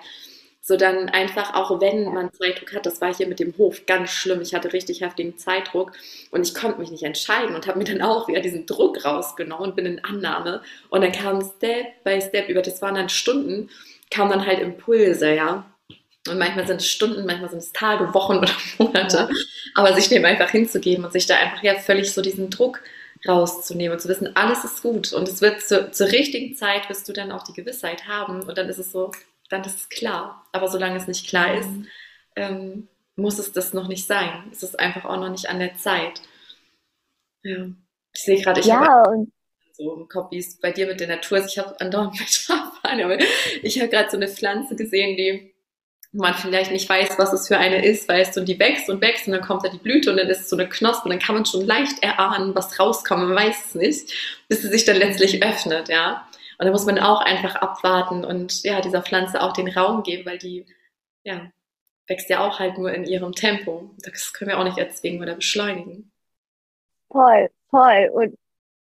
So 0.68 0.78
dann 0.78 1.09
einfach, 1.09 1.53
auch 1.53 1.80
wenn 1.80 2.05
man 2.05 2.34
Zeitdruck 2.34 2.74
hat, 2.74 2.86
das 2.88 2.99
war 2.99 3.13
hier 3.13 3.28
mit 3.28 3.39
dem 3.39 3.55
Hof 3.57 3.86
ganz 3.86 4.09
schlimm. 4.09 4.41
Ich 4.41 4.55
hatte 4.55 4.74
richtig 4.74 5.01
heftigen 5.01 5.38
Zeitdruck 5.38 5.91
und 6.32 6.41
ich 6.41 6.55
konnte 6.55 6.80
mich 6.80 6.89
nicht 6.89 7.03
entscheiden 7.03 7.55
und 7.55 7.68
habe 7.68 7.78
mir 7.78 7.86
dann 7.86 8.01
auch 8.01 8.28
wieder 8.28 8.41
diesen 8.41 8.66
Druck 8.66 9.05
rausgenommen 9.05 9.70
und 9.70 9.76
bin 9.76 9.86
in 9.86 10.03
Annahme. 10.03 10.63
Und 10.89 11.01
dann 11.01 11.11
kam 11.11 11.39
Step 11.41 12.03
by 12.03 12.20
Step 12.20 12.49
über, 12.49 12.63
das 12.63 12.82
waren 12.82 12.95
dann 12.95 13.09
Stunden, 13.09 13.70
kamen 14.09 14.32
dann 14.32 14.45
halt 14.47 14.59
Impulse, 14.59 15.36
ja. 15.36 15.70
Und 16.28 16.40
manchmal 16.40 16.66
sind 16.66 16.82
es 16.82 16.88
Stunden, 16.88 17.26
manchmal 17.26 17.50
sind 17.50 17.60
es 17.60 17.72
Tage, 17.72 18.14
Wochen 18.14 18.38
oder 18.38 18.52
Monate. 18.78 19.30
Aber 19.76 19.94
sich 19.94 20.10
dem 20.10 20.26
einfach 20.26 20.50
hinzugeben 20.50 21.06
und 21.06 21.12
sich 21.12 21.28
da 21.28 21.38
einfach 21.38 21.64
ja 21.64 21.76
völlig 21.76 22.12
so 22.12 22.22
diesen 22.22 22.50
Druck 22.50 22.82
rauszunehmen 23.28 23.94
und 23.94 24.00
zu 24.00 24.10
wissen, 24.10 24.36
alles 24.36 24.64
ist 24.64 24.82
gut 24.82 25.14
und 25.14 25.28
es 25.28 25.42
wird 25.42 25.62
zu, 25.62 25.90
zur 25.92 26.08
richtigen 26.08 26.56
Zeit 26.56 26.90
wirst 26.90 27.08
du 27.10 27.14
dann 27.14 27.32
auch 27.32 27.44
die 27.44 27.54
Gewissheit 27.54 28.08
haben 28.08 28.42
und 28.44 28.58
dann 28.58 28.70
ist 28.70 28.78
es 28.78 28.92
so, 28.92 29.12
dann 29.50 29.64
ist 29.64 29.78
es 29.78 29.90
klar. 29.90 30.46
Aber 30.52 30.68
solange 30.68 30.98
es 30.98 31.08
nicht 31.08 31.28
klar 31.28 31.58
ist, 31.58 31.70
mhm. 31.70 31.88
ähm, 32.36 32.88
muss 33.16 33.40
es 33.40 33.52
das 33.52 33.74
noch 33.74 33.88
nicht 33.88 34.06
sein. 34.06 34.44
Es 34.52 34.64
ist 34.64 34.80
einfach 34.80 35.06
auch 35.06 35.18
noch 35.18 35.30
nicht 35.30 35.50
an 35.50 35.60
der 35.60 35.76
Zeit. 35.76 36.22
Ja. 37.44 37.68
Ich 38.14 38.24
sehe 38.24 38.42
gerade, 38.42 38.60
ich 38.60 38.68
ja, 38.68 38.82
habe 38.82 39.28
so 39.74 39.96
im 39.96 40.08
Kopf, 40.08 40.32
wie 40.32 40.40
es 40.40 40.58
bei 40.60 40.72
dir 40.72 40.88
mit 40.88 41.00
der 41.00 41.08
Natur 41.08 41.40
ist. 41.40 41.52
Ich 41.52 41.58
habe 41.58 41.80
andauernd 41.80 42.18
aber 42.84 43.18
ich 43.62 43.80
habe 43.80 43.90
gerade 43.90 44.10
so 44.10 44.18
eine 44.18 44.28
Pflanze 44.28 44.76
gesehen, 44.76 45.18
die 45.18 45.55
man 46.16 46.34
vielleicht 46.34 46.72
nicht 46.72 46.89
weiß, 46.89 47.18
was 47.18 47.34
es 47.34 47.47
für 47.47 47.57
eine 47.57 47.84
ist, 47.86 48.07
weißt 48.07 48.36
du, 48.36 48.41
und 48.41 48.45
die 48.47 48.59
wächst 48.59 48.89
und 48.89 49.01
wächst 49.01 49.28
und 49.28 49.34
dann 49.34 49.41
kommt 49.41 49.66
da 49.66 49.70
die 49.70 49.78
Blüte 49.78 50.11
und 50.11 50.18
dann 50.18 50.28
ist 50.28 50.41
es 50.41 50.49
so 50.49 50.55
eine 50.55 50.70
Knospe 50.70 51.05
und 51.05 51.11
dann 51.11 51.20
kann 51.20 51.36
man 51.36 51.45
schon 51.45 51.66
leicht 51.66 52.01
erahnen, 52.01 52.55
was 52.55 52.80
rauskommt, 52.80 53.28
man 53.28 53.36
weiß 53.36 53.68
es 53.68 53.76
nicht, 53.76 54.13
bis 54.47 54.61
sie 54.61 54.70
sich 54.70 54.86
dann 54.86 54.97
letztlich 54.97 55.43
öffnet, 55.43 55.89
ja. 55.89 56.28
Und 56.57 56.66
da 56.66 56.72
muss 56.72 56.86
man 56.86 56.99
auch 56.99 57.22
einfach 57.22 57.55
abwarten 57.55 58.24
und 58.24 58.63
ja, 58.63 58.80
dieser 58.82 59.01
Pflanze 59.01 59.41
auch 59.41 59.53
den 59.53 59.68
Raum 59.68 60.03
geben, 60.03 60.26
weil 60.26 60.38
die, 60.38 60.66
ja, 61.24 61.51
wächst 62.07 62.30
ja 62.30 62.47
auch 62.47 62.59
halt 62.59 62.78
nur 62.78 62.93
in 62.93 63.03
ihrem 63.03 63.34
Tempo. 63.34 63.91
Das 64.03 64.32
können 64.32 64.51
wir 64.51 64.59
auch 64.59 64.63
nicht 64.63 64.78
erzwingen 64.78 65.22
oder 65.22 65.36
beschleunigen. 65.36 66.11
Voll, 67.11 67.49
voll. 67.70 68.09
Und 68.13 68.38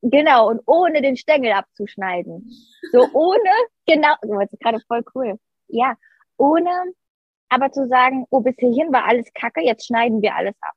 genau, 0.03 0.49
und 0.49 0.61
ohne 0.67 1.03
den 1.03 1.17
Stängel 1.17 1.53
abzuschneiden. 1.53 2.49
So 2.93 3.09
ohne, 3.13 3.51
genau, 3.87 4.15
das 4.23 4.53
ist 4.53 4.61
gerade 4.61 4.81
voll 4.87 5.03
cool. 5.15 5.39
Ja, 5.69 5.97
ohne 6.37 6.71
aber 7.49 7.71
zu 7.71 7.87
sagen, 7.89 8.27
oh, 8.31 8.41
bis 8.41 8.57
hierhin 8.59 8.93
war 8.93 9.05
alles 9.07 9.33
kacke, 9.35 9.63
jetzt 9.63 9.87
schneiden 9.87 10.23
wir 10.23 10.35
alles 10.35 10.55
ab. 10.61 10.75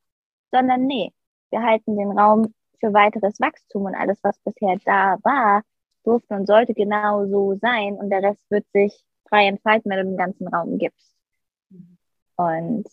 Sondern 0.51 0.85
nee, 0.85 1.11
wir 1.51 1.61
halten 1.63 1.97
den 1.97 2.17
Raum 2.17 2.53
für 2.79 2.93
weiteres 2.93 3.39
Wachstum 3.39 3.85
und 3.85 3.95
alles, 3.95 4.19
was 4.23 4.37
bisher 4.39 4.77
da 4.85 5.17
war, 5.23 5.63
durfte 6.03 6.33
und 6.35 6.47
sollte 6.47 6.73
genau 6.73 7.25
so 7.25 7.55
sein 7.61 7.95
und 7.95 8.09
der 8.09 8.23
Rest 8.23 8.49
wird 8.49 8.65
sich 8.73 9.03
frei 9.27 9.47
entfalten, 9.47 9.91
wenn 9.91 9.97
du 9.99 10.05
den 10.05 10.17
ganzen 10.17 10.47
Raum 10.47 10.77
gibst. 10.77 11.13
Und 12.35 12.87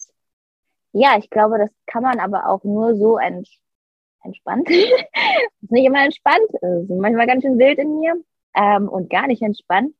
ja, 0.92 1.16
ich 1.18 1.30
glaube, 1.30 1.58
das 1.58 1.70
kann 1.86 2.02
man 2.02 2.18
aber 2.20 2.48
auch 2.48 2.64
nur 2.64 2.96
so 2.96 3.18
ents 3.18 3.60
entspannt. 4.22 4.68
ist 4.70 5.70
nicht 5.70 5.86
immer 5.86 6.04
entspannt, 6.04 6.50
ist 6.60 6.90
manchmal 6.90 7.26
ganz 7.26 7.42
schön 7.42 7.58
wild 7.58 7.78
in 7.78 8.00
mir 8.00 8.14
ähm, 8.54 8.88
und 8.88 9.08
gar 9.08 9.26
nicht 9.26 9.42
entspannt. 9.42 9.94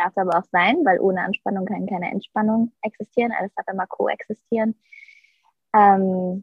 Darf 0.00 0.16
aber 0.16 0.38
auch 0.38 0.48
sein, 0.50 0.82
weil 0.86 0.98
ohne 0.98 1.20
Anspannung 1.22 1.66
kann 1.66 1.86
keine 1.86 2.10
Entspannung 2.10 2.72
existieren. 2.80 3.32
Alles 3.32 3.52
darf 3.54 3.68
immer 3.68 3.86
koexistieren. 3.86 4.74
Ähm, 5.74 6.42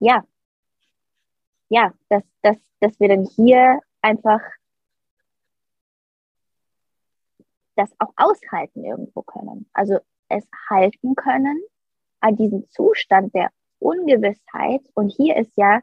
ja, 0.00 0.22
ja, 1.70 1.94
dass, 2.10 2.24
dass, 2.42 2.58
dass 2.80 3.00
wir 3.00 3.08
dann 3.08 3.24
hier 3.24 3.80
einfach 4.02 4.42
das 7.76 7.90
auch 7.98 8.12
aushalten 8.16 8.84
irgendwo 8.84 9.22
können. 9.22 9.70
Also 9.72 9.98
es 10.28 10.46
halten 10.68 11.14
können 11.14 11.58
an 12.20 12.36
diesem 12.36 12.68
Zustand 12.68 13.34
der 13.34 13.50
Ungewissheit. 13.78 14.82
Und 14.92 15.08
hier 15.08 15.36
ist 15.36 15.52
ja, 15.56 15.80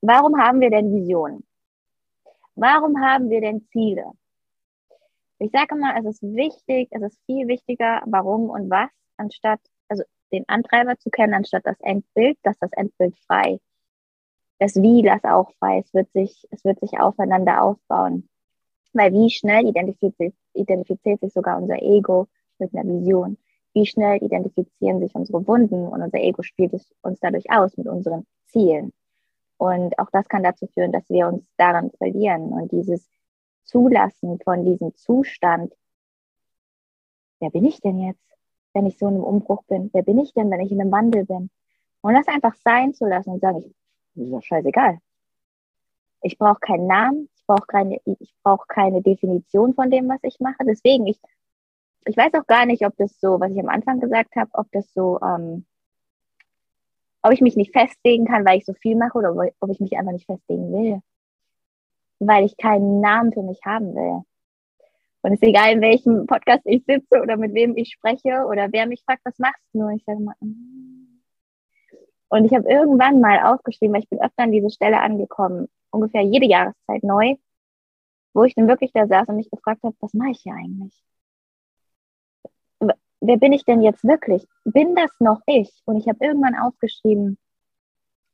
warum 0.00 0.38
haben 0.40 0.60
wir 0.60 0.70
denn 0.70 0.90
Visionen? 0.94 1.46
Warum 2.56 3.00
haben 3.00 3.30
wir 3.30 3.40
denn 3.40 3.66
Ziele? 3.70 4.12
Ich 5.38 5.50
sage 5.52 5.76
mal, 5.76 5.94
es 5.98 6.06
ist 6.06 6.22
wichtig, 6.22 6.88
es 6.90 7.02
ist 7.02 7.18
viel 7.26 7.46
wichtiger, 7.48 8.02
warum 8.06 8.50
und 8.50 8.70
was, 8.70 8.90
anstatt, 9.16 9.60
also 9.88 10.02
den 10.32 10.48
Antreiber 10.48 10.98
zu 10.98 11.10
kennen, 11.10 11.34
anstatt 11.34 11.64
das 11.66 11.78
Endbild, 11.80 12.38
dass 12.42 12.58
das 12.58 12.72
Endbild 12.72 13.16
frei 13.26 13.60
das 14.58 14.76
Wie, 14.76 15.02
das 15.02 15.24
auch 15.24 15.50
frei. 15.58 15.78
Es 15.84 15.92
wird 15.94 16.10
sich, 16.12 16.46
es 16.50 16.64
wird 16.64 16.80
sich 16.80 16.98
aufeinander 16.98 17.62
aufbauen. 17.62 18.28
Weil 18.92 19.12
wie 19.12 19.30
schnell 19.30 19.66
identifiziert, 19.68 20.34
identifiziert 20.54 21.20
sich 21.20 21.32
sogar 21.32 21.60
unser 21.60 21.82
Ego 21.82 22.28
mit 22.58 22.74
einer 22.74 22.88
Vision? 22.90 23.36
Wie 23.74 23.86
schnell 23.86 24.22
identifizieren 24.22 25.00
sich 25.00 25.14
unsere 25.14 25.46
Wunden 25.46 25.86
und 25.86 26.02
unser 26.02 26.18
Ego 26.18 26.42
spielt 26.42 26.72
es 26.72 26.94
uns 27.02 27.20
dadurch 27.20 27.50
aus 27.50 27.76
mit 27.76 27.86
unseren 27.86 28.24
Zielen? 28.46 28.92
Und 29.58 29.98
auch 29.98 30.10
das 30.10 30.28
kann 30.28 30.42
dazu 30.42 30.66
führen, 30.66 30.92
dass 30.92 31.08
wir 31.08 31.28
uns 31.28 31.44
daran 31.56 31.90
verlieren 31.98 32.52
und 32.52 32.72
dieses 32.72 33.08
Zulassen 33.64 34.38
von 34.40 34.64
diesem 34.64 34.94
Zustand. 34.94 35.72
Wer 37.40 37.50
bin 37.50 37.64
ich 37.64 37.80
denn 37.80 37.98
jetzt, 37.98 38.22
wenn 38.74 38.86
ich 38.86 38.98
so 38.98 39.08
in 39.08 39.14
einem 39.14 39.24
Umbruch 39.24 39.62
bin? 39.64 39.90
Wer 39.92 40.02
bin 40.02 40.18
ich 40.18 40.32
denn, 40.34 40.50
wenn 40.50 40.60
ich 40.60 40.72
in 40.72 40.80
einem 40.80 40.92
Wandel 40.92 41.24
bin? 41.24 41.50
Und 42.02 42.14
das 42.14 42.28
einfach 42.28 42.54
sein 42.54 42.94
zu 42.94 43.06
lassen 43.06 43.30
und 43.30 43.40
sagen, 43.40 43.58
ich 43.58 43.74
ist 44.16 44.32
doch 44.32 44.42
scheißegal. 44.42 44.98
Ich 46.22 46.38
brauche 46.38 46.60
keinen 46.60 46.86
Namen, 46.86 47.28
ich 47.36 47.46
brauche 47.46 47.66
keine, 47.66 48.00
ich 48.04 48.34
brauche 48.42 48.66
keine 48.66 49.02
Definition 49.02 49.74
von 49.74 49.90
dem, 49.90 50.08
was 50.08 50.20
ich 50.22 50.40
mache. 50.40 50.64
Deswegen, 50.64 51.06
ich, 51.06 51.20
ich 52.06 52.16
weiß 52.16 52.32
auch 52.34 52.46
gar 52.46 52.66
nicht, 52.66 52.86
ob 52.86 52.96
das 52.96 53.18
so, 53.20 53.40
was 53.40 53.52
ich 53.52 53.60
am 53.60 53.68
Anfang 53.68 54.00
gesagt 54.00 54.36
habe, 54.36 54.50
ob 54.54 54.70
das 54.72 54.92
so, 54.92 55.20
ähm, 55.20 55.66
ob 57.26 57.32
ich 57.32 57.40
mich 57.40 57.56
nicht 57.56 57.72
festlegen 57.72 58.26
kann, 58.26 58.44
weil 58.44 58.58
ich 58.58 58.64
so 58.64 58.74
viel 58.74 58.96
mache 58.96 59.18
oder 59.18 59.34
ob 59.60 59.70
ich 59.70 59.80
mich 59.80 59.96
einfach 59.96 60.12
nicht 60.12 60.26
festlegen 60.26 60.72
will. 60.72 61.00
Weil 62.18 62.44
ich 62.44 62.56
keinen 62.56 63.00
Namen 63.00 63.32
für 63.32 63.42
mich 63.42 63.60
haben 63.64 63.94
will. 63.94 64.22
Und 65.22 65.32
es 65.32 65.42
ist 65.42 65.48
egal, 65.48 65.72
in 65.72 65.80
welchem 65.80 66.26
Podcast 66.26 66.62
ich 66.64 66.84
sitze 66.86 67.20
oder 67.20 67.36
mit 67.36 67.52
wem 67.54 67.76
ich 67.76 67.92
spreche 67.92 68.46
oder 68.46 68.68
wer 68.72 68.86
mich 68.86 69.02
fragt, 69.04 69.22
was 69.24 69.38
machst 69.38 69.64
du? 69.72 69.88
Ich 69.88 70.04
sage 70.04 70.20
mal, 70.20 70.34
mm 70.40 70.76
und 72.28 72.44
ich 72.44 72.52
habe 72.54 72.68
irgendwann 72.68 73.20
mal 73.20 73.38
aufgeschrieben, 73.52 73.94
weil 73.94 74.02
ich 74.02 74.08
bin 74.08 74.20
öfter 74.20 74.42
an 74.42 74.52
diese 74.52 74.70
Stelle 74.70 75.00
angekommen, 75.00 75.68
ungefähr 75.90 76.22
jede 76.22 76.46
Jahreszeit 76.46 77.02
neu, 77.02 77.36
wo 78.34 78.44
ich 78.44 78.54
dann 78.54 78.68
wirklich 78.68 78.92
da 78.92 79.06
saß 79.06 79.28
und 79.28 79.36
mich 79.36 79.50
gefragt 79.50 79.82
habe, 79.82 79.96
was 80.00 80.14
mache 80.14 80.30
ich 80.30 80.40
hier 80.40 80.54
eigentlich? 80.54 80.92
Wer 83.20 83.38
bin 83.38 83.52
ich 83.52 83.64
denn 83.64 83.82
jetzt 83.82 84.04
wirklich? 84.04 84.46
Bin 84.64 84.94
das 84.94 85.10
noch 85.20 85.40
ich? 85.46 85.82
Und 85.84 85.96
ich 85.96 86.08
habe 86.08 86.24
irgendwann 86.24 86.54
aufgeschrieben, 86.54 87.38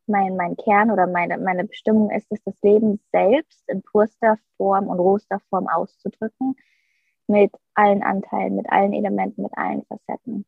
mein, 0.06 0.36
mein 0.36 0.56
Kern 0.56 0.90
oder 0.90 1.06
meine, 1.06 1.38
meine 1.38 1.64
Bestimmung 1.64 2.10
ist 2.10 2.26
es, 2.30 2.42
das 2.44 2.60
Leben 2.62 3.00
selbst 3.12 3.62
in 3.68 3.82
purster 3.82 4.38
Form 4.56 4.88
und 4.88 4.98
rohster 4.98 5.40
Form 5.48 5.68
auszudrücken, 5.68 6.56
mit 7.28 7.52
allen 7.74 8.02
Anteilen, 8.02 8.56
mit 8.56 8.70
allen 8.70 8.92
Elementen, 8.92 9.42
mit 9.42 9.56
allen 9.56 9.84
Facetten. 9.84 10.44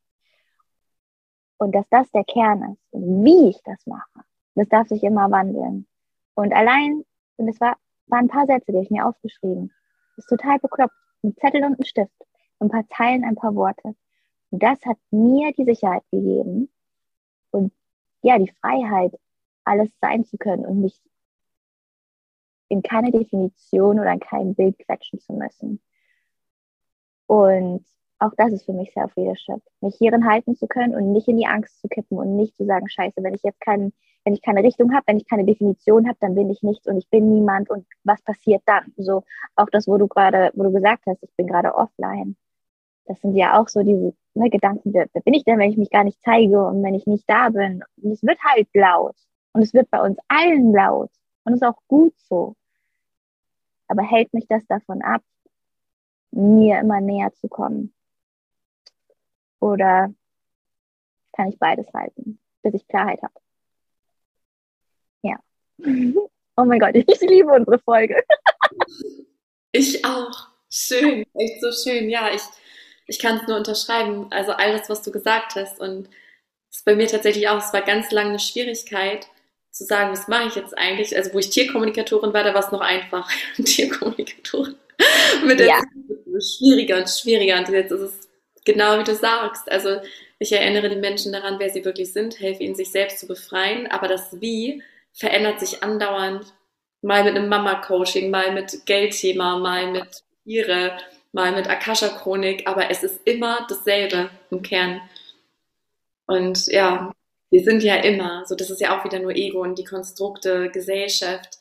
Und 1.58 1.74
dass 1.74 1.88
das 1.88 2.10
der 2.10 2.24
Kern 2.24 2.72
ist. 2.72 2.92
Und 2.92 3.24
wie 3.24 3.48
ich 3.48 3.62
das 3.62 3.86
mache, 3.86 4.24
das 4.54 4.68
darf 4.68 4.88
sich 4.88 5.02
immer 5.04 5.30
wandeln. 5.30 5.86
Und 6.34 6.52
allein, 6.52 7.04
und 7.36 7.48
es 7.48 7.60
war, 7.60 7.76
waren 8.06 8.26
ein 8.26 8.28
paar 8.28 8.46
Sätze, 8.46 8.72
die 8.72 8.78
ich 8.78 8.90
mir 8.90 9.06
aufgeschrieben. 9.06 9.72
Ist 10.16 10.28
total 10.28 10.58
bekloppt. 10.58 10.94
Ein 11.22 11.34
Zettel 11.36 11.64
und 11.64 11.78
ein 11.78 11.84
Stift. 11.84 12.12
Ein 12.58 12.68
paar 12.68 12.86
Zeilen, 12.88 13.24
ein 13.24 13.36
paar 13.36 13.54
Worte. 13.54 13.94
Und 14.54 14.62
das 14.62 14.78
hat 14.86 14.98
mir 15.10 15.52
die 15.54 15.64
Sicherheit 15.64 16.04
gegeben 16.12 16.70
und 17.50 17.72
ja, 18.22 18.38
die 18.38 18.52
Freiheit, 18.60 19.12
alles 19.64 19.88
sein 20.00 20.24
zu 20.24 20.38
können 20.38 20.64
und 20.64 20.80
mich 20.80 20.96
in 22.68 22.80
keine 22.80 23.10
Definition 23.10 23.98
oder 23.98 24.12
in 24.12 24.20
kein 24.20 24.54
Bild 24.54 24.78
quetschen 24.78 25.18
zu 25.18 25.32
müssen. 25.32 25.82
Und 27.26 27.84
auch 28.20 28.30
das 28.36 28.52
ist 28.52 28.64
für 28.64 28.74
mich 28.74 28.92
Self-Leadership, 28.92 29.60
mich 29.80 29.96
hierin 29.96 30.24
halten 30.24 30.54
zu 30.54 30.68
können 30.68 30.94
und 30.94 31.10
nicht 31.10 31.26
in 31.26 31.38
die 31.38 31.48
Angst 31.48 31.80
zu 31.80 31.88
kippen 31.88 32.16
und 32.16 32.36
nicht 32.36 32.56
zu 32.56 32.64
sagen, 32.64 32.88
scheiße, 32.88 33.24
wenn 33.24 33.34
ich 33.34 33.42
jetzt 33.42 33.60
keinen, 33.60 33.92
wenn 34.22 34.34
ich 34.34 34.42
keine 34.42 34.62
Richtung 34.62 34.94
habe, 34.94 35.02
wenn 35.08 35.16
ich 35.16 35.26
keine 35.28 35.44
Definition 35.44 36.06
habe, 36.06 36.18
dann 36.20 36.36
bin 36.36 36.48
ich 36.48 36.62
nichts 36.62 36.86
und 36.86 36.96
ich 36.98 37.10
bin 37.10 37.28
niemand 37.28 37.70
und 37.70 37.88
was 38.04 38.22
passiert 38.22 38.62
dann? 38.66 38.92
So 38.98 39.24
auch 39.56 39.68
das, 39.72 39.88
wo 39.88 39.98
du 39.98 40.06
gerade, 40.06 40.52
wo 40.54 40.62
du 40.62 40.70
gesagt 40.70 41.06
hast, 41.06 41.24
ich 41.24 41.34
bin 41.34 41.48
gerade 41.48 41.74
offline. 41.74 42.36
Das 43.06 43.20
sind 43.20 43.36
ja 43.36 43.60
auch 43.60 43.68
so 43.68 43.82
diese 43.82 44.14
ne, 44.34 44.50
Gedanken, 44.50 44.92
wer, 44.92 45.06
bin 45.06 45.34
ich 45.34 45.44
denn, 45.44 45.58
wenn 45.58 45.70
ich 45.70 45.76
mich 45.76 45.90
gar 45.90 46.04
nicht 46.04 46.20
zeige 46.22 46.64
und 46.64 46.82
wenn 46.82 46.94
ich 46.94 47.06
nicht 47.06 47.28
da 47.28 47.50
bin? 47.50 47.82
Und 47.96 48.12
es 48.12 48.22
wird 48.22 48.38
halt 48.42 48.68
laut. 48.74 49.16
Und 49.52 49.62
es 49.62 49.74
wird 49.74 49.90
bei 49.90 50.00
uns 50.00 50.18
allen 50.28 50.72
laut. 50.72 51.10
Und 51.44 51.52
es 51.52 51.62
ist 51.62 51.68
auch 51.68 51.78
gut 51.86 52.14
so. 52.18 52.56
Aber 53.88 54.02
hält 54.02 54.32
mich 54.32 54.46
das 54.48 54.66
davon 54.66 55.02
ab, 55.02 55.22
mir 56.30 56.80
immer 56.80 57.00
näher 57.00 57.32
zu 57.34 57.48
kommen? 57.48 57.94
Oder 59.60 60.12
kann 61.32 61.48
ich 61.48 61.58
beides 61.58 61.92
halten, 61.92 62.38
bis 62.62 62.74
ich 62.74 62.88
Klarheit 62.88 63.22
habe? 63.22 63.34
Ja. 65.22 65.38
Oh 66.56 66.64
mein 66.64 66.78
Gott, 66.78 66.94
ich 66.94 67.20
liebe 67.20 67.50
unsere 67.50 67.80
Folge. 67.80 68.22
Ich 69.72 70.04
auch. 70.04 70.50
Schön, 70.70 71.24
echt 71.34 71.60
so 71.60 71.72
schön. 71.72 72.08
Ja, 72.08 72.30
ich, 72.32 72.42
ich 73.06 73.18
kann 73.18 73.36
es 73.36 73.46
nur 73.46 73.56
unterschreiben. 73.56 74.26
Also 74.30 74.52
alles, 74.52 74.88
was 74.88 75.02
du 75.02 75.10
gesagt 75.10 75.54
hast. 75.56 75.80
Und 75.80 76.08
es 76.70 76.78
ist 76.78 76.84
bei 76.84 76.94
mir 76.94 77.06
tatsächlich 77.06 77.48
auch, 77.48 77.58
es 77.58 77.72
war 77.72 77.82
ganz 77.82 78.10
lange 78.10 78.30
eine 78.30 78.38
Schwierigkeit 78.38 79.26
zu 79.70 79.84
sagen, 79.84 80.12
was 80.12 80.28
mache 80.28 80.48
ich 80.48 80.54
jetzt 80.54 80.76
eigentlich? 80.78 81.16
Also 81.16 81.34
wo 81.34 81.38
ich 81.38 81.50
Tierkommunikatorin 81.50 82.32
war, 82.32 82.44
da 82.44 82.54
war 82.54 82.64
es 82.64 82.72
noch 82.72 82.80
einfach. 82.80 83.30
Tierkommunikatorin. 83.64 84.76
Mit 85.44 85.60
der 85.60 85.66
ja. 85.66 85.82
schwieriger 86.40 86.98
und 86.98 87.08
schwieriger. 87.08 87.58
Und 87.58 87.68
jetzt 87.68 87.90
ist 87.90 88.00
es 88.00 88.28
genau 88.64 88.98
wie 88.98 89.04
du 89.04 89.14
sagst. 89.14 89.70
Also 89.70 90.00
ich 90.38 90.52
erinnere 90.52 90.88
die 90.88 90.96
Menschen 90.96 91.32
daran, 91.32 91.58
wer 91.58 91.70
sie 91.70 91.84
wirklich 91.84 92.12
sind, 92.12 92.40
helfe 92.40 92.62
ihnen, 92.62 92.74
sich 92.74 92.90
selbst 92.90 93.18
zu 93.18 93.26
befreien. 93.26 93.88
Aber 93.88 94.08
das 94.08 94.40
Wie 94.40 94.82
verändert 95.12 95.60
sich 95.60 95.82
andauernd. 95.82 96.54
Mal 97.02 97.24
mit 97.24 97.36
einem 97.36 97.48
Mama-Coaching, 97.48 98.30
mal 98.30 98.52
mit 98.52 98.86
Geldthema, 98.86 99.58
mal 99.58 99.90
mit 99.90 100.22
Tiere, 100.44 100.96
mal 101.34 101.52
mit 101.52 101.68
Akasha-Chronik, 101.68 102.66
aber 102.66 102.90
es 102.90 103.02
ist 103.02 103.20
immer 103.24 103.66
dasselbe 103.68 104.30
im 104.50 104.62
Kern. 104.62 105.00
Und 106.26 106.68
ja, 106.68 107.12
wir 107.50 107.62
sind 107.62 107.82
ja 107.82 107.96
immer, 107.96 108.46
so 108.46 108.54
das 108.54 108.70
ist 108.70 108.80
ja 108.80 108.98
auch 108.98 109.04
wieder 109.04 109.18
nur 109.18 109.34
Ego 109.34 109.60
und 109.60 109.78
die 109.78 109.84
Konstrukte, 109.84 110.70
Gesellschaft. 110.70 111.58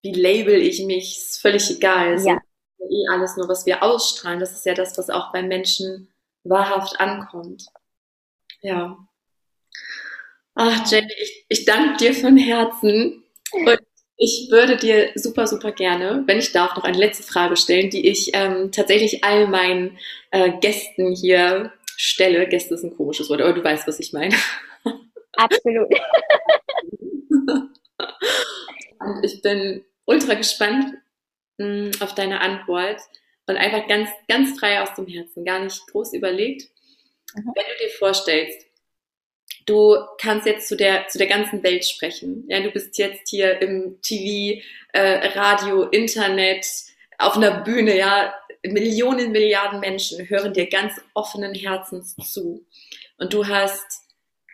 Wie 0.00 0.12
label 0.12 0.54
ich 0.54 0.82
mich? 0.84 1.18
Ist 1.18 1.40
völlig 1.42 1.70
egal. 1.70 2.14
Es 2.14 2.24
ja. 2.24 2.34
ist 2.78 2.90
eh 2.90 3.08
alles 3.12 3.36
nur, 3.36 3.48
was 3.48 3.66
wir 3.66 3.82
ausstrahlen. 3.82 4.40
Das 4.40 4.52
ist 4.52 4.64
ja 4.66 4.74
das, 4.74 4.96
was 4.96 5.10
auch 5.10 5.30
beim 5.30 5.46
Menschen 5.46 6.08
wahrhaft 6.42 6.98
ankommt. 6.98 7.66
Ja. 8.62 8.96
Ach, 10.54 10.90
Jenny, 10.90 11.12
ich, 11.20 11.44
ich 11.48 11.64
danke 11.66 11.98
dir 11.98 12.14
von 12.14 12.36
Herzen. 12.36 13.24
Und 13.52 13.78
ich 14.24 14.52
würde 14.52 14.76
dir 14.76 15.10
super, 15.16 15.48
super 15.48 15.72
gerne, 15.72 16.22
wenn 16.26 16.38
ich 16.38 16.52
darf, 16.52 16.76
noch 16.76 16.84
eine 16.84 16.96
letzte 16.96 17.24
Frage 17.24 17.56
stellen, 17.56 17.90
die 17.90 18.08
ich 18.08 18.30
ähm, 18.34 18.70
tatsächlich 18.70 19.24
all 19.24 19.48
meinen 19.48 19.98
äh, 20.30 20.52
Gästen 20.60 21.12
hier 21.12 21.72
stelle. 21.96 22.46
Gäste 22.46 22.74
ist 22.74 22.84
ein 22.84 22.96
komisches 22.96 23.28
Wort, 23.28 23.40
aber 23.40 23.52
du 23.52 23.64
weißt, 23.64 23.88
was 23.88 23.98
ich 23.98 24.12
meine. 24.12 24.36
Absolut. 25.32 25.88
Und 29.00 29.24
ich 29.24 29.42
bin 29.42 29.84
ultra 30.04 30.34
gespannt 30.34 30.94
mh, 31.58 31.66
hm, 31.66 31.90
auf 31.98 32.14
deine 32.14 32.40
Antwort 32.42 33.00
und 33.48 33.56
einfach 33.56 33.88
ganz, 33.88 34.08
ganz 34.28 34.56
frei 34.56 34.80
aus 34.80 34.94
dem 34.94 35.08
Herzen, 35.08 35.44
gar 35.44 35.58
nicht 35.58 35.84
groß 35.88 36.12
überlegt. 36.12 36.70
Mhm. 37.34 37.50
Wenn 37.56 37.64
du 37.64 37.84
dir 37.84 37.90
vorstellst, 37.98 38.68
du 39.66 39.96
kannst 40.20 40.46
jetzt 40.46 40.68
zu 40.68 40.76
der, 40.76 41.08
zu 41.08 41.18
der 41.18 41.26
ganzen 41.26 41.62
Welt 41.62 41.84
sprechen. 41.84 42.44
Ja, 42.48 42.60
du 42.60 42.70
bist 42.70 42.98
jetzt 42.98 43.28
hier 43.28 43.60
im 43.60 44.00
TV, 44.02 44.60
äh, 44.92 45.28
Radio, 45.38 45.84
Internet, 45.84 46.66
auf 47.18 47.36
einer 47.36 47.62
Bühne, 47.62 47.96
ja, 47.96 48.34
Millionen, 48.64 49.32
Milliarden 49.32 49.80
Menschen 49.80 50.28
hören 50.28 50.52
dir 50.52 50.68
ganz 50.68 51.00
offenen 51.14 51.54
Herzens 51.54 52.14
zu. 52.16 52.64
Und 53.18 53.32
du 53.32 53.46
hast 53.46 54.08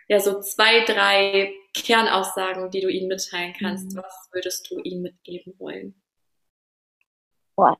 ja 0.07 0.19
so 0.19 0.41
zwei, 0.41 0.83
drei 0.85 1.53
Kernaussagen, 1.73 2.71
die 2.71 2.81
du 2.81 2.89
ihnen 2.89 3.07
mitteilen 3.07 3.53
kannst. 3.57 3.93
Mhm. 3.93 3.97
Was 3.97 4.29
würdest 4.31 4.69
du 4.69 4.79
ihnen 4.79 5.03
mitgeben 5.03 5.53
wollen? 5.59 6.01
Boah, 7.55 7.77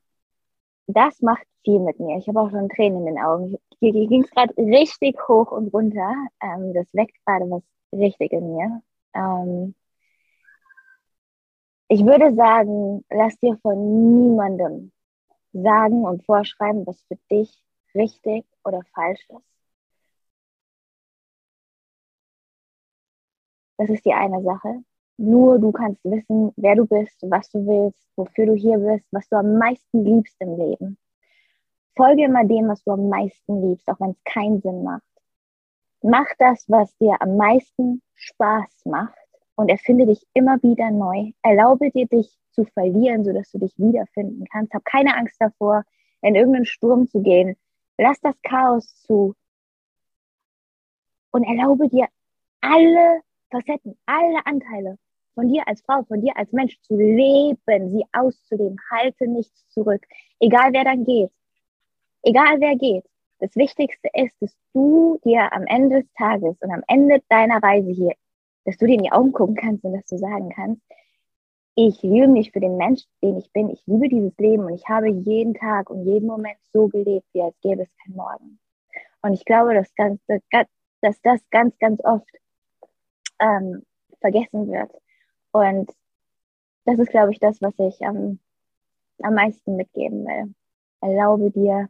das 0.86 1.20
macht 1.20 1.46
viel 1.64 1.80
mit 1.80 1.98
mir. 1.98 2.18
Ich 2.18 2.28
habe 2.28 2.40
auch 2.40 2.50
schon 2.50 2.68
Tränen 2.68 3.06
in 3.06 3.14
den 3.14 3.24
Augen. 3.24 3.56
Hier 3.80 3.92
ging 3.92 4.22
es 4.24 4.30
gerade 4.30 4.54
richtig 4.58 5.16
hoch 5.28 5.52
und 5.52 5.72
runter. 5.72 6.14
Ähm, 6.42 6.74
das 6.74 6.92
weckt 6.94 7.16
gerade 7.24 7.50
was 7.50 7.62
richtig 7.92 8.32
in 8.32 8.54
mir. 8.54 8.82
Ähm, 9.14 9.74
ich 11.88 12.04
würde 12.04 12.34
sagen, 12.34 13.04
lass 13.10 13.38
dir 13.38 13.56
von 13.62 13.78
niemandem 13.78 14.92
sagen 15.52 16.04
und 16.04 16.24
vorschreiben, 16.24 16.86
was 16.86 17.02
für 17.08 17.16
dich 17.30 17.64
richtig 17.94 18.44
oder 18.64 18.82
falsch 18.94 19.26
ist. 19.30 19.44
Das 23.78 23.88
ist 23.90 24.04
die 24.04 24.12
eine 24.12 24.42
Sache. 24.42 24.84
Nur 25.16 25.58
du 25.58 25.72
kannst 25.72 26.04
wissen, 26.04 26.52
wer 26.56 26.76
du 26.76 26.86
bist, 26.86 27.16
was 27.22 27.50
du 27.50 27.66
willst, 27.66 28.08
wofür 28.16 28.46
du 28.46 28.54
hier 28.54 28.78
bist, 28.78 29.06
was 29.10 29.28
du 29.28 29.36
am 29.36 29.58
meisten 29.58 30.04
liebst 30.04 30.36
im 30.40 30.56
Leben. 30.56 30.98
Folge 31.96 32.24
immer 32.24 32.44
dem, 32.44 32.68
was 32.68 32.82
du 32.84 32.92
am 32.92 33.08
meisten 33.08 33.68
liebst, 33.68 33.88
auch 33.88 34.00
wenn 34.00 34.10
es 34.10 34.24
keinen 34.24 34.60
Sinn 34.60 34.82
macht. 34.82 35.02
Mach 36.02 36.26
das, 36.38 36.64
was 36.68 36.96
dir 36.96 37.20
am 37.20 37.36
meisten 37.36 38.02
Spaß 38.14 38.86
macht 38.86 39.18
und 39.56 39.68
erfinde 39.68 40.06
dich 40.06 40.26
immer 40.32 40.62
wieder 40.62 40.90
neu. 40.90 41.32
Erlaube 41.42 41.90
dir, 41.90 42.06
dich 42.06 42.38
zu 42.52 42.64
verlieren, 42.64 43.24
sodass 43.24 43.50
du 43.52 43.58
dich 43.58 43.74
wiederfinden 43.76 44.46
kannst. 44.50 44.72
Hab 44.72 44.84
keine 44.84 45.16
Angst 45.16 45.36
davor, 45.38 45.84
in 46.22 46.34
irgendeinen 46.34 46.66
Sturm 46.66 47.08
zu 47.08 47.22
gehen. 47.22 47.56
Lass 47.98 48.20
das 48.20 48.34
Chaos 48.42 48.86
zu 49.02 49.34
und 51.32 51.44
erlaube 51.44 51.88
dir 51.88 52.06
alle 52.60 53.20
Facetten, 53.50 53.96
alle 54.06 54.44
Anteile 54.46 54.98
von 55.34 55.48
dir 55.48 55.66
als 55.66 55.82
Frau, 55.82 56.02
von 56.04 56.20
dir 56.20 56.36
als 56.36 56.52
Mensch 56.52 56.80
zu 56.82 56.96
leben, 56.96 57.90
sie 57.90 58.04
auszuleben. 58.12 58.78
Halte 58.90 59.26
nichts 59.26 59.68
zurück. 59.68 60.02
Egal 60.38 60.72
wer 60.72 60.84
dann 60.84 61.04
geht, 61.04 61.30
egal 62.22 62.60
wer 62.60 62.76
geht. 62.76 63.04
Das 63.38 63.56
Wichtigste 63.56 64.08
ist, 64.12 64.34
dass 64.40 64.54
du 64.74 65.18
dir 65.24 65.52
am 65.52 65.66
Ende 65.66 66.02
des 66.02 66.12
Tages 66.12 66.56
und 66.60 66.70
am 66.70 66.82
Ende 66.88 67.22
deiner 67.28 67.62
Reise 67.62 67.90
hier, 67.90 68.14
dass 68.64 68.76
du 68.76 68.86
dir 68.86 68.94
in 68.94 69.02
die 69.02 69.12
Augen 69.12 69.32
gucken 69.32 69.56
kannst 69.56 69.84
und 69.84 69.94
dass 69.94 70.06
du 70.06 70.18
sagen 70.18 70.50
kannst, 70.50 70.82
ich 71.74 72.02
liebe 72.02 72.28
mich 72.28 72.52
für 72.52 72.60
den 72.60 72.76
Mensch, 72.76 73.02
den 73.22 73.38
ich 73.38 73.50
bin. 73.52 73.70
Ich 73.70 73.82
liebe 73.86 74.08
dieses 74.08 74.36
Leben 74.38 74.64
und 74.64 74.74
ich 74.74 74.86
habe 74.88 75.08
jeden 75.08 75.54
Tag 75.54 75.88
und 75.88 76.04
jeden 76.04 76.26
Moment 76.26 76.58
so 76.72 76.88
gelebt, 76.88 77.26
wie 77.32 77.42
als 77.42 77.58
gäbe 77.62 77.82
es 77.82 77.96
kein 78.04 78.14
Morgen. 78.14 78.58
Und 79.22 79.32
ich 79.32 79.44
glaube, 79.44 79.74
dass, 79.74 79.94
ganz, 79.94 80.20
dass 81.00 81.20
das 81.22 81.40
ganz, 81.50 81.78
ganz 81.78 82.00
oft 82.04 82.28
ähm, 83.38 83.82
vergessen 84.20 84.70
wird. 84.70 84.90
Und 85.52 85.90
das 86.84 86.98
ist, 86.98 87.10
glaube 87.10 87.32
ich, 87.32 87.38
das, 87.38 87.60
was 87.62 87.74
ich 87.78 88.04
am, 88.04 88.38
am 89.22 89.34
meisten 89.34 89.76
mitgeben 89.76 90.26
will. 90.26 90.54
Erlaube 91.00 91.50
dir, 91.50 91.88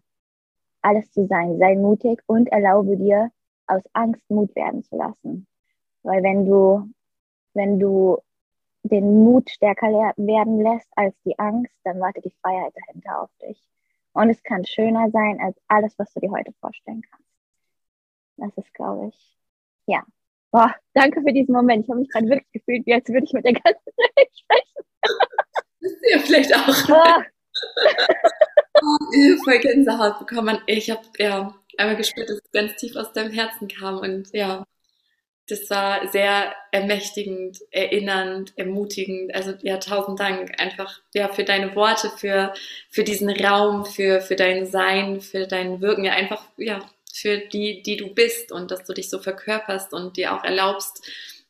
alles 0.83 1.11
zu 1.13 1.27
sein. 1.27 1.59
Sei 1.59 1.77
mutig 1.77 2.21
und 2.27 2.49
erlaube 2.49 2.97
dir, 2.97 3.31
aus 3.67 3.83
Angst 3.93 4.29
Mut 4.31 4.55
werden 4.57 4.83
zu 4.83 4.97
lassen. 4.97 5.47
Weil 6.03 6.23
wenn 6.23 6.45
du, 6.47 6.91
wenn 7.55 7.79
du 7.79 8.19
den 8.83 9.23
Mut 9.25 9.51
stärker 9.51 9.89
werden 10.17 10.61
lässt 10.61 10.89
als 10.97 11.15
die 11.25 11.39
Angst, 11.39 11.75
dann 11.85 12.01
wartet 12.01 12.25
die 12.25 12.35
Freiheit 12.43 12.73
dahinter 12.75 13.23
auf 13.23 13.31
dich. 13.43 13.63
Und 14.13 14.31
es 14.31 14.43
kann 14.43 14.65
schöner 14.65 15.11
sein 15.11 15.39
als 15.41 15.57
alles, 15.69 15.99
was 15.99 16.13
du 16.15 16.21
dir 16.21 16.31
heute 16.31 16.53
vorstellen 16.61 17.03
kannst. 17.11 17.29
Das 18.37 18.57
ist, 18.57 18.75
glaube 18.75 19.09
ich, 19.09 19.39
ja. 19.87 20.03
Boah, 20.51 20.75
danke 20.95 21.23
für 21.23 21.33
diesen 21.33 21.55
Moment. 21.55 21.85
Ich 21.85 21.91
habe 21.91 22.01
mich 22.01 22.09
gerade 22.09 22.27
wirklich 22.27 22.51
gefühlt, 22.53 22.87
wie 22.87 22.95
als 22.95 23.09
würde 23.09 23.25
ich 23.25 23.33
mit 23.33 23.45
der 23.45 23.53
ganzen 23.53 23.93
Welt 23.97 24.31
sprechen. 24.33 24.85
Das 25.81 25.93
ist 25.93 26.13
ja 26.13 26.19
vielleicht 26.19 26.55
auch. 26.57 27.25
Oh, 28.75 29.45
voll 29.45 29.59
Gänsehaut 29.59 30.19
bekommen. 30.19 30.59
Ich 30.67 30.91
habe 30.91 31.03
ja 31.19 31.55
einmal 31.77 31.97
gespürt, 31.97 32.29
dass 32.29 32.37
es 32.37 32.51
ganz 32.53 32.77
tief 32.77 32.97
aus 32.97 33.13
deinem 33.13 33.33
Herzen 33.33 33.69
kam 33.69 33.99
und 33.99 34.29
ja, 34.33 34.65
das 35.49 35.69
war 35.69 36.09
sehr 36.09 36.55
ermächtigend, 36.71 37.59
erinnernd, 37.73 38.53
ermutigend. 38.57 39.35
Also 39.35 39.55
ja, 39.63 39.79
tausend 39.79 40.21
Dank 40.21 40.61
einfach 40.61 41.01
ja 41.15 41.29
für 41.29 41.45
deine 41.45 41.75
Worte, 41.75 42.11
für 42.17 42.55
für 42.91 43.05
diesen 43.05 43.31
Raum, 43.31 43.85
für 43.85 44.21
für 44.21 44.37
dein 44.37 44.67
Sein, 44.67 45.21
für 45.21 45.47
dein 45.47 45.81
Wirken, 45.81 46.05
ja 46.05 46.13
einfach 46.13 46.45
ja 46.57 46.81
für 47.13 47.39
die, 47.39 47.83
die 47.83 47.97
du 47.97 48.15
bist 48.15 48.53
und 48.53 48.71
dass 48.71 48.85
du 48.85 48.93
dich 48.95 49.11
so 49.11 49.19
verkörperst 49.19 49.93
und 49.93 50.17
dir 50.17 50.35
auch 50.35 50.45
erlaubst, 50.45 51.05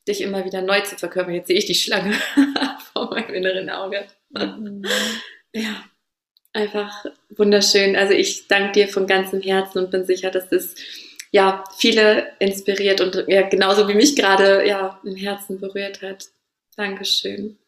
dich 0.08 0.22
immer 0.22 0.44
wieder 0.44 0.62
neu 0.62 0.80
zu 0.80 0.96
verkörpern. 0.96 1.34
Jetzt 1.34 1.48
sehe 1.48 1.58
ich 1.58 1.66
die 1.66 1.74
Schlange 1.74 2.14
vor 2.92 3.10
meinem 3.10 3.34
inneren 3.34 3.70
Auge. 3.70 4.06
Mhm. 4.30 4.82
Ja, 5.52 5.84
einfach 6.52 7.04
wunderschön. 7.36 7.96
Also 7.96 8.12
ich 8.14 8.48
danke 8.48 8.72
dir 8.72 8.88
von 8.88 9.06
ganzem 9.06 9.40
Herzen 9.40 9.78
und 9.78 9.90
bin 9.90 10.04
sicher, 10.04 10.30
dass 10.30 10.50
es 10.52 10.74
ja 11.30 11.64
viele 11.76 12.32
inspiriert 12.38 13.00
und 13.00 13.24
ja 13.28 13.48
genauso 13.48 13.88
wie 13.88 13.94
mich 13.94 14.16
gerade 14.16 14.66
ja 14.66 15.00
im 15.04 15.16
Herzen 15.16 15.60
berührt 15.60 16.02
hat. 16.02 16.26
Dankeschön. 16.76 17.58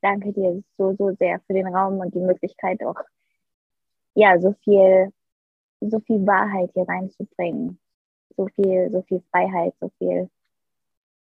Danke 0.00 0.32
dir 0.32 0.62
so, 0.76 0.94
so 0.98 1.14
sehr 1.18 1.40
für 1.46 1.52
den 1.52 1.66
Raum 1.66 1.98
und 1.98 2.14
die 2.14 2.20
Möglichkeit 2.20 2.82
auch, 2.82 2.96
ja, 4.14 4.40
so 4.40 4.54
viel 4.64 5.12
so 5.90 6.00
viel 6.00 6.26
Wahrheit 6.26 6.70
hier 6.74 6.88
reinzubringen. 6.88 7.78
So 8.36 8.46
viel, 8.54 8.90
so 8.90 9.02
viel 9.02 9.22
Freiheit, 9.30 9.74
so 9.80 9.90
viel, 9.98 10.30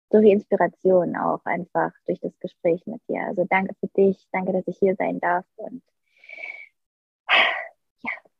so 0.09 0.19
viel 0.19 0.31
Inspiration 0.31 1.15
auch 1.15 1.43
einfach 1.45 1.91
durch 2.05 2.19
das 2.19 2.37
Gespräch 2.39 2.85
mit 2.87 3.01
dir. 3.07 3.21
Also 3.27 3.45
danke 3.49 3.75
für 3.79 3.87
dich, 3.87 4.27
danke, 4.31 4.53
dass 4.53 4.67
ich 4.67 4.77
hier 4.79 4.95
sein 4.95 5.19
darf 5.19 5.45
und 5.57 5.83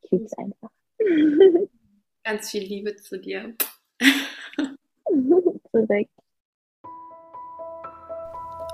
ich 0.08 0.12
liebe 0.12 0.26
es 0.26 0.38
einfach. 0.38 0.70
Ganz 2.24 2.50
viel 2.52 2.64
Liebe 2.64 2.96
zu 2.96 3.20
dir. 3.20 3.54
Zurück. 5.72 6.08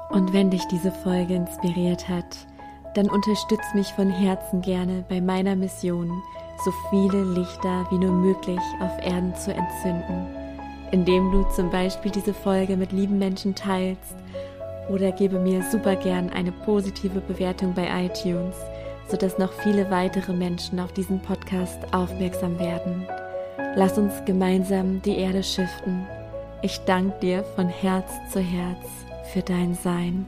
Und 0.10 0.32
wenn 0.34 0.52
dich 0.52 0.64
diese 0.68 0.92
Folge 0.92 1.36
inspiriert 1.36 2.08
hat, 2.08 2.48
dann 2.96 3.10
unterstütz 3.10 3.74
mich 3.74 3.88
von 3.94 4.10
Herzen 4.10 4.62
gerne 4.62 5.04
bei 5.10 5.20
meiner 5.20 5.56
Mission, 5.56 6.22
so 6.64 6.72
viele 6.90 7.24
Lichter 7.34 7.88
wie 7.90 7.98
nur 7.98 8.12
möglich 8.12 8.60
auf 8.80 8.96
Erden 9.04 9.34
zu 9.36 9.52
entzünden, 9.52 10.28
indem 10.92 11.32
du 11.32 11.44
zum 11.56 11.72
Beispiel 11.72 12.12
diese 12.12 12.34
Folge 12.34 12.78
mit 12.78 12.92
lieben 12.92 13.18
Menschen 13.18 13.56
teilst 13.56 14.16
oder 14.90 15.12
gebe 15.12 15.40
mir 15.40 15.64
super 15.64 15.96
gern 15.96 16.30
eine 16.30 16.52
positive 16.52 17.20
Bewertung 17.22 17.74
bei 17.74 18.06
iTunes, 18.06 18.56
sodass 19.08 19.38
noch 19.38 19.54
viele 19.54 19.90
weitere 19.92 20.34
Menschen 20.34 20.80
auf 20.80 20.92
diesen 20.94 21.20
Podcast 21.22 21.80
aufmerksam 21.94 22.60
werden. 22.60 23.08
Lass 23.76 23.98
uns 23.98 24.14
gemeinsam 24.26 25.02
die 25.02 25.18
Erde 25.18 25.44
schiften. 25.44 26.08
Ich 26.62 26.80
danke 26.86 27.20
dir 27.20 27.44
von 27.56 27.68
Herz 27.68 28.12
zu 28.32 28.40
Herz 28.40 28.86
für 29.32 29.42
dein 29.42 29.74
Sein. 29.74 30.26